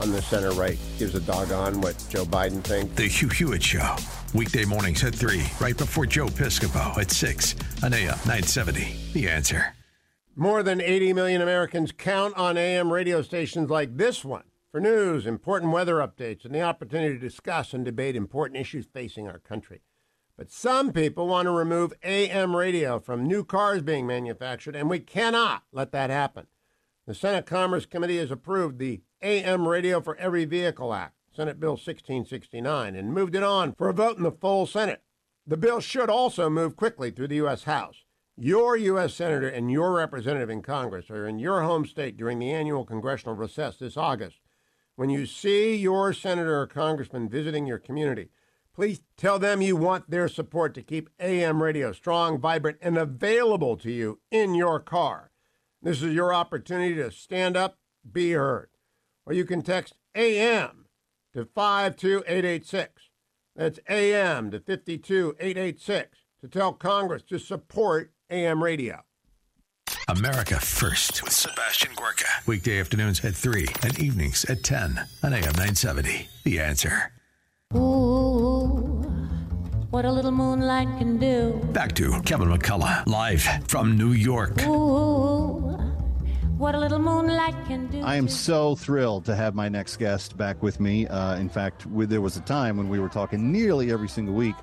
on 0.00 0.10
the 0.10 0.22
center 0.22 0.50
right 0.52 0.78
gives 0.98 1.14
a 1.14 1.20
doggone 1.20 1.80
what 1.80 2.02
Joe 2.08 2.24
Biden 2.24 2.62
thinks. 2.62 2.94
The 2.96 3.08
Hugh 3.08 3.28
Hewitt 3.28 3.62
Show. 3.62 3.96
Weekday 4.34 4.64
mornings 4.64 5.02
at 5.04 5.14
3, 5.14 5.42
right 5.60 5.76
before 5.76 6.06
Joe 6.06 6.26
Piscopo 6.26 6.96
at 6.98 7.10
6 7.10 7.54
on 7.82 7.94
AM 7.94 8.18
970. 8.26 8.94
The 9.12 9.28
answer. 9.28 9.74
More 10.36 10.62
than 10.62 10.80
80 10.80 11.14
million 11.14 11.42
Americans 11.42 11.92
count 11.92 12.36
on 12.36 12.56
AM 12.56 12.92
radio 12.92 13.22
stations 13.22 13.70
like 13.70 13.96
this 13.96 14.24
one 14.24 14.44
for 14.70 14.80
news, 14.80 15.26
important 15.26 15.72
weather 15.72 15.96
updates, 15.96 16.44
and 16.44 16.54
the 16.54 16.60
opportunity 16.60 17.14
to 17.14 17.20
discuss 17.20 17.72
and 17.72 17.84
debate 17.84 18.14
important 18.14 18.60
issues 18.60 18.86
facing 18.86 19.26
our 19.26 19.38
country. 19.38 19.80
But 20.36 20.52
some 20.52 20.92
people 20.92 21.26
want 21.26 21.46
to 21.46 21.50
remove 21.50 21.92
AM 22.04 22.54
radio 22.54 23.00
from 23.00 23.26
new 23.26 23.44
cars 23.44 23.82
being 23.82 24.06
manufactured, 24.06 24.76
and 24.76 24.88
we 24.88 25.00
cannot 25.00 25.64
let 25.72 25.90
that 25.92 26.10
happen. 26.10 26.46
The 27.06 27.14
Senate 27.14 27.46
Commerce 27.46 27.86
Committee 27.86 28.18
has 28.18 28.30
approved 28.30 28.78
the 28.78 29.00
AM 29.22 29.66
Radio 29.66 30.00
for 30.00 30.16
Every 30.16 30.44
Vehicle 30.44 30.94
Act, 30.94 31.14
Senate 31.34 31.58
Bill 31.58 31.72
1669, 31.72 32.94
and 32.94 33.12
moved 33.12 33.34
it 33.34 33.42
on 33.42 33.72
for 33.72 33.88
a 33.88 33.94
vote 33.94 34.16
in 34.16 34.22
the 34.22 34.30
full 34.30 34.66
Senate. 34.66 35.02
The 35.46 35.56
bill 35.56 35.80
should 35.80 36.10
also 36.10 36.48
move 36.50 36.76
quickly 36.76 37.10
through 37.10 37.28
the 37.28 37.36
U.S. 37.36 37.64
House. 37.64 38.04
Your 38.36 38.76
U.S. 38.76 39.14
Senator 39.14 39.48
and 39.48 39.70
your 39.70 39.92
representative 39.92 40.50
in 40.50 40.62
Congress 40.62 41.10
are 41.10 41.26
in 41.26 41.38
your 41.38 41.62
home 41.62 41.84
state 41.86 42.16
during 42.16 42.38
the 42.38 42.52
annual 42.52 42.84
congressional 42.84 43.34
recess 43.34 43.78
this 43.78 43.96
August. 43.96 44.38
When 44.94 45.10
you 45.10 45.26
see 45.26 45.74
your 45.74 46.12
senator 46.12 46.60
or 46.60 46.66
congressman 46.66 47.28
visiting 47.28 47.66
your 47.66 47.78
community, 47.78 48.28
please 48.74 49.00
tell 49.16 49.38
them 49.38 49.60
you 49.60 49.74
want 49.74 50.10
their 50.10 50.28
support 50.28 50.74
to 50.74 50.82
keep 50.82 51.10
AM 51.18 51.62
radio 51.62 51.92
strong, 51.92 52.38
vibrant, 52.38 52.78
and 52.80 52.96
available 52.96 53.76
to 53.78 53.90
you 53.90 54.20
in 54.30 54.54
your 54.54 54.78
car. 54.78 55.30
This 55.82 56.02
is 56.02 56.14
your 56.14 56.32
opportunity 56.34 56.94
to 56.96 57.10
stand 57.10 57.56
up, 57.56 57.78
be 58.12 58.32
heard. 58.32 58.68
Or 59.28 59.34
you 59.34 59.44
can 59.44 59.60
text 59.60 59.94
AM 60.14 60.86
to 61.34 61.44
52886. 61.44 63.10
That's 63.54 63.78
AM 63.86 64.50
to 64.52 64.58
52886 64.58 66.18
to 66.40 66.48
tell 66.48 66.72
Congress 66.72 67.22
to 67.24 67.38
support 67.38 68.10
AM 68.30 68.62
radio. 68.62 69.02
America 70.08 70.58
First 70.58 71.22
with 71.22 71.34
Sebastian 71.34 71.92
Gorka. 71.94 72.24
Weekday 72.46 72.80
afternoons 72.80 73.22
at 73.22 73.34
3 73.34 73.66
and 73.82 73.98
evenings 74.00 74.46
at 74.46 74.62
10 74.62 74.98
on 75.22 75.34
AM 75.34 75.42
970. 75.42 76.26
The 76.44 76.60
answer. 76.60 77.12
Ooh, 77.76 79.02
what 79.90 80.06
a 80.06 80.12
little 80.12 80.32
moonlight 80.32 80.88
can 80.96 81.18
do. 81.18 81.60
Back 81.74 81.94
to 81.96 82.18
Kevin 82.22 82.48
McCullough, 82.48 83.06
live 83.06 83.42
from 83.66 83.98
New 83.98 84.12
York. 84.12 84.62
Ooh, 84.66 85.87
what 86.58 86.74
a 86.74 86.78
little 86.78 86.98
moonlight 86.98 87.54
can 87.66 87.86
do. 87.86 88.00
I 88.00 88.16
am 88.16 88.26
so 88.26 88.74
thrilled 88.74 89.24
to 89.26 89.36
have 89.36 89.54
my 89.54 89.68
next 89.68 89.96
guest 89.96 90.36
back 90.36 90.60
with 90.60 90.80
me. 90.80 91.06
Uh, 91.06 91.36
in 91.36 91.48
fact, 91.48 91.86
we, 91.86 92.04
there 92.04 92.20
was 92.20 92.36
a 92.36 92.40
time 92.40 92.76
when 92.76 92.88
we 92.88 92.98
were 92.98 93.08
talking 93.08 93.52
nearly 93.52 93.92
every 93.92 94.08
single 94.08 94.34
week, 94.34 94.56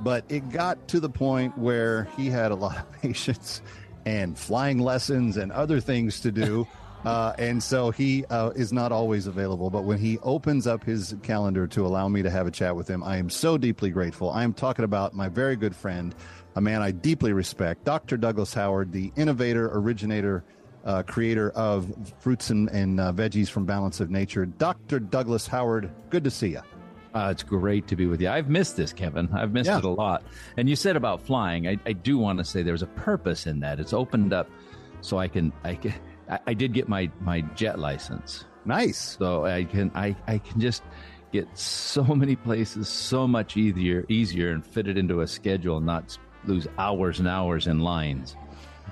but 0.00 0.24
it 0.30 0.48
got 0.48 0.88
to 0.88 0.98
the 0.98 1.10
point 1.10 1.56
where 1.58 2.04
he 2.16 2.28
had 2.28 2.52
a 2.52 2.54
lot 2.54 2.78
of 2.78 2.92
patience 3.02 3.60
and 4.06 4.38
flying 4.38 4.78
lessons 4.78 5.36
and 5.36 5.52
other 5.52 5.78
things 5.78 6.20
to 6.20 6.32
do. 6.32 6.66
Uh, 7.04 7.34
and 7.36 7.60
so 7.60 7.90
he 7.90 8.24
uh, 8.26 8.50
is 8.50 8.72
not 8.72 8.92
always 8.92 9.26
available. 9.26 9.70
But 9.70 9.82
when 9.82 9.98
he 9.98 10.20
opens 10.20 10.68
up 10.68 10.84
his 10.84 11.16
calendar 11.24 11.66
to 11.66 11.84
allow 11.84 12.06
me 12.06 12.22
to 12.22 12.30
have 12.30 12.46
a 12.46 12.50
chat 12.52 12.76
with 12.76 12.86
him, 12.86 13.02
I 13.02 13.16
am 13.16 13.28
so 13.28 13.58
deeply 13.58 13.90
grateful. 13.90 14.30
I 14.30 14.44
am 14.44 14.52
talking 14.52 14.84
about 14.84 15.12
my 15.12 15.28
very 15.28 15.56
good 15.56 15.74
friend, 15.74 16.14
a 16.54 16.60
man 16.60 16.80
I 16.80 16.92
deeply 16.92 17.32
respect, 17.32 17.82
Dr. 17.82 18.16
Douglas 18.16 18.54
Howard, 18.54 18.92
the 18.92 19.12
innovator, 19.16 19.68
originator, 19.76 20.44
uh, 20.84 21.02
creator 21.02 21.50
of 21.50 21.92
fruits 22.18 22.50
and, 22.50 22.68
and 22.70 23.00
uh, 23.00 23.12
veggies 23.12 23.48
from 23.48 23.64
Balance 23.64 24.00
of 24.00 24.10
Nature. 24.10 24.46
Dr. 24.46 24.98
Douglas 25.00 25.46
Howard, 25.46 25.90
good 26.10 26.24
to 26.24 26.30
see 26.30 26.48
you. 26.50 26.60
Uh, 27.14 27.28
it's 27.30 27.42
great 27.42 27.86
to 27.88 27.94
be 27.96 28.06
with 28.06 28.20
you. 28.22 28.28
I've 28.30 28.48
missed 28.48 28.76
this, 28.76 28.92
Kevin. 28.92 29.28
I've 29.34 29.52
missed 29.52 29.68
Yeah. 29.68 29.78
it 29.78 29.84
a 29.84 29.88
lot. 29.88 30.22
And 30.56 30.68
you 30.68 30.74
said 30.76 30.96
about 30.96 31.20
flying. 31.22 31.68
I, 31.68 31.78
I 31.84 31.92
do 31.92 32.16
want 32.18 32.38
to 32.38 32.44
say 32.44 32.62
there's 32.62 32.82
a 32.82 32.86
purpose 32.86 33.46
in 33.46 33.60
that. 33.60 33.78
It's 33.80 33.92
opened 33.92 34.32
up 34.32 34.48
so 35.02 35.18
I 35.18 35.28
can. 35.28 35.52
I 35.62 35.74
can. 35.74 35.92
I, 36.30 36.38
I 36.46 36.54
did 36.54 36.72
get 36.72 36.88
my 36.88 37.10
my 37.20 37.42
jet 37.54 37.78
license. 37.78 38.44
Nice. 38.64 39.16
So 39.18 39.44
I 39.44 39.64
can. 39.64 39.90
I 39.94 40.16
I 40.26 40.38
can 40.38 40.58
just 40.58 40.82
get 41.32 41.46
so 41.56 42.02
many 42.14 42.34
places 42.34 42.88
so 42.88 43.28
much 43.28 43.58
easier 43.58 44.06
easier 44.08 44.52
and 44.52 44.64
fit 44.64 44.88
it 44.88 44.96
into 44.96 45.20
a 45.20 45.26
schedule 45.26 45.76
and 45.76 45.84
not 45.86 46.16
lose 46.46 46.66
hours 46.78 47.18
and 47.18 47.28
hours 47.28 47.66
in 47.66 47.80
lines. 47.80 48.36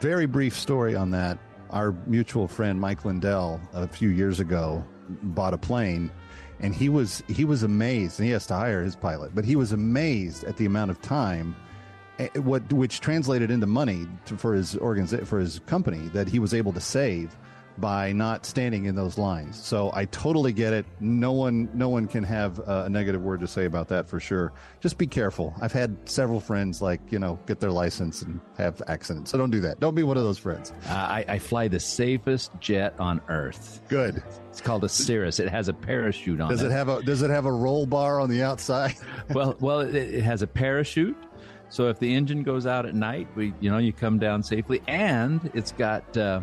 Very 0.00 0.26
brief 0.26 0.58
story 0.58 0.94
on 0.94 1.10
that. 1.12 1.38
Our 1.70 1.92
mutual 2.06 2.48
friend 2.48 2.80
Mike 2.80 3.04
Lindell 3.04 3.60
a 3.72 3.86
few 3.86 4.08
years 4.08 4.40
ago 4.40 4.84
bought 5.22 5.54
a 5.54 5.58
plane 5.58 6.10
and 6.60 6.74
he 6.74 6.88
was 6.88 7.22
he 7.28 7.44
was 7.44 7.62
amazed 7.62 8.18
and 8.18 8.26
he 8.26 8.32
has 8.32 8.46
to 8.46 8.54
hire 8.54 8.82
his 8.82 8.94
pilot 8.94 9.34
but 9.34 9.44
he 9.44 9.56
was 9.56 9.72
amazed 9.72 10.44
at 10.44 10.56
the 10.56 10.66
amount 10.66 10.90
of 10.90 11.00
time 11.00 11.56
eh, 12.18 12.28
what 12.38 12.70
which 12.72 13.00
translated 13.00 13.50
into 13.50 13.66
money 13.66 14.06
to, 14.26 14.36
for 14.36 14.54
his 14.54 14.76
organization 14.76 15.24
for 15.26 15.40
his 15.40 15.60
company 15.66 16.08
that 16.08 16.28
he 16.28 16.38
was 16.38 16.54
able 16.54 16.72
to 16.72 16.80
save 16.80 17.36
by 17.80 18.12
not 18.12 18.44
standing 18.44 18.86
in 18.86 18.94
those 18.94 19.18
lines. 19.18 19.62
So 19.62 19.90
i 19.94 20.04
totally 20.06 20.52
get 20.52 20.72
it. 20.72 20.86
No 21.00 21.32
one 21.32 21.68
no 21.74 21.88
one 21.88 22.06
can 22.06 22.24
have 22.24 22.58
uh, 22.60 22.84
a 22.86 22.88
negative 22.88 23.22
word 23.22 23.40
to 23.40 23.46
say 23.46 23.64
about 23.64 23.88
that 23.88 24.08
for 24.08 24.20
sure. 24.20 24.52
Just 24.80 24.98
be 24.98 25.06
careful. 25.06 25.54
I've 25.60 25.72
had 25.72 25.96
several 26.08 26.40
friends 26.40 26.82
like 26.82 27.00
you 27.10 27.18
know 27.18 27.38
get 27.46 27.60
their 27.60 27.70
license 27.70 28.22
and 28.22 28.40
have 28.58 28.82
accidents. 28.86 29.30
So 29.30 29.38
don't 29.38 29.50
do 29.50 29.60
that. 29.60 29.80
Don't 29.80 29.94
be 29.94 30.02
one 30.02 30.16
of 30.16 30.24
those 30.24 30.38
friends. 30.38 30.72
Uh, 30.88 30.92
I, 30.92 31.24
I 31.28 31.38
fly 31.38 31.68
the 31.68 31.80
safest 31.80 32.52
jet 32.60 32.94
on 32.98 33.20
earth. 33.28 33.80
Good. 33.88 34.22
It's 34.50 34.60
called 34.60 34.84
a 34.84 34.88
Cirrus. 34.88 35.40
It 35.40 35.48
has 35.48 35.68
a 35.68 35.72
parachute 35.72 36.40
on 36.40 36.50
does 36.50 36.62
it 36.62 36.70
have 36.70 36.88
a 36.88 37.02
does 37.02 37.22
it 37.22 37.30
have 37.30 37.46
a 37.46 37.52
roll 37.52 37.86
bar 37.86 38.20
on 38.20 38.28
the 38.28 38.42
outside? 38.42 38.94
Well, 39.30 39.54
well, 39.60 39.80
it, 39.80 39.94
it 39.94 40.22
has 40.22 40.42
a 40.42 40.46
parachute. 40.46 41.16
So 41.70 41.88
if 41.88 42.00
the 42.00 42.12
engine 42.12 42.42
goes 42.42 42.66
out 42.66 42.84
at 42.84 42.96
night, 42.96 43.28
we, 43.36 43.54
you 43.60 43.70
know, 43.70 43.78
you 43.78 43.92
come 43.92 44.18
down 44.18 44.42
safely, 44.42 44.82
and 44.88 45.50
it's 45.54 45.70
got, 45.70 46.16
uh, 46.16 46.40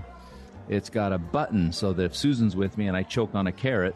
it's 0.70 0.90
got 0.90 1.14
a 1.14 1.18
button 1.18 1.72
so 1.72 1.94
that 1.94 2.04
if 2.04 2.16
Susan's 2.16 2.56
with 2.56 2.78
me 2.78 2.88
and 2.88 2.96
I 2.98 3.04
choke 3.04 3.36
on 3.36 3.48
a 3.48 3.52
carrot, 3.52 3.96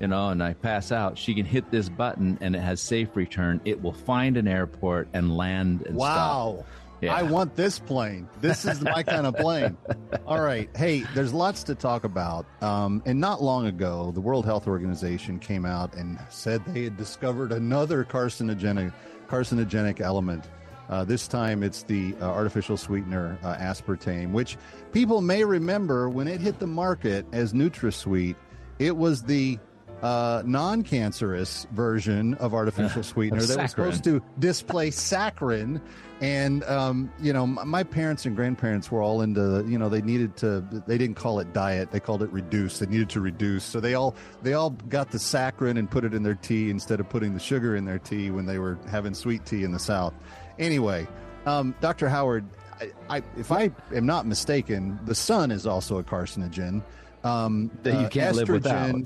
you 0.00 0.08
know, 0.08 0.28
and 0.30 0.42
I 0.42 0.54
pass 0.54 0.90
out, 0.92 1.16
she 1.18 1.34
can 1.34 1.46
hit 1.46 1.70
this 1.70 1.88
button 1.88 2.38
and 2.40 2.54
it 2.56 2.60
has 2.60 2.80
safe 2.80 3.14
return. 3.14 3.60
It 3.64 3.80
will 3.82 3.92
find 3.92 4.36
an 4.36 4.48
airport 4.48 5.08
and 5.12 5.36
land 5.36 5.82
and 5.86 5.96
Wow. 5.96 6.56
stop. 6.58 6.66
I 7.06 7.22
want 7.22 7.54
this 7.54 7.78
plane. 7.78 8.26
This 8.40 8.64
is 8.64 8.80
my 8.80 9.02
kind 9.02 9.26
of 9.26 9.36
plane. 9.36 9.76
All 10.26 10.40
right. 10.40 10.70
Hey, 10.74 11.00
there's 11.14 11.34
lots 11.34 11.62
to 11.64 11.74
talk 11.74 12.04
about. 12.04 12.46
Um, 12.62 13.02
and 13.04 13.20
not 13.20 13.42
long 13.42 13.66
ago, 13.66 14.10
the 14.14 14.22
World 14.22 14.46
Health 14.46 14.66
Organization 14.66 15.38
came 15.38 15.66
out 15.66 15.94
and 15.96 16.18
said 16.30 16.64
they 16.64 16.84
had 16.84 16.96
discovered 16.96 17.52
another 17.52 18.04
carcinogenic 18.04 18.90
carcinogenic 19.28 20.00
element. 20.00 20.44
Uh, 20.88 21.04
this 21.04 21.26
time 21.26 21.62
it's 21.62 21.82
the 21.84 22.14
uh, 22.20 22.24
artificial 22.24 22.76
sweetener 22.76 23.38
uh, 23.42 23.56
aspartame, 23.56 24.32
which 24.32 24.56
people 24.92 25.20
may 25.20 25.44
remember 25.44 26.08
when 26.08 26.28
it 26.28 26.40
hit 26.40 26.58
the 26.58 26.66
market 26.66 27.26
as 27.32 27.52
NutraSweet. 27.52 28.36
It 28.78 28.96
was 28.96 29.22
the 29.22 29.58
uh, 30.02 30.42
non-cancerous 30.44 31.66
version 31.72 32.34
of 32.34 32.52
artificial 32.52 33.02
sweetener 33.02 33.42
that 33.42 33.58
was 33.58 33.70
supposed 33.70 34.04
to 34.04 34.22
displace 34.38 34.96
saccharin. 34.96 35.80
And 36.20 36.62
um, 36.64 37.10
you 37.20 37.32
know, 37.32 37.46
my 37.46 37.82
parents 37.82 38.26
and 38.26 38.36
grandparents 38.36 38.90
were 38.90 39.02
all 39.02 39.22
into. 39.22 39.64
You 39.66 39.78
know, 39.78 39.88
they 39.88 40.02
needed 40.02 40.36
to. 40.38 40.62
They 40.86 40.98
didn't 40.98 41.16
call 41.16 41.40
it 41.40 41.52
diet; 41.52 41.90
they 41.90 42.00
called 42.00 42.22
it 42.22 42.30
reduce. 42.30 42.78
They 42.78 42.86
needed 42.86 43.08
to 43.10 43.20
reduce, 43.20 43.64
so 43.64 43.80
they 43.80 43.94
all 43.94 44.14
they 44.42 44.52
all 44.52 44.70
got 44.70 45.10
the 45.10 45.18
saccharin 45.18 45.78
and 45.78 45.90
put 45.90 46.04
it 46.04 46.14
in 46.14 46.22
their 46.22 46.34
tea 46.36 46.70
instead 46.70 47.00
of 47.00 47.08
putting 47.08 47.34
the 47.34 47.40
sugar 47.40 47.74
in 47.74 47.84
their 47.84 47.98
tea 47.98 48.30
when 48.30 48.46
they 48.46 48.58
were 48.58 48.78
having 48.90 49.12
sweet 49.12 49.44
tea 49.44 49.64
in 49.64 49.72
the 49.72 49.78
South. 49.78 50.14
Anyway, 50.58 51.06
um, 51.46 51.74
Dr. 51.80 52.08
Howard, 52.08 52.44
I, 52.80 53.18
I, 53.18 53.22
if 53.36 53.52
I 53.52 53.70
am 53.94 54.06
not 54.06 54.26
mistaken, 54.26 54.98
the 55.04 55.14
sun 55.14 55.50
is 55.50 55.66
also 55.66 55.98
a 55.98 56.04
carcinogen. 56.04 56.82
Um, 57.22 57.70
That 57.84 58.02
you 58.02 58.08
can't 58.08 58.36
live 58.36 58.50
without. 58.50 58.96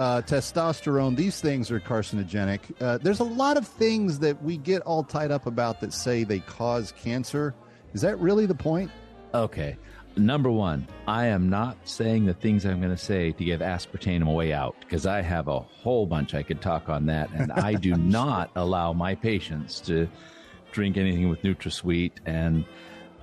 uh, 0.00 0.22
testosterone, 0.22 1.14
these 1.14 1.40
things 1.40 1.70
are 1.70 1.78
carcinogenic. 1.78 2.60
Uh, 2.80 2.98
there's 2.98 3.20
a 3.20 3.24
lot 3.24 3.56
of 3.56 3.68
things 3.68 4.18
that 4.18 4.42
we 4.42 4.56
get 4.56 4.82
all 4.82 5.04
tied 5.04 5.30
up 5.30 5.46
about 5.46 5.80
that 5.80 5.92
say 5.92 6.24
they 6.24 6.40
cause 6.40 6.92
cancer. 7.00 7.54
Is 7.94 8.00
that 8.00 8.18
really 8.18 8.46
the 8.46 8.54
point? 8.54 8.90
Okay. 9.32 9.76
Number 10.16 10.50
one, 10.50 10.88
I 11.06 11.26
am 11.26 11.48
not 11.48 11.76
saying 11.84 12.26
the 12.26 12.34
things 12.34 12.66
I'm 12.66 12.80
going 12.80 12.90
to 12.90 12.96
say 12.96 13.30
to 13.30 13.44
give 13.44 13.60
aspartame 13.60 14.26
a 14.26 14.32
way 14.32 14.52
out 14.52 14.74
because 14.80 15.06
I 15.06 15.20
have 15.20 15.46
a 15.46 15.60
whole 15.60 16.06
bunch 16.06 16.34
I 16.34 16.42
could 16.42 16.60
talk 16.60 16.88
on 16.88 17.06
that, 17.06 17.30
and 17.32 17.52
I 17.52 17.74
do 17.74 17.94
not 17.96 18.50
allow 18.56 18.92
my 18.92 19.14
patients 19.14 19.78
to 19.82 20.08
drink 20.72 20.96
anything 20.96 21.28
with 21.28 21.42
NutraSweet. 21.42 22.12
And 22.26 22.64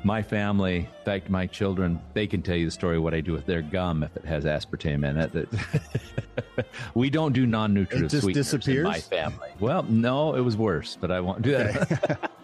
my 0.04 0.22
family, 0.22 0.78
in 0.78 1.06
fact, 1.06 1.30
my 1.30 1.48
children, 1.48 2.00
they 2.14 2.28
can 2.28 2.42
tell 2.42 2.56
you 2.56 2.66
the 2.66 2.72
story 2.72 2.98
of 2.98 3.04
what 3.04 3.14
I 3.14 3.22
do 3.22 3.34
with 3.34 3.46
their 3.46 3.62
gum 3.62 4.04
if 4.04 4.16
it 4.16 4.26
has 4.26 4.46
aspartame 4.46 5.08
in 5.08 5.18
it. 5.18 6.68
we 6.94 7.10
don't 7.10 7.34
do 7.34 7.46
non-nutritive 7.46 8.08
It 8.08 8.10
just 8.10 8.28
disappears? 8.28 8.86
my 8.86 9.00
family. 9.00 9.50
Well, 9.60 9.84
no, 9.84 10.36
it 10.36 10.42
was 10.42 10.56
worse, 10.58 10.98
but 11.00 11.12
I 11.12 11.20
won't 11.20 11.42
do 11.42 11.52
that. 11.52 12.32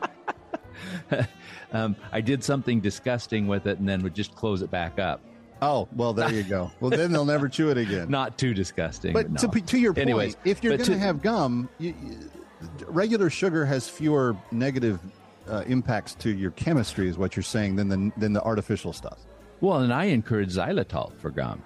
um, 1.73 1.95
I 2.11 2.21
did 2.21 2.43
something 2.43 2.79
disgusting 2.81 3.47
with 3.47 3.67
it 3.67 3.79
and 3.79 3.87
then 3.87 4.01
would 4.03 4.15
just 4.15 4.35
close 4.35 4.61
it 4.61 4.71
back 4.71 4.99
up. 4.99 5.21
Oh, 5.61 5.87
well, 5.95 6.11
there 6.11 6.31
you 6.31 6.41
go. 6.41 6.71
Well, 6.79 6.89
then 6.89 7.11
they'll 7.11 7.23
never 7.23 7.47
chew 7.47 7.69
it 7.69 7.77
again. 7.77 8.09
Not 8.09 8.39
too 8.39 8.55
disgusting. 8.55 9.13
But 9.13 9.29
no. 9.29 9.47
to, 9.47 9.61
to 9.61 9.77
your 9.77 9.97
Anyways, 9.97 10.33
point, 10.35 10.47
if 10.47 10.63
you're 10.63 10.75
going 10.75 10.89
to 10.89 10.97
have 10.97 11.21
gum, 11.21 11.69
you, 11.77 11.93
you- 12.03 12.31
regular 12.87 13.29
sugar 13.29 13.65
has 13.65 13.89
fewer 13.89 14.35
negative 14.51 14.99
uh, 15.49 15.63
impacts 15.67 16.15
to 16.15 16.29
your 16.29 16.51
chemistry, 16.51 17.07
is 17.07 17.17
what 17.17 17.35
you're 17.35 17.43
saying, 17.43 17.75
than 17.75 17.89
the 17.89 18.11
than 18.17 18.33
the 18.33 18.41
artificial 18.43 18.93
stuff. 18.93 19.19
Well, 19.59 19.79
and 19.79 19.93
I 19.93 20.05
encourage 20.05 20.53
xylitol 20.53 21.13
for 21.19 21.29
gum. 21.29 21.63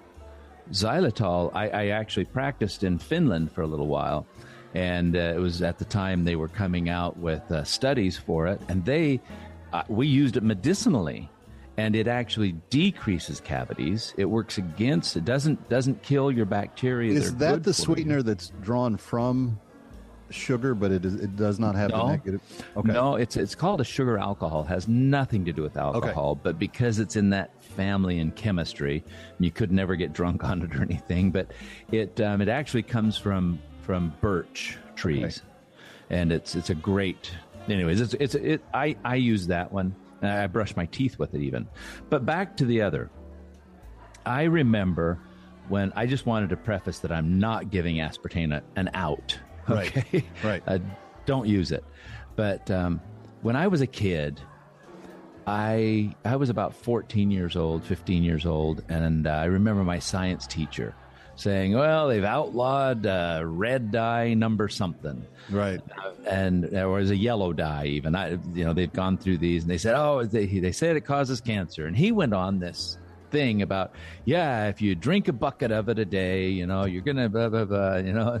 Xylitol, 0.70 1.50
I, 1.54 1.68
I 1.68 1.86
actually 1.88 2.24
practiced 2.24 2.82
in 2.84 2.98
Finland 2.98 3.52
for 3.52 3.62
a 3.62 3.66
little 3.66 3.86
while, 3.86 4.26
and 4.74 5.16
uh, 5.16 5.20
it 5.20 5.38
was 5.38 5.62
at 5.62 5.78
the 5.78 5.84
time 5.84 6.24
they 6.24 6.36
were 6.36 6.48
coming 6.48 6.88
out 6.88 7.16
with 7.16 7.50
uh, 7.50 7.64
studies 7.64 8.18
for 8.18 8.46
it, 8.46 8.60
and 8.68 8.84
they 8.84 9.20
uh, 9.72 9.82
we 9.88 10.06
used 10.06 10.36
it 10.36 10.42
medicinally, 10.42 11.30
and 11.76 11.94
it 11.94 12.08
actually 12.08 12.52
decreases 12.70 13.40
cavities. 13.40 14.14
It 14.16 14.26
works 14.26 14.58
against. 14.58 15.16
It 15.16 15.24
doesn't 15.24 15.68
doesn't 15.68 16.02
kill 16.02 16.30
your 16.32 16.46
bacteria. 16.46 17.12
Is 17.12 17.34
that 17.36 17.62
the 17.62 17.70
you. 17.70 17.74
sweetener 17.74 18.22
that's 18.22 18.52
drawn 18.62 18.96
from 18.96 19.60
sugar, 20.30 20.74
but 20.74 20.90
it 20.90 21.04
is, 21.04 21.14
it 21.14 21.36
does 21.36 21.58
not 21.58 21.74
have 21.74 21.90
the 21.90 21.96
No. 21.98 22.08
negative? 22.08 22.40
Okay. 22.76 22.92
No, 22.92 23.16
it's 23.16 23.36
it's 23.36 23.54
called 23.54 23.80
a 23.80 23.84
sugar 23.84 24.18
alcohol. 24.18 24.62
It 24.62 24.68
has 24.68 24.88
nothing 24.88 25.44
to 25.44 25.52
do 25.52 25.62
with 25.62 25.76
alcohol, 25.76 26.34
but 26.34 26.58
because 26.58 26.98
it's 26.98 27.16
in 27.16 27.30
that 27.30 27.50
family 27.62 28.18
in 28.18 28.30
chemistry, 28.32 29.04
you 29.38 29.50
could 29.50 29.70
never 29.72 29.96
get 29.96 30.12
drunk 30.12 30.44
on 30.50 30.62
it 30.62 30.74
or 30.74 30.82
anything. 30.82 31.30
But 31.30 31.52
it 31.92 32.20
um, 32.20 32.40
it 32.40 32.48
actually 32.48 32.82
comes 32.82 33.16
from 33.16 33.58
from 33.82 34.12
birch 34.20 34.78
trees, 34.96 35.42
and 36.10 36.32
it's 36.32 36.54
it's 36.54 36.70
a 36.70 36.74
great. 36.74 37.30
Anyways, 37.68 38.00
it's 38.00 38.14
it's 38.14 38.34
it. 38.34 38.62
I 38.74 38.96
I 39.04 39.16
use 39.16 39.46
that 39.48 39.72
one. 39.72 39.94
And 40.22 40.30
I 40.30 40.46
brush 40.46 40.74
my 40.76 40.86
teeth 40.86 41.18
with 41.18 41.34
it 41.34 41.42
even. 41.42 41.68
But 42.08 42.24
back 42.24 42.56
to 42.56 42.64
the 42.64 42.80
other. 42.80 43.10
I 44.24 44.44
remember 44.44 45.18
when 45.68 45.92
I 45.94 46.06
just 46.06 46.24
wanted 46.24 46.48
to 46.50 46.56
preface 46.56 47.00
that 47.00 47.12
I'm 47.12 47.38
not 47.38 47.70
giving 47.70 47.96
aspartame 47.96 48.60
an 48.76 48.90
out. 48.94 49.38
Right. 49.74 49.96
Okay? 49.96 50.24
Right. 50.44 50.62
Uh, 50.66 50.78
don't 51.24 51.46
use 51.48 51.72
it. 51.72 51.84
But 52.36 52.70
um, 52.70 53.00
when 53.42 53.56
I 53.56 53.66
was 53.68 53.80
a 53.80 53.86
kid, 53.86 54.40
I 55.46 56.14
I 56.24 56.36
was 56.36 56.50
about 56.50 56.74
14 56.74 57.30
years 57.30 57.56
old, 57.56 57.84
15 57.84 58.22
years 58.22 58.46
old, 58.46 58.82
and 58.88 59.26
uh, 59.26 59.30
I 59.30 59.44
remember 59.44 59.84
my 59.84 59.98
science 59.98 60.46
teacher 60.46 60.94
saying, 61.36 61.72
"Well, 61.74 62.08
they've 62.08 62.24
outlawed 62.24 63.06
uh, 63.06 63.42
red 63.44 63.90
dye 63.92 64.34
number 64.34 64.68
something." 64.68 65.24
Right. 65.48 65.80
and 66.26 66.64
there 66.64 66.88
was 66.88 67.12
a 67.12 67.16
yellow 67.16 67.52
dye 67.52 67.86
even 67.86 68.16
i 68.16 68.30
you 68.52 68.64
know 68.64 68.72
they've 68.72 68.92
gone 68.92 69.16
through 69.16 69.38
these 69.38 69.62
and 69.62 69.70
they 69.70 69.78
said 69.78 69.94
oh 69.94 70.24
they, 70.24 70.44
they 70.46 70.72
said 70.72 70.96
it 70.96 71.02
causes 71.02 71.40
cancer 71.40 71.86
and 71.86 71.96
he 71.96 72.10
went 72.10 72.34
on 72.34 72.58
this 72.58 72.98
thing 73.30 73.62
about 73.62 73.92
yeah 74.24 74.66
if 74.66 74.82
you 74.82 74.96
drink 74.96 75.28
a 75.28 75.32
bucket 75.32 75.70
of 75.70 75.88
it 75.88 76.00
a 76.00 76.04
day 76.04 76.48
you 76.48 76.66
know 76.66 76.84
you're 76.84 77.00
gonna 77.00 77.28
blah 77.28 77.48
blah 77.48 77.64
blah 77.64 77.94
you 77.94 78.12
know 78.12 78.40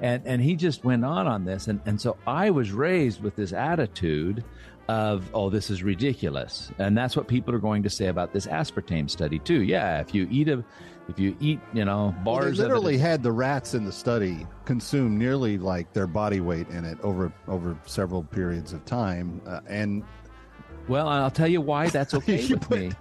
and 0.00 0.22
and 0.26 0.42
he 0.42 0.54
just 0.56 0.84
went 0.84 1.04
on 1.04 1.26
on 1.26 1.44
this 1.44 1.68
and 1.68 1.80
and 1.86 2.00
so 2.00 2.16
i 2.26 2.50
was 2.50 2.72
raised 2.72 3.22
with 3.22 3.34
this 3.36 3.52
attitude 3.52 4.44
of 4.88 5.28
oh 5.34 5.50
this 5.50 5.70
is 5.70 5.82
ridiculous 5.82 6.70
and 6.78 6.96
that's 6.96 7.16
what 7.16 7.26
people 7.26 7.54
are 7.54 7.58
going 7.58 7.82
to 7.82 7.90
say 7.90 8.06
about 8.06 8.32
this 8.32 8.46
aspartame 8.46 9.08
study 9.10 9.38
too 9.40 9.62
yeah 9.62 9.98
if 10.00 10.14
you 10.14 10.28
eat 10.30 10.48
a 10.48 10.62
if 11.08 11.18
you 11.18 11.36
eat 11.40 11.58
you 11.72 11.84
know 11.84 12.14
Well, 12.24 12.24
bars 12.24 12.58
they 12.58 12.64
of 12.64 12.70
it 12.70 12.74
literally 12.74 12.98
had 12.98 13.22
the 13.22 13.32
rats 13.32 13.74
in 13.74 13.84
the 13.84 13.92
study 13.92 14.46
consume 14.64 15.16
nearly 15.18 15.56
like 15.58 15.92
their 15.92 16.06
body 16.06 16.40
weight 16.40 16.68
in 16.68 16.84
it 16.84 16.98
over 17.02 17.32
over 17.48 17.76
several 17.86 18.22
periods 18.24 18.72
of 18.72 18.84
time, 18.84 19.40
uh, 19.46 19.60
and 19.68 20.02
well, 20.88 21.08
I'll 21.08 21.30
tell 21.32 21.48
you 21.48 21.60
why 21.60 21.88
that's 21.88 22.14
okay 22.18 22.46
with 22.48 22.70
me. 22.70 22.92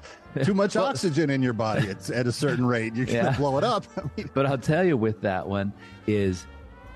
too 0.43 0.53
much 0.55 0.75
Well- 0.75 0.85
oxygen 0.85 1.29
in 1.29 1.41
your 1.43 1.53
body 1.53 1.87
it's 1.87 2.09
at 2.09 2.25
a 2.27 2.31
certain 2.31 2.65
rate, 2.65 2.95
you're 2.95 3.05
going 3.05 3.25
to 3.31 3.31
blow 3.37 3.57
it 3.59 3.63
up. 3.63 3.85
I 3.97 4.01
mean, 4.17 4.29
But 4.33 4.45
I'll 4.47 4.57
tell 4.57 4.83
you 4.83 4.97
with 4.97 5.21
that 5.21 5.47
one 5.47 5.71
is 6.07 6.45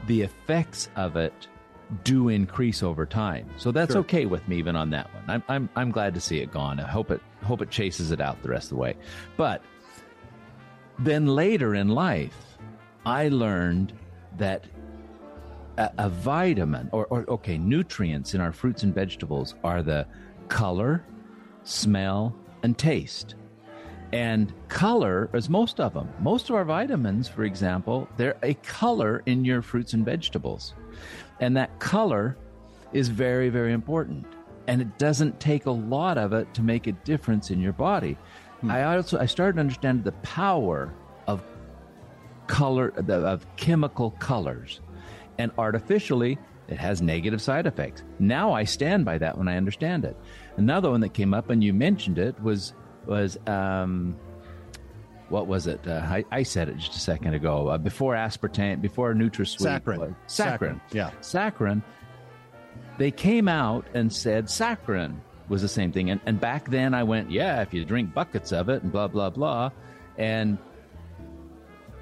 the 0.07 0.21
effects 0.21 0.89
of 0.95 1.15
it 1.15 1.47
do 2.03 2.29
increase 2.29 2.83
over 2.83 3.05
time. 3.05 3.49
So 3.57 3.71
that's 3.71 3.93
Sure. 3.93 4.01
okay 4.01 4.25
with 4.25 4.47
me 4.47 4.57
even 4.57 4.75
on 4.75 4.89
that 4.91 5.13
one. 5.13 5.23
I'm 5.27 5.43
I'm 5.47 5.69
I'm 5.75 5.91
glad 5.91 6.13
to 6.13 6.19
see 6.19 6.39
it 6.39 6.51
gone. 6.51 6.79
I 6.79 6.87
hope 6.87 7.09
it 7.11 7.21
hope 7.43 7.61
it 7.61 7.71
chases 7.71 8.11
it 8.11 8.21
out 8.21 8.41
the 8.43 8.49
rest 8.49 8.65
of 8.65 8.69
the 8.77 8.81
way. 8.81 8.95
But 9.37 9.63
then 10.99 11.27
later 11.27 11.73
in 11.75 11.89
life, 11.89 12.57
I 13.05 13.29
learned 13.29 13.93
that 14.37 14.65
a, 15.77 15.89
a 15.97 16.09
vitamin 16.09 16.89
or, 16.91 17.05
or 17.07 17.25
okay, 17.29 17.57
nutrients 17.57 18.33
in 18.35 18.41
our 18.41 18.51
fruits 18.51 18.83
and 18.83 18.93
vegetables 18.93 19.55
are 19.63 19.81
the 19.81 20.05
color, 20.49 21.03
smell, 21.63 22.35
and 22.63 22.77
taste. 22.77 23.35
And 24.11 24.51
color 24.69 25.29
is 25.33 25.49
most 25.49 25.79
of 25.79 25.93
them. 25.93 26.09
Most 26.19 26.49
of 26.49 26.55
our 26.55 26.65
vitamins, 26.65 27.27
for 27.27 27.43
example, 27.43 28.07
they're 28.17 28.37
a 28.41 28.55
color 28.55 29.21
in 29.25 29.45
your 29.45 29.61
fruits 29.61 29.93
and 29.93 30.03
vegetables. 30.03 30.73
And 31.39 31.55
that 31.57 31.77
color 31.79 32.37
is 32.91 33.07
very, 33.09 33.49
very 33.49 33.71
important. 33.71 34.25
And 34.67 34.81
it 34.81 34.97
doesn't 34.97 35.39
take 35.39 35.67
a 35.67 35.71
lot 35.71 36.17
of 36.17 36.33
it 36.33 36.53
to 36.55 36.61
make 36.61 36.87
a 36.87 36.91
difference 36.91 37.51
in 37.51 37.59
your 37.59 37.73
body. 37.73 38.17
Hmm. 38.61 38.71
I 38.71 38.95
also 38.95 39.19
I 39.19 39.25
started 39.25 39.53
to 39.53 39.61
understand 39.61 40.03
the 40.03 40.11
power 40.11 40.93
of 41.27 41.43
color 42.47 42.93
of 43.07 43.45
chemical 43.57 44.11
colors. 44.11 44.81
And 45.37 45.51
artificially, 45.57 46.37
it 46.67 46.77
has 46.77 47.01
negative 47.01 47.41
side 47.41 47.65
effects. 47.65 48.03
Now 48.19 48.51
I 48.51 48.63
stand 48.63 49.05
by 49.05 49.17
that 49.19 49.37
when 49.37 49.47
I 49.47 49.57
understand 49.57 50.05
it. 50.05 50.17
Another 50.57 50.91
one 50.91 51.01
that 51.01 51.13
came 51.13 51.33
up 51.33 51.49
and 51.49 51.63
you 51.63 51.73
mentioned 51.73 52.19
it 52.19 52.39
was 52.41 52.73
was 53.09 53.37
um, 53.47 54.15
what 55.29 55.47
was 55.47 55.67
it? 55.67 55.85
Uh, 55.87 56.01
I, 56.03 56.25
I 56.31 56.43
said 56.43 56.69
it 56.69 56.77
just 56.77 56.95
a 56.95 56.99
second 56.99 57.33
ago. 57.33 57.67
Uh, 57.67 57.77
before 57.77 58.13
aspartame, 58.13 58.81
before 58.81 59.13
NutraSweet, 59.13 59.81
Saccharin. 59.83 60.15
Saccharin, 60.27 60.59
saccharin, 60.59 60.81
yeah. 60.91 61.11
saccharin. 61.21 61.83
They 62.97 63.11
came 63.11 63.47
out 63.47 63.85
and 63.93 64.11
said 64.11 64.45
saccharin 64.45 65.17
was 65.47 65.61
the 65.61 65.67
same 65.67 65.91
thing. 65.91 66.09
And, 66.09 66.21
and 66.25 66.39
back 66.39 66.69
then 66.69 66.93
I 66.93 67.03
went, 67.03 67.31
yeah, 67.31 67.61
if 67.61 67.73
you 67.73 67.85
drink 67.85 68.13
buckets 68.13 68.51
of 68.51 68.69
it 68.69 68.83
and 68.83 68.91
blah 68.91 69.07
blah 69.07 69.29
blah, 69.29 69.71
and 70.17 70.57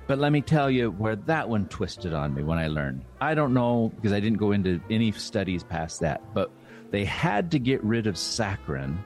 but 0.08 0.20
let 0.20 0.32
me 0.32 0.42
tell 0.42 0.72
you 0.72 0.92
where 0.92 1.18
that 1.18 1.50
one 1.50 1.68
twisted 1.68 2.14
on 2.14 2.34
me 2.34 2.42
when 2.44 2.58
I 2.58 2.68
learned. 2.68 3.04
I 3.20 3.36
don't 3.36 3.54
know 3.54 3.92
because 3.96 4.14
I 4.14 4.20
didn't 4.20 4.38
go 4.38 4.54
into 4.54 4.80
any 4.90 5.12
studies 5.12 5.64
past 5.64 6.00
that, 6.00 6.22
but 6.34 6.50
they 6.92 7.04
had 7.04 7.52
to 7.52 7.60
get 7.60 7.84
rid 7.84 8.08
of 8.08 8.16
saccharin 8.16 8.98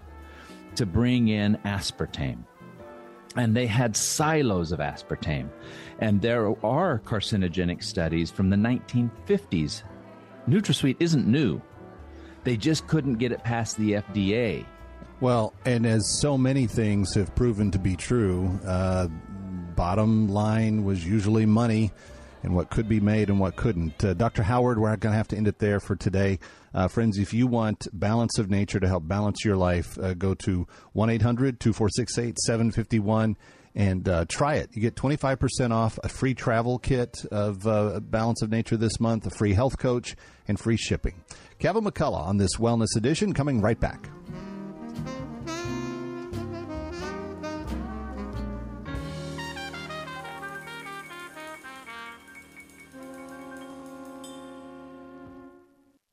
to 0.75 0.85
bring 0.85 1.27
in 1.27 1.57
aspartame. 1.65 2.43
And 3.35 3.55
they 3.55 3.67
had 3.67 3.95
silos 3.95 4.71
of 4.71 4.79
aspartame. 4.79 5.49
And 5.99 6.21
there 6.21 6.47
are 6.65 6.99
carcinogenic 6.99 7.83
studies 7.83 8.29
from 8.29 8.49
the 8.49 8.57
1950s. 8.57 9.83
NutraSweet 10.47 10.97
isn't 10.99 11.27
new. 11.27 11.61
They 12.43 12.57
just 12.57 12.87
couldn't 12.87 13.15
get 13.15 13.31
it 13.31 13.43
past 13.43 13.77
the 13.77 13.93
FDA. 13.93 14.65
Well, 15.21 15.53
and 15.65 15.85
as 15.85 16.19
so 16.19 16.37
many 16.37 16.65
things 16.65 17.13
have 17.13 17.35
proven 17.35 17.71
to 17.71 17.79
be 17.79 17.95
true, 17.95 18.59
uh, 18.65 19.07
bottom 19.75 20.27
line 20.27 20.83
was 20.83 21.05
usually 21.05 21.45
money 21.45 21.91
and 22.43 22.55
what 22.55 22.69
could 22.69 22.87
be 22.87 22.99
made 22.99 23.29
and 23.29 23.39
what 23.39 23.55
couldn't. 23.55 24.03
Uh, 24.03 24.13
Dr. 24.13 24.43
Howard, 24.43 24.79
we're 24.79 24.95
going 24.97 25.13
to 25.13 25.17
have 25.17 25.27
to 25.29 25.37
end 25.37 25.47
it 25.47 25.59
there 25.59 25.79
for 25.79 25.95
today. 25.95 26.39
Uh, 26.73 26.87
friends, 26.87 27.17
if 27.17 27.33
you 27.33 27.47
want 27.47 27.87
balance 27.93 28.37
of 28.37 28.49
nature 28.49 28.79
to 28.79 28.87
help 28.87 29.07
balance 29.07 29.43
your 29.43 29.57
life, 29.57 29.97
uh, 29.99 30.13
go 30.13 30.33
to 30.33 30.67
1 30.93 31.09
800 31.09 31.59
246 31.59 32.17
8751 32.17 33.37
and 33.75 34.07
uh, 34.09 34.25
try 34.27 34.55
it. 34.55 34.69
You 34.73 34.81
get 34.81 34.95
25% 34.95 35.71
off 35.71 35.97
a 36.03 36.09
free 36.09 36.33
travel 36.33 36.77
kit 36.77 37.23
of 37.31 37.65
uh, 37.65 37.99
Balance 38.01 38.41
of 38.41 38.49
Nature 38.49 38.77
this 38.77 38.99
month, 38.99 39.25
a 39.25 39.29
free 39.29 39.53
health 39.53 39.77
coach, 39.77 40.15
and 40.47 40.59
free 40.59 40.77
shipping. 40.77 41.23
Kevin 41.59 41.83
McCullough 41.83 42.25
on 42.25 42.37
this 42.37 42.57
Wellness 42.57 42.97
Edition, 42.97 43.33
coming 43.33 43.61
right 43.61 43.79
back. 43.79 44.09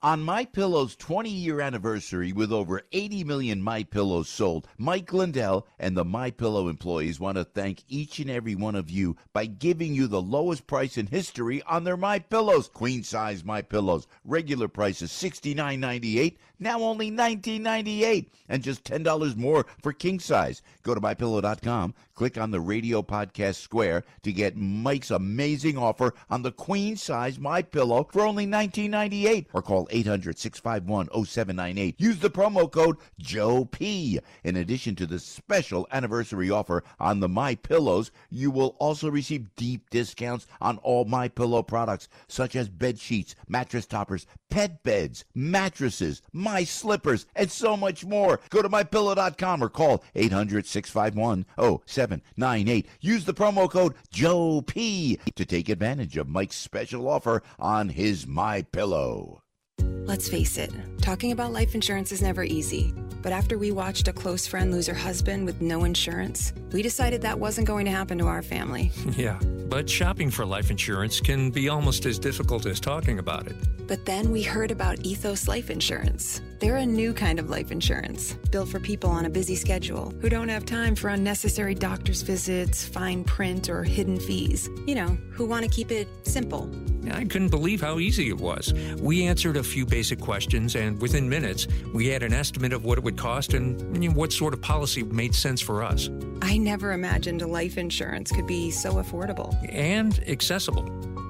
On 0.01 0.23
My 0.23 0.45
Pillow's 0.45 0.95
20-year 0.95 1.61
anniversary 1.61 2.33
with 2.33 2.53
over 2.53 2.83
80 2.93 3.25
million 3.25 3.61
My 3.61 3.83
Pillows 3.83 4.29
sold, 4.29 4.69
Mike 4.79 5.13
Lindell 5.13 5.67
and 5.77 5.97
the 5.97 6.05
My 6.05 6.31
Pillow 6.31 6.69
employees 6.69 7.19
want 7.19 7.37
to 7.37 7.43
thank 7.43 7.83
each 7.89 8.21
and 8.21 8.31
every 8.31 8.55
one 8.55 8.77
of 8.77 8.89
you 8.89 9.17
by 9.33 9.47
giving 9.47 9.97
you 9.97 10.07
the 10.07 10.23
lowest 10.23 10.69
price 10.69 10.97
in 10.97 11.09
history 11.09 11.65
on 11.65 11.83
their 11.83 11.97
My 11.97 12.21
Pillows. 12.21 12.69
Queen 12.69 13.03
size 13.03 13.43
My 13.43 13.61
Pillows, 13.61 14.07
regular 14.25 14.69
price 14.69 15.03
is 15.03 15.11
$69.98, 15.11 16.37
now 16.59 16.81
only 16.81 17.11
$19.98 17.11 18.27
and 18.49 18.63
just 18.63 18.85
$10 18.85 19.37
more 19.37 19.67
for 19.83 19.93
king 19.93 20.21
size. 20.21 20.63
Go 20.83 20.95
to 20.95 21.01
mypillow.com, 21.01 21.95
click 22.15 22.39
on 22.39 22.51
the 22.51 22.61
radio 22.61 23.03
podcast 23.03 23.57
square 23.57 24.05
to 24.23 24.33
get 24.33 24.57
Mike's 24.57 25.11
amazing 25.11 25.77
offer 25.77 26.15
on 26.31 26.43
the 26.43 26.53
queen 26.53 26.97
size 26.97 27.39
My 27.39 27.61
Pillow 27.63 28.09
for 28.11 28.23
only 28.23 28.47
$19.98 28.47 29.47
or 29.53 29.63
call 29.63 29.87
800-651-0798. 29.89 31.95
Use 31.99 32.19
the 32.19 32.31
promo 32.31 32.71
code 32.71 32.97
Joe 33.19 33.65
P. 33.65 34.21
In 34.45 34.57
addition 34.57 34.95
to 34.97 35.07
the 35.07 35.19
special 35.19 35.89
anniversary 35.93 36.51
offer 36.51 36.83
on 36.99 37.21
the 37.21 37.29
My 37.29 37.55
Pillows, 37.55 38.11
you 38.31 38.51
will 38.51 38.77
also 38.79 39.11
receive 39.11 39.55
deep 39.57 39.91
discounts 39.91 40.47
on 40.61 40.79
all 40.79 41.05
My 41.05 41.29
Pillow 41.29 41.63
products 41.63 42.09
such 42.27 42.57
as 42.57 42.69
bed 42.69 42.99
sheets, 42.99 43.35
mattress 43.47 43.87
toppers, 43.87 44.27
pet 44.49 44.83
beds, 44.83 45.25
mattresses, 45.35 46.23
my 46.33 46.48
slippers, 46.65 47.27
and 47.37 47.49
so 47.51 47.77
much 47.77 48.05
more. 48.05 48.41
Go 48.51 48.63
to 48.63 48.69
mypillow.com 48.69 49.63
or 49.63 49.69
call 49.69 50.03
800-651-0798. 50.15 52.87
Use 53.01 53.25
the 53.25 53.35
promo 53.35 53.71
code 53.71 53.95
Joe 54.11 54.63
P 54.63 55.19
to 55.37 55.45
take 55.45 55.69
advantage 55.69 56.17
of 56.17 56.29
Mike's 56.29 56.57
special 56.57 57.09
offer 57.09 57.43
on 57.59 57.91
his 57.91 58.27
My 58.27 58.63
Pillow. 58.63 59.43
Let's 59.81 60.29
face 60.29 60.57
it, 60.57 60.73
talking 61.03 61.33
about 61.33 61.53
life 61.53 61.75
insurance 61.75 62.13
is 62.13 62.23
never 62.23 62.43
easy. 62.43 62.95
But 63.23 63.33
after 63.33 63.59
we 63.59 63.73
watched 63.73 64.09
a 64.09 64.13
close 64.13 64.47
friend 64.47 64.71
lose 64.71 64.87
her 64.87 64.95
husband 64.95 65.45
with 65.45 65.61
no 65.61 65.85
insurance, 65.85 66.53
we 66.73 66.83
decided 66.83 67.23
that 67.23 67.39
wasn't 67.39 67.67
going 67.67 67.85
to 67.87 67.91
happen 67.91 68.19
to 68.19 68.27
our 68.27 68.43
family. 68.43 68.93
Yeah, 69.17 69.39
but 69.69 69.91
shopping 69.91 70.31
for 70.31 70.47
life 70.47 70.71
insurance 70.71 71.21
can 71.21 71.51
be 71.51 71.69
almost 71.69 72.07
as 72.07 72.19
difficult 72.19 72.67
as 72.67 72.79
talking 72.79 73.19
about 73.19 73.49
it. 73.49 73.57
But 73.89 74.05
then 74.05 74.31
we 74.31 74.43
heard 74.43 74.71
about 74.71 75.01
Ethos 75.01 75.49
Life 75.49 75.71
Insurance. 75.71 76.41
They're 76.61 76.77
a 76.77 76.87
new 76.87 77.15
kind 77.15 77.39
of 77.39 77.51
life 77.51 77.71
insurance, 77.71 78.33
built 78.51 78.69
for 78.69 78.81
people 78.81 79.11
on 79.11 79.27
a 79.27 79.31
busy 79.31 79.55
schedule 79.55 80.13
who 80.21 80.29
don't 80.29 80.49
have 80.49 80.67
time 80.67 80.97
for 80.97 81.09
unnecessary 81.09 81.75
doctor's 81.75 82.23
visits, 82.23 82.85
fine 82.85 83.23
print, 83.23 83.69
or 83.69 83.85
hidden 83.85 84.19
fees. 84.19 84.69
You 84.85 84.97
know, 84.97 85.17
who 85.31 85.47
want 85.47 85.65
to 85.65 85.71
keep 85.71 85.93
it 85.93 86.09
simple. 86.25 86.69
I 87.13 87.25
couldn't 87.25 87.51
believe 87.51 87.81
how 87.81 88.01
easy 88.01 88.29
it 88.29 88.39
was. 88.39 88.75
We 88.99 89.25
answered 89.25 89.57
a 89.57 89.63
few 89.63 89.87
basic 89.87 90.21
questions, 90.21 90.75
and 90.75 91.01
within 91.01 91.29
minutes, 91.29 91.69
we 91.95 92.09
had 92.09 92.25
an 92.25 92.33
estimate 92.33 92.73
of 92.73 92.85
what 92.85 92.99
it 92.99 93.05
would 93.05 93.17
cost 93.17 93.55
and 93.55 94.03
you 94.03 94.09
know, 94.09 94.15
what 94.17 94.33
sort 94.33 94.53
of 94.53 94.61
policy 94.61 95.05
made 95.05 95.37
sense 95.37 95.61
for 95.61 95.85
us. 95.85 96.11
I 96.43 96.59
never 96.59 96.93
imagined 96.93 97.41
a 97.41 97.47
life 97.47 97.79
insurance 97.79 98.33
could 98.33 98.49
be 98.49 98.73
so 98.73 98.95
affordable 98.95 99.57
and 99.73 100.21
accessible. 100.29 100.85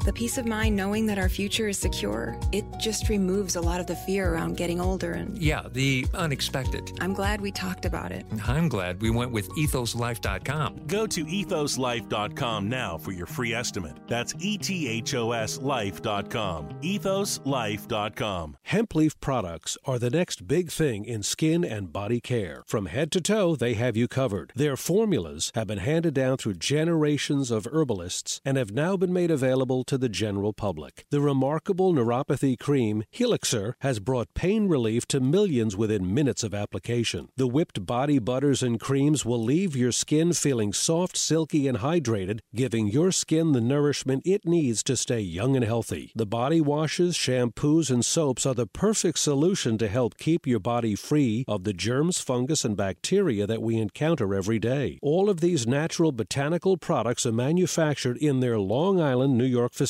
The 0.08 0.14
peace 0.14 0.38
of 0.38 0.46
mind 0.46 0.74
knowing 0.74 1.04
that 1.04 1.18
our 1.18 1.28
future 1.28 1.68
is 1.68 1.76
secure, 1.76 2.34
it 2.50 2.64
just 2.78 3.10
removes 3.10 3.56
a 3.56 3.60
lot 3.60 3.78
of 3.78 3.86
the 3.86 3.94
fear 3.94 4.32
around 4.32 4.56
getting 4.56 4.80
older 4.80 5.12
and 5.12 5.36
Yeah, 5.36 5.64
the 5.70 6.06
unexpected. 6.14 6.92
I'm 6.98 7.12
glad 7.12 7.42
we 7.42 7.52
talked 7.52 7.84
about 7.84 8.10
it. 8.10 8.24
I'm 8.46 8.70
glad 8.70 9.02
we 9.02 9.10
went 9.10 9.32
with 9.32 9.50
ethoslife.com. 9.50 10.86
Go 10.86 11.06
to 11.06 11.24
ethoslife.com 11.26 12.70
now 12.70 12.96
for 12.96 13.12
your 13.12 13.26
free 13.26 13.52
estimate. 13.52 13.98
That's 14.08 14.34
E 14.38 14.56
T 14.56 14.88
H 14.88 15.14
O 15.14 15.32
S 15.32 15.58
life.com. 15.58 16.70
Ethoslife.com. 16.80 18.56
Hemp 18.62 18.94
leaf 18.94 19.20
products 19.20 19.76
are 19.84 19.98
the 19.98 20.08
next 20.08 20.48
big 20.48 20.70
thing 20.70 21.04
in 21.04 21.22
skin 21.22 21.62
and 21.62 21.92
body 21.92 22.22
care. 22.22 22.62
From 22.66 22.86
head 22.86 23.12
to 23.12 23.20
toe, 23.20 23.56
they 23.56 23.74
have 23.74 23.94
you 23.94 24.08
covered. 24.08 24.54
Their 24.56 24.78
formulas 24.78 25.52
have 25.54 25.66
been 25.66 25.76
handed 25.76 26.14
down 26.14 26.38
through 26.38 26.54
generations 26.54 27.50
of 27.50 27.68
herbalists 27.70 28.40
and 28.42 28.56
have 28.56 28.72
now 28.72 28.96
been 28.96 29.12
made 29.12 29.30
available 29.30 29.84
to 29.84 29.97
the 29.98 30.08
general 30.08 30.52
public. 30.52 31.04
The 31.10 31.20
remarkable 31.20 31.92
neuropathy 31.92 32.58
cream, 32.58 33.04
Helixer, 33.14 33.74
has 33.80 34.00
brought 34.00 34.34
pain 34.34 34.68
relief 34.68 35.06
to 35.08 35.20
millions 35.20 35.76
within 35.76 36.14
minutes 36.14 36.42
of 36.42 36.54
application. 36.54 37.28
The 37.36 37.46
whipped 37.46 37.84
body 37.84 38.18
butters 38.18 38.62
and 38.62 38.80
creams 38.80 39.24
will 39.24 39.42
leave 39.42 39.76
your 39.76 39.92
skin 39.92 40.32
feeling 40.32 40.72
soft, 40.72 41.16
silky, 41.16 41.68
and 41.68 41.78
hydrated, 41.78 42.40
giving 42.54 42.88
your 42.88 43.12
skin 43.12 43.52
the 43.52 43.60
nourishment 43.60 44.22
it 44.24 44.46
needs 44.46 44.82
to 44.84 44.96
stay 44.96 45.20
young 45.20 45.56
and 45.56 45.64
healthy. 45.64 46.12
The 46.14 46.26
body 46.26 46.60
washes, 46.60 47.16
shampoos, 47.16 47.90
and 47.90 48.04
soaps 48.04 48.46
are 48.46 48.54
the 48.54 48.66
perfect 48.66 49.18
solution 49.18 49.78
to 49.78 49.88
help 49.88 50.18
keep 50.18 50.46
your 50.46 50.60
body 50.60 50.94
free 50.94 51.44
of 51.48 51.64
the 51.64 51.72
germs, 51.72 52.20
fungus, 52.20 52.64
and 52.64 52.76
bacteria 52.76 53.46
that 53.46 53.62
we 53.62 53.76
encounter 53.76 54.34
every 54.34 54.58
day. 54.58 54.98
All 55.02 55.28
of 55.28 55.40
these 55.40 55.66
natural 55.66 56.12
botanical 56.12 56.76
products 56.76 57.26
are 57.26 57.32
manufactured 57.32 58.16
in 58.18 58.40
their 58.40 58.58
Long 58.58 59.00
Island, 59.00 59.36
New 59.36 59.44
York 59.44 59.72
facility. 59.72 59.87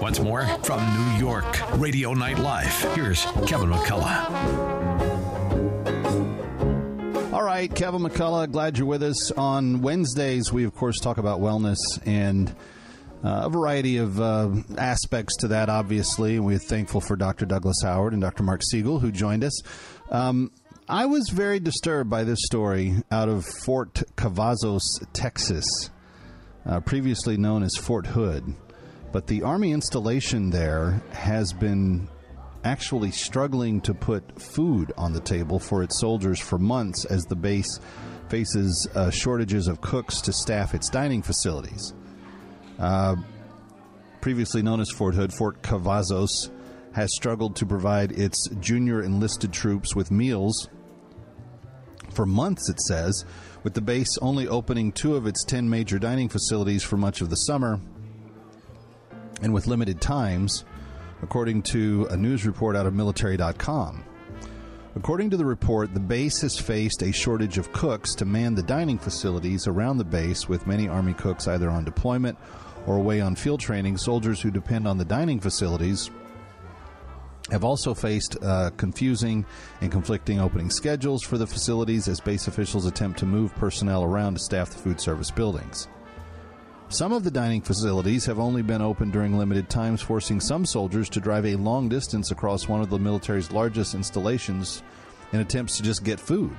Once 0.00 0.20
more 0.20 0.46
from 0.62 0.80
New 0.94 1.18
York, 1.26 1.80
Radio 1.80 2.12
Night 2.12 2.38
Live. 2.38 2.94
Here's 2.94 3.24
Kevin 3.46 3.70
McCullough. 3.70 4.92
All 7.32 7.42
right, 7.42 7.74
Kevin 7.74 8.02
McCullough, 8.02 8.52
glad 8.52 8.76
you're 8.76 8.86
with 8.86 9.02
us. 9.02 9.30
On 9.32 9.80
Wednesdays, 9.80 10.52
we, 10.52 10.64
of 10.64 10.74
course, 10.74 11.00
talk 11.00 11.16
about 11.16 11.40
wellness 11.40 11.78
and 12.04 12.54
uh, 13.24 13.44
a 13.44 13.48
variety 13.48 13.96
of 13.96 14.20
uh, 14.20 14.50
aspects 14.76 15.36
to 15.38 15.48
that, 15.48 15.70
obviously. 15.70 16.36
And 16.36 16.44
we're 16.44 16.58
thankful 16.58 17.00
for 17.00 17.16
Dr. 17.16 17.46
Douglas 17.46 17.80
Howard 17.82 18.12
and 18.12 18.20
Dr. 18.20 18.42
Marc 18.42 18.62
Siegel, 18.62 18.98
who 18.98 19.10
joined 19.10 19.42
us. 19.42 19.62
Um, 20.10 20.50
I 20.88 21.06
was 21.06 21.30
very 21.30 21.60
disturbed 21.60 22.10
by 22.10 22.24
this 22.24 22.40
story 22.44 23.02
out 23.10 23.30
of 23.30 23.46
Fort 23.46 24.02
Cavazos, 24.16 24.82
Texas, 25.14 25.64
uh, 26.66 26.80
previously 26.80 27.38
known 27.38 27.62
as 27.62 27.74
Fort 27.74 28.06
Hood. 28.06 28.54
But 29.10 29.26
the 29.26 29.44
Army 29.44 29.72
installation 29.72 30.50
there 30.50 31.02
has 31.12 31.54
been 31.54 32.06
actually 32.64 33.12
struggling 33.12 33.80
to 33.80 33.94
put 33.94 34.38
food 34.38 34.92
on 34.98 35.14
the 35.14 35.20
table 35.20 35.58
for 35.58 35.82
its 35.82 35.98
soldiers 35.98 36.38
for 36.38 36.58
months 36.58 37.06
as 37.06 37.22
the 37.24 37.36
base 37.36 37.80
faces 38.28 38.86
uh, 38.94 39.10
shortages 39.10 39.68
of 39.68 39.80
cooks 39.80 40.20
to 40.20 40.34
staff 40.34 40.74
its 40.74 40.90
dining 40.90 41.22
facilities. 41.22 41.94
Uh, 42.78 43.16
previously 44.20 44.60
known 44.60 44.80
as 44.80 44.90
Fort 44.90 45.14
Hood, 45.14 45.32
Fort 45.32 45.62
Cavazos 45.62 46.50
has 46.92 47.10
struggled 47.14 47.56
to 47.56 47.64
provide 47.64 48.12
its 48.12 48.48
junior 48.60 49.02
enlisted 49.02 49.50
troops 49.52 49.96
with 49.96 50.10
meals 50.10 50.68
for 52.14 52.26
months, 52.26 52.68
it 52.68 52.80
says, 52.80 53.24
with 53.62 53.74
the 53.74 53.80
base 53.80 54.16
only 54.18 54.46
opening 54.46 54.92
two 54.92 55.16
of 55.16 55.26
its 55.26 55.44
10 55.44 55.68
major 55.68 55.98
dining 55.98 56.28
facilities 56.28 56.82
for 56.82 56.96
much 56.96 57.20
of 57.20 57.30
the 57.30 57.36
summer 57.36 57.80
and 59.42 59.52
with 59.52 59.66
limited 59.66 60.00
times, 60.00 60.64
according 61.22 61.62
to 61.62 62.06
a 62.10 62.16
news 62.16 62.46
report 62.46 62.76
out 62.76 62.86
of 62.86 62.94
military.com. 62.94 64.04
According 64.96 65.30
to 65.30 65.36
the 65.36 65.44
report, 65.44 65.92
the 65.92 66.00
base 66.00 66.40
has 66.42 66.56
faced 66.56 67.02
a 67.02 67.12
shortage 67.12 67.58
of 67.58 67.72
cooks 67.72 68.14
to 68.14 68.24
man 68.24 68.54
the 68.54 68.62
dining 68.62 68.98
facilities 68.98 69.66
around 69.66 69.98
the 69.98 70.04
base, 70.04 70.48
with 70.48 70.68
many 70.68 70.86
Army 70.86 71.14
cooks 71.14 71.48
either 71.48 71.68
on 71.68 71.84
deployment 71.84 72.38
or 72.86 72.96
away 72.96 73.20
on 73.20 73.34
field 73.34 73.58
training. 73.58 73.96
Soldiers 73.96 74.40
who 74.40 74.52
depend 74.52 74.86
on 74.86 74.96
the 74.96 75.04
dining 75.04 75.40
facilities 75.40 76.10
have 77.50 77.64
also 77.64 77.92
faced 77.92 78.36
uh, 78.42 78.70
confusing 78.76 79.44
and 79.80 79.92
conflicting 79.92 80.40
opening 80.40 80.70
schedules 80.70 81.22
for 81.22 81.36
the 81.36 81.46
facilities 81.46 82.08
as 82.08 82.20
base 82.20 82.48
officials 82.48 82.86
attempt 82.86 83.18
to 83.18 83.26
move 83.26 83.54
personnel 83.56 84.02
around 84.02 84.34
to 84.34 84.40
staff 84.40 84.70
the 84.70 84.78
food 84.78 85.00
service 85.00 85.30
buildings. 85.30 85.88
Some 86.88 87.12
of 87.12 87.24
the 87.24 87.30
dining 87.30 87.60
facilities 87.60 88.24
have 88.26 88.38
only 88.38 88.62
been 88.62 88.82
open 88.82 89.10
during 89.10 89.36
limited 89.36 89.68
times, 89.68 90.00
forcing 90.00 90.40
some 90.40 90.64
soldiers 90.64 91.08
to 91.10 91.20
drive 91.20 91.44
a 91.44 91.56
long 91.56 91.88
distance 91.88 92.30
across 92.30 92.68
one 92.68 92.80
of 92.80 92.90
the 92.90 92.98
military's 92.98 93.50
largest 93.50 93.94
installations 93.94 94.82
in 95.32 95.40
attempts 95.40 95.76
to 95.76 95.82
just 95.82 96.04
get 96.04 96.20
food. 96.20 96.54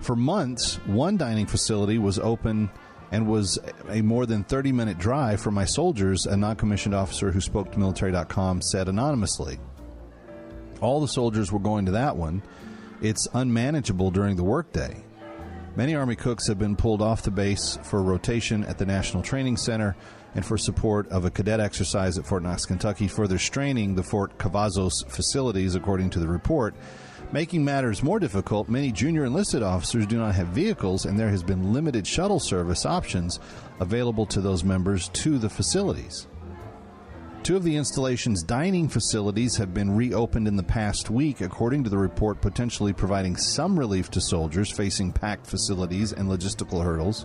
For 0.00 0.16
months, 0.16 0.76
one 0.86 1.16
dining 1.16 1.46
facility 1.46 1.98
was 1.98 2.18
open 2.18 2.70
and 3.12 3.26
was 3.26 3.58
a 3.88 4.02
more 4.02 4.26
than 4.26 4.44
30 4.44 4.72
minute 4.72 4.98
drive 4.98 5.40
for 5.40 5.50
my 5.50 5.64
soldiers, 5.64 6.26
a 6.26 6.36
non 6.36 6.56
commissioned 6.56 6.94
officer 6.94 7.30
who 7.30 7.40
spoke 7.40 7.72
to 7.72 7.78
military.com 7.78 8.62
said 8.62 8.88
anonymously. 8.88 9.58
All 10.80 11.00
the 11.00 11.08
soldiers 11.08 11.50
were 11.50 11.58
going 11.58 11.86
to 11.86 11.92
that 11.92 12.16
one. 12.16 12.42
It's 13.00 13.28
unmanageable 13.32 14.10
during 14.10 14.36
the 14.36 14.44
workday. 14.44 15.04
Many 15.76 15.94
Army 15.94 16.16
cooks 16.16 16.48
have 16.48 16.58
been 16.58 16.76
pulled 16.76 17.02
off 17.02 17.22
the 17.22 17.30
base 17.30 17.78
for 17.82 18.02
rotation 18.02 18.64
at 18.64 18.78
the 18.78 18.86
National 18.86 19.22
Training 19.22 19.58
Center 19.58 19.94
and 20.34 20.44
for 20.44 20.56
support 20.56 21.06
of 21.08 21.24
a 21.24 21.30
cadet 21.30 21.60
exercise 21.60 22.16
at 22.16 22.26
Fort 22.26 22.42
Knox, 22.42 22.64
Kentucky, 22.64 23.08
further 23.08 23.38
straining 23.38 23.94
the 23.94 24.02
Fort 24.02 24.38
Cavazos 24.38 25.06
facilities, 25.08 25.74
according 25.74 26.10
to 26.10 26.18
the 26.18 26.28
report. 26.28 26.74
Making 27.32 27.64
matters 27.64 28.02
more 28.02 28.18
difficult, 28.18 28.68
many 28.68 28.92
junior 28.92 29.24
enlisted 29.24 29.62
officers 29.62 30.06
do 30.06 30.16
not 30.16 30.34
have 30.34 30.48
vehicles, 30.48 31.04
and 31.04 31.18
there 31.18 31.28
has 31.28 31.42
been 31.42 31.72
limited 31.72 32.06
shuttle 32.06 32.40
service 32.40 32.86
options 32.86 33.40
available 33.80 34.26
to 34.26 34.40
those 34.40 34.62
members 34.62 35.08
to 35.08 35.38
the 35.38 35.50
facilities. 35.50 36.26
Two 37.46 37.54
of 37.54 37.62
the 37.62 37.76
installation's 37.76 38.42
dining 38.42 38.88
facilities 38.88 39.56
have 39.56 39.72
been 39.72 39.94
reopened 39.94 40.48
in 40.48 40.56
the 40.56 40.64
past 40.64 41.10
week, 41.10 41.40
according 41.40 41.84
to 41.84 41.90
the 41.90 41.96
report, 41.96 42.40
potentially 42.40 42.92
providing 42.92 43.36
some 43.36 43.78
relief 43.78 44.10
to 44.10 44.20
soldiers 44.20 44.68
facing 44.68 45.12
packed 45.12 45.46
facilities 45.46 46.12
and 46.12 46.28
logistical 46.28 46.82
hurdles. 46.82 47.24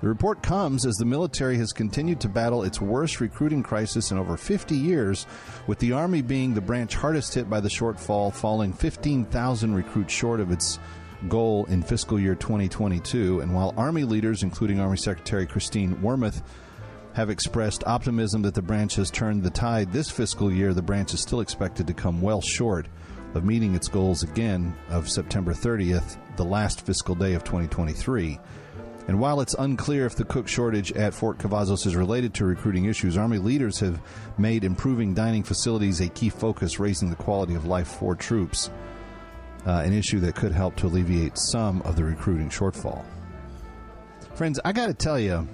The 0.00 0.08
report 0.08 0.42
comes 0.42 0.84
as 0.84 0.96
the 0.96 1.04
military 1.04 1.56
has 1.58 1.72
continued 1.72 2.18
to 2.22 2.28
battle 2.28 2.64
its 2.64 2.80
worst 2.80 3.20
recruiting 3.20 3.62
crisis 3.62 4.10
in 4.10 4.18
over 4.18 4.36
50 4.36 4.74
years, 4.74 5.24
with 5.68 5.78
the 5.78 5.92
Army 5.92 6.20
being 6.20 6.52
the 6.52 6.60
branch 6.60 6.96
hardest 6.96 7.34
hit 7.34 7.48
by 7.48 7.60
the 7.60 7.68
shortfall, 7.68 8.34
falling 8.34 8.72
15,000 8.72 9.72
recruits 9.72 10.12
short 10.12 10.40
of 10.40 10.50
its 10.50 10.80
goal 11.28 11.64
in 11.66 11.84
fiscal 11.84 12.18
year 12.18 12.34
2022. 12.34 13.38
And 13.38 13.54
while 13.54 13.72
Army 13.76 14.02
leaders, 14.02 14.42
including 14.42 14.80
Army 14.80 14.96
Secretary 14.96 15.46
Christine 15.46 15.94
Wormuth, 15.98 16.42
have 17.18 17.30
expressed 17.30 17.82
optimism 17.84 18.42
that 18.42 18.54
the 18.54 18.62
branch 18.62 18.94
has 18.94 19.10
turned 19.10 19.42
the 19.42 19.50
tide 19.50 19.92
this 19.92 20.08
fiscal 20.08 20.52
year, 20.52 20.72
the 20.72 20.80
branch 20.80 21.12
is 21.12 21.20
still 21.20 21.40
expected 21.40 21.84
to 21.84 21.92
come 21.92 22.22
well 22.22 22.40
short 22.40 22.86
of 23.34 23.44
meeting 23.44 23.74
its 23.74 23.88
goals 23.88 24.22
again 24.22 24.72
of 24.88 25.10
September 25.10 25.52
30th, 25.52 26.16
the 26.36 26.44
last 26.44 26.86
fiscal 26.86 27.16
day 27.16 27.34
of 27.34 27.42
2023. 27.42 28.38
And 29.08 29.18
while 29.18 29.40
it's 29.40 29.56
unclear 29.58 30.06
if 30.06 30.14
the 30.14 30.24
cook 30.24 30.46
shortage 30.46 30.92
at 30.92 31.12
Fort 31.12 31.38
Cavazos 31.38 31.88
is 31.88 31.96
related 31.96 32.34
to 32.34 32.44
recruiting 32.44 32.84
issues, 32.84 33.16
Army 33.16 33.38
leaders 33.38 33.80
have 33.80 34.00
made 34.38 34.62
improving 34.62 35.12
dining 35.12 35.42
facilities 35.42 36.00
a 36.00 36.08
key 36.08 36.28
focus, 36.28 36.78
raising 36.78 37.10
the 37.10 37.16
quality 37.16 37.56
of 37.56 37.66
life 37.66 37.88
for 37.88 38.14
troops, 38.14 38.70
uh, 39.66 39.82
an 39.84 39.92
issue 39.92 40.20
that 40.20 40.36
could 40.36 40.52
help 40.52 40.76
to 40.76 40.86
alleviate 40.86 41.36
some 41.36 41.82
of 41.82 41.96
the 41.96 42.04
recruiting 42.04 42.48
shortfall. 42.48 43.04
Friends, 44.34 44.60
I 44.64 44.70
got 44.70 44.86
to 44.86 44.94
tell 44.94 45.18
you, 45.18 45.48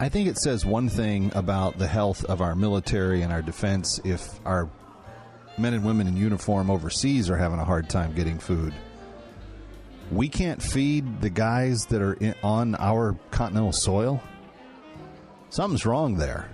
I 0.00 0.08
think 0.08 0.28
it 0.28 0.38
says 0.38 0.64
one 0.64 0.88
thing 0.88 1.32
about 1.34 1.76
the 1.76 1.88
health 1.88 2.24
of 2.24 2.40
our 2.40 2.54
military 2.54 3.22
and 3.22 3.32
our 3.32 3.42
defense 3.42 4.00
if 4.04 4.38
our 4.46 4.70
men 5.58 5.74
and 5.74 5.84
women 5.84 6.06
in 6.06 6.16
uniform 6.16 6.70
overseas 6.70 7.28
are 7.28 7.36
having 7.36 7.58
a 7.58 7.64
hard 7.64 7.90
time 7.90 8.14
getting 8.14 8.38
food. 8.38 8.72
We 10.12 10.28
can't 10.28 10.62
feed 10.62 11.20
the 11.20 11.30
guys 11.30 11.84
that 11.86 12.00
are 12.00 12.12
in, 12.14 12.36
on 12.44 12.76
our 12.76 13.16
continental 13.32 13.72
soil. 13.72 14.22
Something's 15.50 15.84
wrong 15.84 16.16
there. 16.16 16.48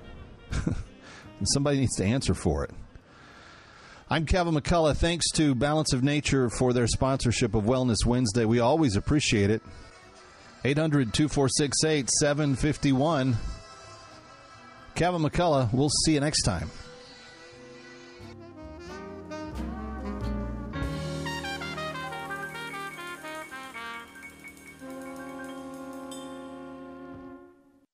and 0.64 0.74
somebody 1.48 1.80
needs 1.80 1.96
to 1.96 2.04
answer 2.04 2.32
for 2.32 2.64
it. 2.64 2.70
I'm 4.08 4.24
Kevin 4.24 4.54
McCullough. 4.54 4.96
Thanks 4.96 5.30
to 5.32 5.54
Balance 5.54 5.92
of 5.92 6.02
Nature 6.02 6.48
for 6.48 6.72
their 6.72 6.86
sponsorship 6.86 7.54
of 7.54 7.64
Wellness 7.64 8.06
Wednesday. 8.06 8.46
We 8.46 8.60
always 8.60 8.96
appreciate 8.96 9.50
it. 9.50 9.62
800 10.64 11.12
246 11.12 11.84
8751. 11.84 13.36
Kevin 14.94 15.22
McCullough, 15.22 15.72
we'll 15.72 15.90
see 15.90 16.14
you 16.14 16.20
next 16.20 16.42
time. 16.42 16.70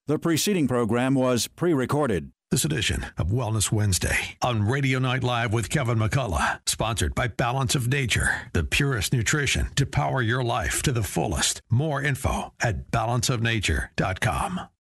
The 0.07 0.19
preceding 0.19 0.67
program 0.67 1.15
was 1.15 1.47
pre 1.47 1.73
recorded. 1.73 2.33
This 2.51 2.65
edition 2.65 3.07
of 3.17 3.29
Wellness 3.29 3.71
Wednesday 3.71 4.37
on 4.43 4.67
Radio 4.67 4.99
Night 4.99 5.23
Live 5.23 5.53
with 5.53 5.71
Kevin 5.71 5.99
McCullough, 5.99 6.59
sponsored 6.69 7.15
by 7.15 7.29
Balance 7.29 7.77
of 7.77 7.87
Nature, 7.87 8.49
the 8.55 8.65
purest 8.65 9.13
nutrition 9.13 9.69
to 9.77 9.87
power 9.87 10.21
your 10.21 10.43
life 10.43 10.83
to 10.83 10.91
the 10.91 11.05
fullest. 11.05 11.63
More 11.71 12.03
info 12.03 12.53
at 12.61 12.91
balanceofnature.com. 12.91 14.63